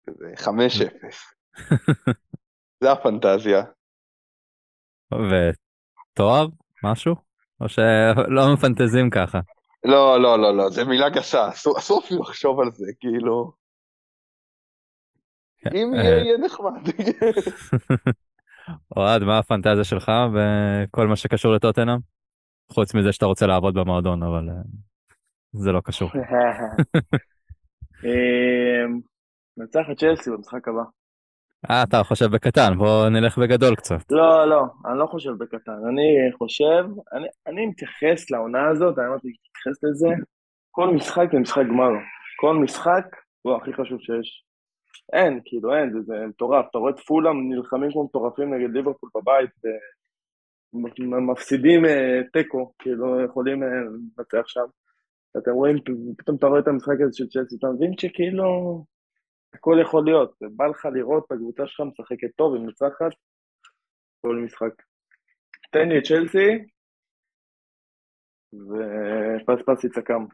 כזה, 0.07 0.27
5-0. 0.37 1.35
זה 2.83 2.93
הפנטזיה. 2.93 3.65
ותואר? 5.13 6.47
משהו? 6.85 7.15
או 7.61 7.69
שלא 7.69 8.55
מפנטזים 8.55 9.11
ככה? 9.11 9.41
לא, 9.85 10.23
לא, 10.23 10.39
לא, 10.39 10.57
לא, 10.57 10.71
זה 10.71 10.85
מילה 10.85 11.09
גסה, 11.09 11.49
אסור 11.49 11.79
אסור 11.79 12.01
אפילו 12.05 12.23
לחשוב 12.23 12.61
על 12.61 12.71
זה, 12.73 12.87
כאילו, 13.01 13.53
אם 15.75 15.95
אה, 15.95 16.05
יהיה, 16.05 16.19
יהיה 16.19 16.39
נחמד. 16.39 16.81
אוהד, 18.97 19.23
מה 19.23 19.39
הפנטזיה 19.39 19.85
שלך 19.85 20.13
בכל 20.35 21.07
מה 21.07 21.17
שקשור 21.17 21.53
לטוטנאם? 21.53 22.18
חוץ 22.73 22.95
מזה 22.95 23.13
שאתה 23.13 23.27
רוצה 23.27 23.47
לעבוד 23.47 23.75
במועדון, 23.75 24.23
אבל 24.23 24.49
אה, 24.49 24.55
זה 25.53 25.73
לא 25.73 25.81
קשור. 25.85 26.11
אמ, 28.05 29.01
נצח 29.57 29.87
את 29.93 29.99
צ'לסי 29.99 30.31
במשחק 30.31 30.69
הבא. 30.69 30.83
אה, 31.71 31.83
אתה 31.83 32.05
חושב 32.05 32.27
בקטן, 32.27 32.79
בוא 32.79 33.09
נלך 33.09 33.39
בגדול 33.39 33.75
קצת. 33.77 34.13
לא, 34.13 34.49
לא, 34.49 34.65
אני 34.87 34.99
לא 34.99 35.07
חושב 35.07 35.31
בקטן. 35.31 35.73
אני 35.89 36.33
חושב, 36.39 36.85
אני, 37.13 37.27
אני 37.47 37.67
מתייחס 37.67 38.31
לעונה 38.31 38.69
הזאת, 38.69 38.99
אני 38.99 39.07
אמרתי 39.07 39.29
להתייחס 39.29 39.85
לזה, 39.85 40.09
כל 40.71 40.95
משחק 40.95 41.27
זה 41.33 41.39
משחק 41.39 41.65
גמר. 41.69 41.91
כל 42.41 42.55
משחק 42.55 43.05
הוא 43.43 43.57
הכי 43.57 43.73
חשוב 43.73 43.99
שיש. 44.01 44.45
אין, 45.13 45.41
כאילו 45.45 45.75
אין, 45.75 45.93
זה, 45.93 45.99
זה 46.03 46.27
מטורף. 46.29 46.65
אתה 46.71 46.79
רואה 46.79 46.91
את 46.91 47.01
פולאם 47.01 47.53
נלחמים 47.53 47.93
כמו 47.93 48.05
מטורפים 48.05 48.55
נגד 48.55 48.71
ליברפול 48.71 49.11
בבית, 49.15 49.51
ומפסידים 50.75 51.85
אה, 51.85 52.21
תיקו, 52.33 52.73
כאילו 52.79 53.25
יכולים 53.25 53.63
אה, 53.63 53.69
לנצח 54.19 54.47
שם. 54.47 54.65
אתם 55.39 55.51
רואים, 55.51 55.77
פתאום 56.19 56.37
אתה 56.37 56.47
רואה 56.47 56.61
את 56.61 56.69
המשחק 56.69 57.01
הזה 57.01 57.17
של 57.17 57.27
צ'לסי, 57.27 57.57
אתה 57.59 57.67
מבין 57.67 57.93
שכאילו 57.99 58.85
הכל 59.55 59.79
יכול 59.83 60.05
להיות. 60.05 60.35
בא 60.57 60.67
לך 60.67 60.87
לראות 60.95 61.25
את 61.27 61.33
הקבוצה 61.33 61.67
שלך 61.67 61.81
משחקת 61.81 62.29
טוב 62.37 62.53
ומנצחת 62.53 63.13
כל 64.21 64.37
משחק. 64.45 64.83
תן 65.71 65.89
לי 65.89 65.99
את 65.99 66.03
צ'לסי, 66.05 66.49
ופס 68.55 69.63
פס 69.67 69.85
יצעקם. 69.85 70.25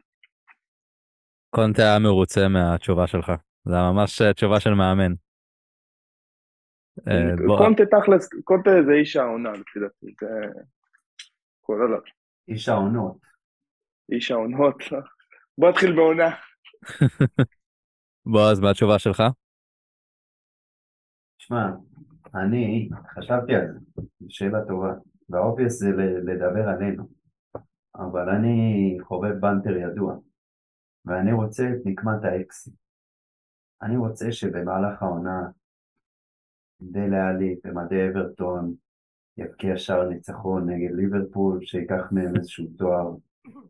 קונטה 1.49 1.81
היה 1.81 1.99
מרוצה 1.99 2.47
מהתשובה 2.47 3.07
שלך. 3.07 3.31
זה 3.65 3.75
ממש 3.75 4.21
אה, 4.21 4.33
תשובה 4.33 4.59
של 4.59 4.73
מאמן. 4.73 5.24
אה, 7.07 7.35
בוא- 7.47 7.57
קונטה 7.57 7.83
תכלס, 7.85 8.29
קונטה 8.43 8.69
זה 8.87 8.91
איש 8.93 9.15
העונה 9.15 9.51
לפי 9.51 9.79
דעתי, 9.79 10.15
זה 10.21 10.61
כל 11.61 11.81
עליו. 11.87 12.01
איש 12.47 12.69
העונות. 12.69 13.17
איש 14.11 14.31
העונות. 14.31 14.75
בוא 15.57 15.69
נתחיל 15.69 15.95
בעונה. 15.95 16.29
בועז, 18.31 18.59
מה 18.59 18.69
התשובה 18.69 18.99
שלך? 18.99 19.23
שמע, 21.37 21.65
אני 22.35 22.89
חשבתי 23.09 23.55
על 23.55 23.67
זה, 23.71 24.01
שאלה 24.29 24.59
טובה, 24.67 24.93
והאובייס 25.29 25.79
זה 25.79 25.89
ל- 25.89 26.29
לדבר 26.29 26.69
עלינו, 26.69 27.07
אבל 27.95 28.29
אני 28.29 28.57
חובב 29.01 29.33
בנטר 29.39 29.77
ידוע, 29.77 30.15
ואני 31.05 31.33
רוצה 31.33 31.63
את 31.63 31.81
נקמת 31.85 32.23
האקסי. 32.23 32.71
אני 33.81 33.97
רוצה 33.97 34.31
שבמהלך 34.31 35.03
העונה 35.03 35.41
דלה 36.81 37.29
עלי 37.29 37.55
במדי 37.63 38.09
אברטון 38.09 38.73
יבקיע 39.37 39.77
שער 39.77 40.09
ניצחון 40.09 40.69
נגד 40.69 40.95
ליברפול, 40.95 41.65
שייקח 41.65 42.11
מהם 42.11 42.35
איזשהו 42.35 42.67
תואר. 42.77 43.15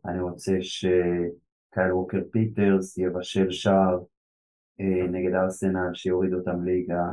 אני 0.04 0.20
רוצה 0.20 0.52
שקייל 0.60 1.92
ווקר 1.92 2.18
פיטרס 2.30 2.98
יבשל 2.98 3.50
שער 3.50 3.98
אה, 4.80 5.06
נגד 5.10 5.34
ארסנל, 5.34 5.94
שיוריד 5.94 6.32
אותם 6.32 6.64
ליגה. 6.64 7.04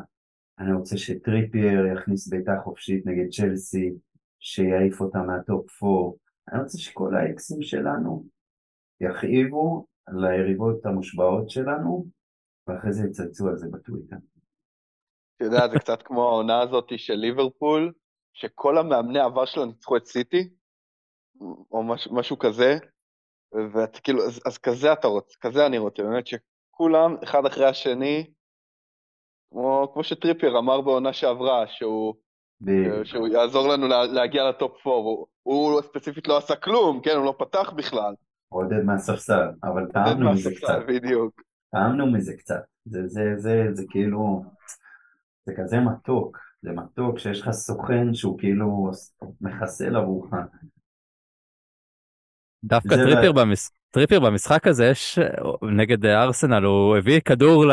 אני 0.59 0.73
רוצה 0.73 0.97
שטריפייר 0.97 1.85
יכניס 1.85 2.27
בעיטה 2.27 2.59
חופשית 2.63 3.05
נגד 3.05 3.29
צ'לסי, 3.29 3.93
שיעיף 4.39 5.01
אותם 5.01 5.27
מה 5.28 5.50
top 5.50 5.84
4. 5.83 6.17
אני 6.51 6.61
רוצה 6.61 6.77
שכל 6.77 7.15
האקסים 7.15 7.61
שלנו 7.61 8.25
יכאיבו 9.01 9.85
ליריבות 10.09 10.85
המושבעות 10.85 11.49
שלנו, 11.49 12.05
ואחרי 12.67 12.93
זה 12.93 13.07
יצלצו 13.07 13.47
על 13.47 13.57
זה 13.57 13.67
בטוויטר. 13.71 14.15
אתה 15.47 15.55
יודע, 15.55 15.67
זה 15.67 15.79
קצת 15.79 16.01
כמו 16.01 16.29
העונה 16.29 16.61
הזאת 16.61 16.91
של 16.97 17.13
ליברפול, 17.13 17.93
שכל 18.33 18.77
המאמני 18.77 19.19
עבר 19.19 19.45
שלה 19.45 19.65
ניצחו 19.65 19.97
את 19.97 20.05
סיטי, 20.05 20.49
או 21.71 21.83
מש, 21.83 22.07
משהו 22.11 22.39
כזה, 22.39 22.77
ואת 23.73 23.99
כאילו, 23.99 24.23
אז, 24.23 24.41
אז 24.45 24.57
כזה 24.57 24.93
אתה 24.93 25.07
רוצה, 25.07 25.35
כזה 25.41 25.65
אני 25.65 25.77
רוצה, 25.77 26.03
באמת 26.03 26.27
שכולם, 26.27 27.15
אחד 27.23 27.45
אחרי 27.45 27.65
השני, 27.65 28.31
כמו, 29.51 29.91
כמו 29.93 30.03
שטריפייר 30.03 30.57
אמר 30.57 30.81
בעונה 30.81 31.13
שעברה, 31.13 31.67
שהוא, 31.67 32.15
ב- 32.61 33.03
שהוא 33.03 33.27
יעזור 33.27 33.67
לנו 33.67 33.87
לה, 33.87 34.05
להגיע 34.05 34.49
לטופ 34.49 34.87
4, 34.87 34.93
הוא, 34.93 35.27
הוא 35.43 35.81
ספציפית 35.81 36.27
לא 36.27 36.37
עשה 36.37 36.55
כלום, 36.55 37.01
כן, 37.01 37.15
הוא 37.15 37.25
לא 37.25 37.35
פתח 37.39 37.73
בכלל. 37.75 38.13
עודד 38.49 38.83
מהספסל, 38.85 39.47
אבל 39.63 39.91
טעמנו 39.93 40.31
מזה 40.31 40.51
קצת, 40.55 40.79
בדיוק. 40.87 41.41
טעמנו 41.71 42.11
מזה 42.11 42.33
קצת. 42.37 42.63
זה, 42.85 43.07
זה, 43.07 43.21
זה, 43.37 43.63
זה 43.73 43.83
כאילו, 43.89 44.43
זה 45.45 45.53
כזה 45.57 45.79
מתוק, 45.79 46.37
זה 46.61 46.71
מתוק 46.71 47.19
שיש 47.19 47.41
לך 47.41 47.51
סוכן 47.51 48.13
שהוא 48.13 48.39
כאילו 48.39 48.91
מחסל 49.41 49.95
עבורך. 49.95 50.33
דווקא 52.63 52.95
טריפייר, 52.95 53.31
לא- 53.31 53.43
במש... 53.43 53.69
טריפייר 53.91 54.19
במשחק 54.19 54.67
הזה, 54.67 54.85
יש... 54.85 55.19
נגד 55.77 56.05
אה, 56.05 56.23
ארסנל, 56.23 56.63
הוא 56.63 56.97
הביא 56.97 57.19
כדור 57.19 57.65
ל... 57.65 57.71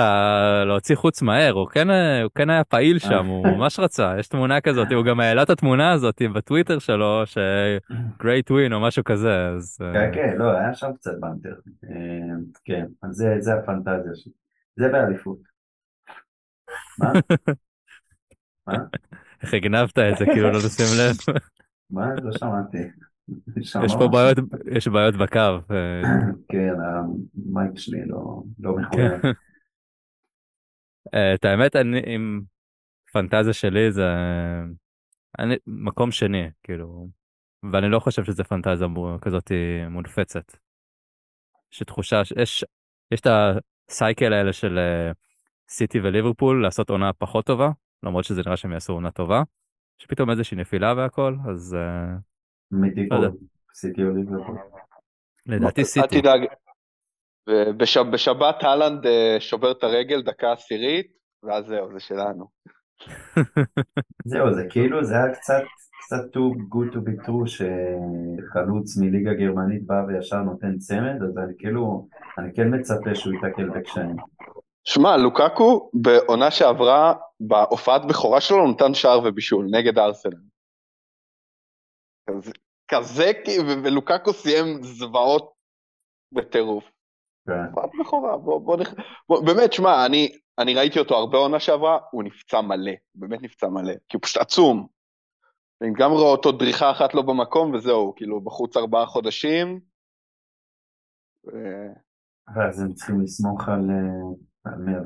להוציא 0.66 0.96
חוץ 0.96 1.22
מהר, 1.22 1.52
הוא 1.52 1.68
כן, 1.68 1.90
אה, 1.90 2.22
הוא 2.22 2.30
כן 2.34 2.50
היה 2.50 2.64
פעיל 2.64 2.98
שם, 2.98 3.26
הוא 3.26 3.46
ממש 3.46 3.78
רצה, 3.78 4.14
יש 4.18 4.28
תמונה 4.28 4.60
כזאת, 4.60 4.92
הוא 4.92 5.04
גם 5.04 5.20
העלה 5.20 5.42
את 5.42 5.50
התמונה 5.50 5.92
הזאת 5.92 6.22
בטוויטר 6.34 6.78
שלו, 6.78 7.22
ש... 7.24 7.38
great 8.22 8.50
win 8.50 8.72
או 8.72 8.80
משהו 8.80 9.04
כזה, 9.04 9.48
אז... 9.48 9.78
אה, 9.82 9.92
כן, 9.92 10.10
כן, 10.14 10.36
לא, 10.38 10.50
היה 10.50 10.74
שם 10.74 10.92
קצת 10.92 11.12
banter. 11.20 11.54
אה, 11.84 12.36
כן, 12.64 12.86
זה, 13.10 13.36
זה 13.38 13.54
הפנטזיה 13.54 14.12
שלי. 14.14 14.32
זה 14.76 14.88
באליפות. 14.88 15.49
מה? 16.98 17.12
מה? 18.66 18.74
איך 19.42 19.54
הגנבת 19.54 19.98
את 19.98 20.18
זה, 20.18 20.24
כאילו 20.24 20.50
לא 20.50 20.58
לשים 20.66 20.86
לב. 20.98 21.36
מה? 21.90 22.14
לא 22.22 22.32
שמעתי. 22.38 22.78
יש 23.84 23.94
פה 23.98 24.08
בעיות, 24.08 24.38
יש 24.76 24.88
בעיות 24.88 25.14
בקו. 25.16 25.38
אה, 25.70 26.02
כן, 26.48 26.74
המייק 26.80 27.78
שלי 27.78 28.04
לא, 28.06 28.42
לא 28.58 28.74
כן. 28.74 28.82
מחויב. 28.82 29.34
אה, 31.14 31.34
את 31.34 31.44
האמת, 31.44 31.76
אני 31.76 32.00
עם 32.06 32.40
פנטזיה 33.12 33.52
שלי 33.52 33.92
זה 33.92 34.04
אני 35.38 35.56
מקום 35.66 36.10
שני, 36.10 36.50
כאילו, 36.62 37.08
ואני 37.72 37.88
לא 37.88 38.00
חושב 38.00 38.24
שזה 38.24 38.44
פנטזיה 38.44 38.88
כזאת 39.20 39.52
מונפצת. 39.90 40.56
יש 41.72 41.82
תחושה, 41.86 42.22
יש, 42.36 42.64
יש 43.10 43.20
את 43.20 43.26
הסייקל 43.90 44.32
האלה 44.32 44.52
של 44.52 44.78
אה, 44.78 45.12
סיטי 45.70 46.00
וליברפול 46.00 46.62
לעשות 46.62 46.90
עונה 46.90 47.12
פחות 47.12 47.46
טובה, 47.46 47.70
למרות 48.02 48.24
שזה 48.24 48.42
נראה 48.46 48.56
שהם 48.56 48.72
יעשו 48.72 48.92
עונה 48.92 49.10
טובה, 49.10 49.42
שפתאום 49.98 50.30
איזושהי 50.30 50.56
נפילה 50.56 50.94
והכל, 50.96 51.34
אז 51.50 51.74
אה, 51.74 52.16
לא. 52.70 52.88
תיפול? 52.94 53.30
סיטי 53.74 54.02
או 54.02 54.10
ליברפול? 54.10 54.58
לדעתי 55.46 55.80
אל 55.80 55.86
סיטי. 55.86 56.20
תדאג. 56.20 56.40
בשבת 58.10 58.64
אהלנד 58.64 59.06
אה, 59.06 59.36
שובר 59.40 59.72
את 59.72 59.82
הרגל 59.84 60.22
דקה 60.22 60.52
עשירית, 60.52 61.06
ואז 61.42 61.66
זהו, 61.66 61.92
זה 61.92 62.00
שלנו. 62.00 62.46
זהו, 64.30 64.54
זה 64.54 64.62
כאילו, 64.70 65.04
זה 65.04 65.14
היה 65.14 65.34
קצת, 65.34 65.62
קצת 66.04 66.36
too 66.36 66.74
good 66.74 66.94
to 66.94 66.98
be 66.98 67.26
true 67.26 67.46
שחלוץ 67.46 68.96
מליגה 68.96 69.34
גרמנית 69.34 69.86
בא 69.86 70.04
וישר 70.08 70.42
נותן 70.42 70.78
צמד, 70.78 71.22
אז 71.22 71.38
אני 71.38 71.52
כאילו, 71.58 72.08
אני 72.38 72.54
כן 72.54 72.74
מצפה 72.74 73.14
שהוא 73.14 73.32
ייתקל 73.34 73.68
בקשיים. 73.68 74.16
שמע, 74.84 75.16
לוקקו 75.16 75.90
בעונה 75.94 76.50
שעברה, 76.50 77.14
בהופעת 77.40 78.02
בכורה 78.08 78.40
שלו 78.40 78.70
נתן 78.70 78.94
שער 78.94 79.20
ובישול 79.24 79.66
נגד 79.70 79.98
ארסנל. 79.98 80.40
כזה, 82.88 83.32
ולוקקו 83.84 84.32
סיים 84.32 84.82
זוועות 84.82 85.52
בטירוף. 86.32 86.84
כן. 87.46 87.52
הופעת 87.68 87.90
בכורה, 88.00 88.36
בוא, 88.36 88.60
בוא, 88.60 88.76
נכ... 88.76 88.94
בוא, 89.28 89.46
באמת, 89.46 89.72
שמע, 89.72 90.06
אני, 90.06 90.38
אני 90.58 90.74
ראיתי 90.74 90.98
אותו 90.98 91.14
הרבה 91.14 91.38
עונה 91.38 91.60
שעברה, 91.60 91.98
הוא 92.10 92.24
נפצע 92.24 92.60
מלא, 92.60 92.92
באמת 93.14 93.42
נפצע 93.42 93.68
מלא, 93.68 93.92
כי 94.08 94.16
הוא 94.16 94.22
פשוט 94.22 94.42
עצום. 94.42 94.86
אני 95.82 95.90
גם 95.98 96.10
רואה 96.10 96.30
אותו 96.32 96.52
דריכה 96.52 96.90
אחת 96.90 97.14
לא 97.14 97.22
במקום, 97.22 97.74
וזהו, 97.74 98.14
כאילו, 98.16 98.40
בחוץ 98.40 98.76
ארבעה 98.76 99.06
חודשים. 99.06 99.80
ו- 101.46 101.92
ואז 102.56 102.82
הם 102.82 102.92
צריכים 102.92 103.20
לסמוך 103.20 103.68
על, 103.68 103.80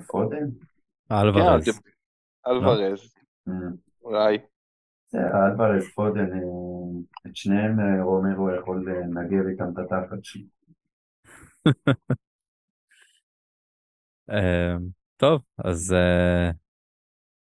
פודן? 0.06 0.46
אלוורז. 1.12 1.64
כן, 1.64 1.90
אלוורז, 2.46 3.14
אה, 3.48 3.52
אולי. 4.02 4.38
זה, 5.08 5.18
אלוורז, 5.18 5.88
פודן, 5.94 6.32
אה, 6.32 6.38
את 7.26 7.36
שניהם 7.36 7.80
אה, 7.80 8.02
רומרו 8.02 8.50
יכול 8.50 8.88
אה, 8.88 9.00
לנגב 9.00 9.46
איתם 9.46 9.64
את 9.72 9.78
התחת. 9.78 10.18
אה, 14.30 14.76
טוב, 15.16 15.42
אז 15.64 15.92
אה, 15.92 16.50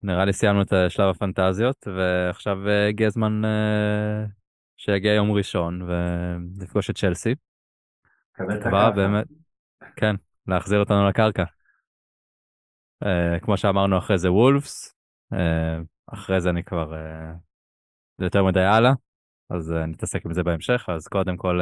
נראה 0.03 0.25
לי 0.25 0.33
סיימנו 0.33 0.63
את 0.63 0.73
שלב 0.89 1.09
הפנטזיות, 1.09 1.89
ועכשיו 1.97 2.69
הגיע 2.89 3.07
הזמן 3.07 3.43
שיגיע 4.77 5.13
יום 5.15 5.33
ראשון 5.33 5.83
ונפגוש 5.83 6.91
את 6.91 6.97
צ'לסי. 6.97 7.35
הכאפה. 8.35 8.91
באמת, 8.91 9.27
כן, 9.97 10.15
להחזיר 10.47 10.81
אותנו 10.81 11.09
לקרקע. 11.09 11.45
אה, 13.07 13.41
כמו 13.41 13.57
שאמרנו 13.57 13.99
אחרי 13.99 14.19
זה 14.19 14.33
וולפס, 14.33 14.95
אה, 15.33 15.79
אחרי 16.07 16.41
זה 16.41 16.51
אני 16.51 16.65
כבר, 16.65 16.95
אה, 16.95 17.33
זה 18.19 18.27
יותר 18.27 18.45
מדי 18.45 18.61
הלאה, 18.61 18.93
אז 19.51 19.73
נתעסק 19.73 20.27
עם 20.27 20.33
זה 20.33 20.43
בהמשך, 20.43 20.87
אז 20.89 21.09
קודם 21.09 21.37
כל 21.37 21.61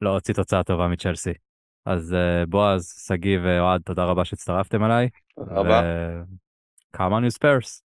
לא 0.00 0.10
הוציא 0.10 0.34
תוצאה 0.34 0.62
טובה 0.62 0.88
מצ'לסי. 0.88 1.32
אז 1.86 2.16
בועז, 2.48 3.04
שגיא 3.06 3.38
ואוהד, 3.44 3.82
תודה 3.82 4.04
רבה 4.04 4.24
שהצטרפתם 4.24 4.84
אליי. 4.84 5.08
תודה 5.34 5.54
רבה. 5.54 5.82
come 6.96 7.12
on 7.12 7.24
you 7.24 7.38
Spurs. 7.38 7.84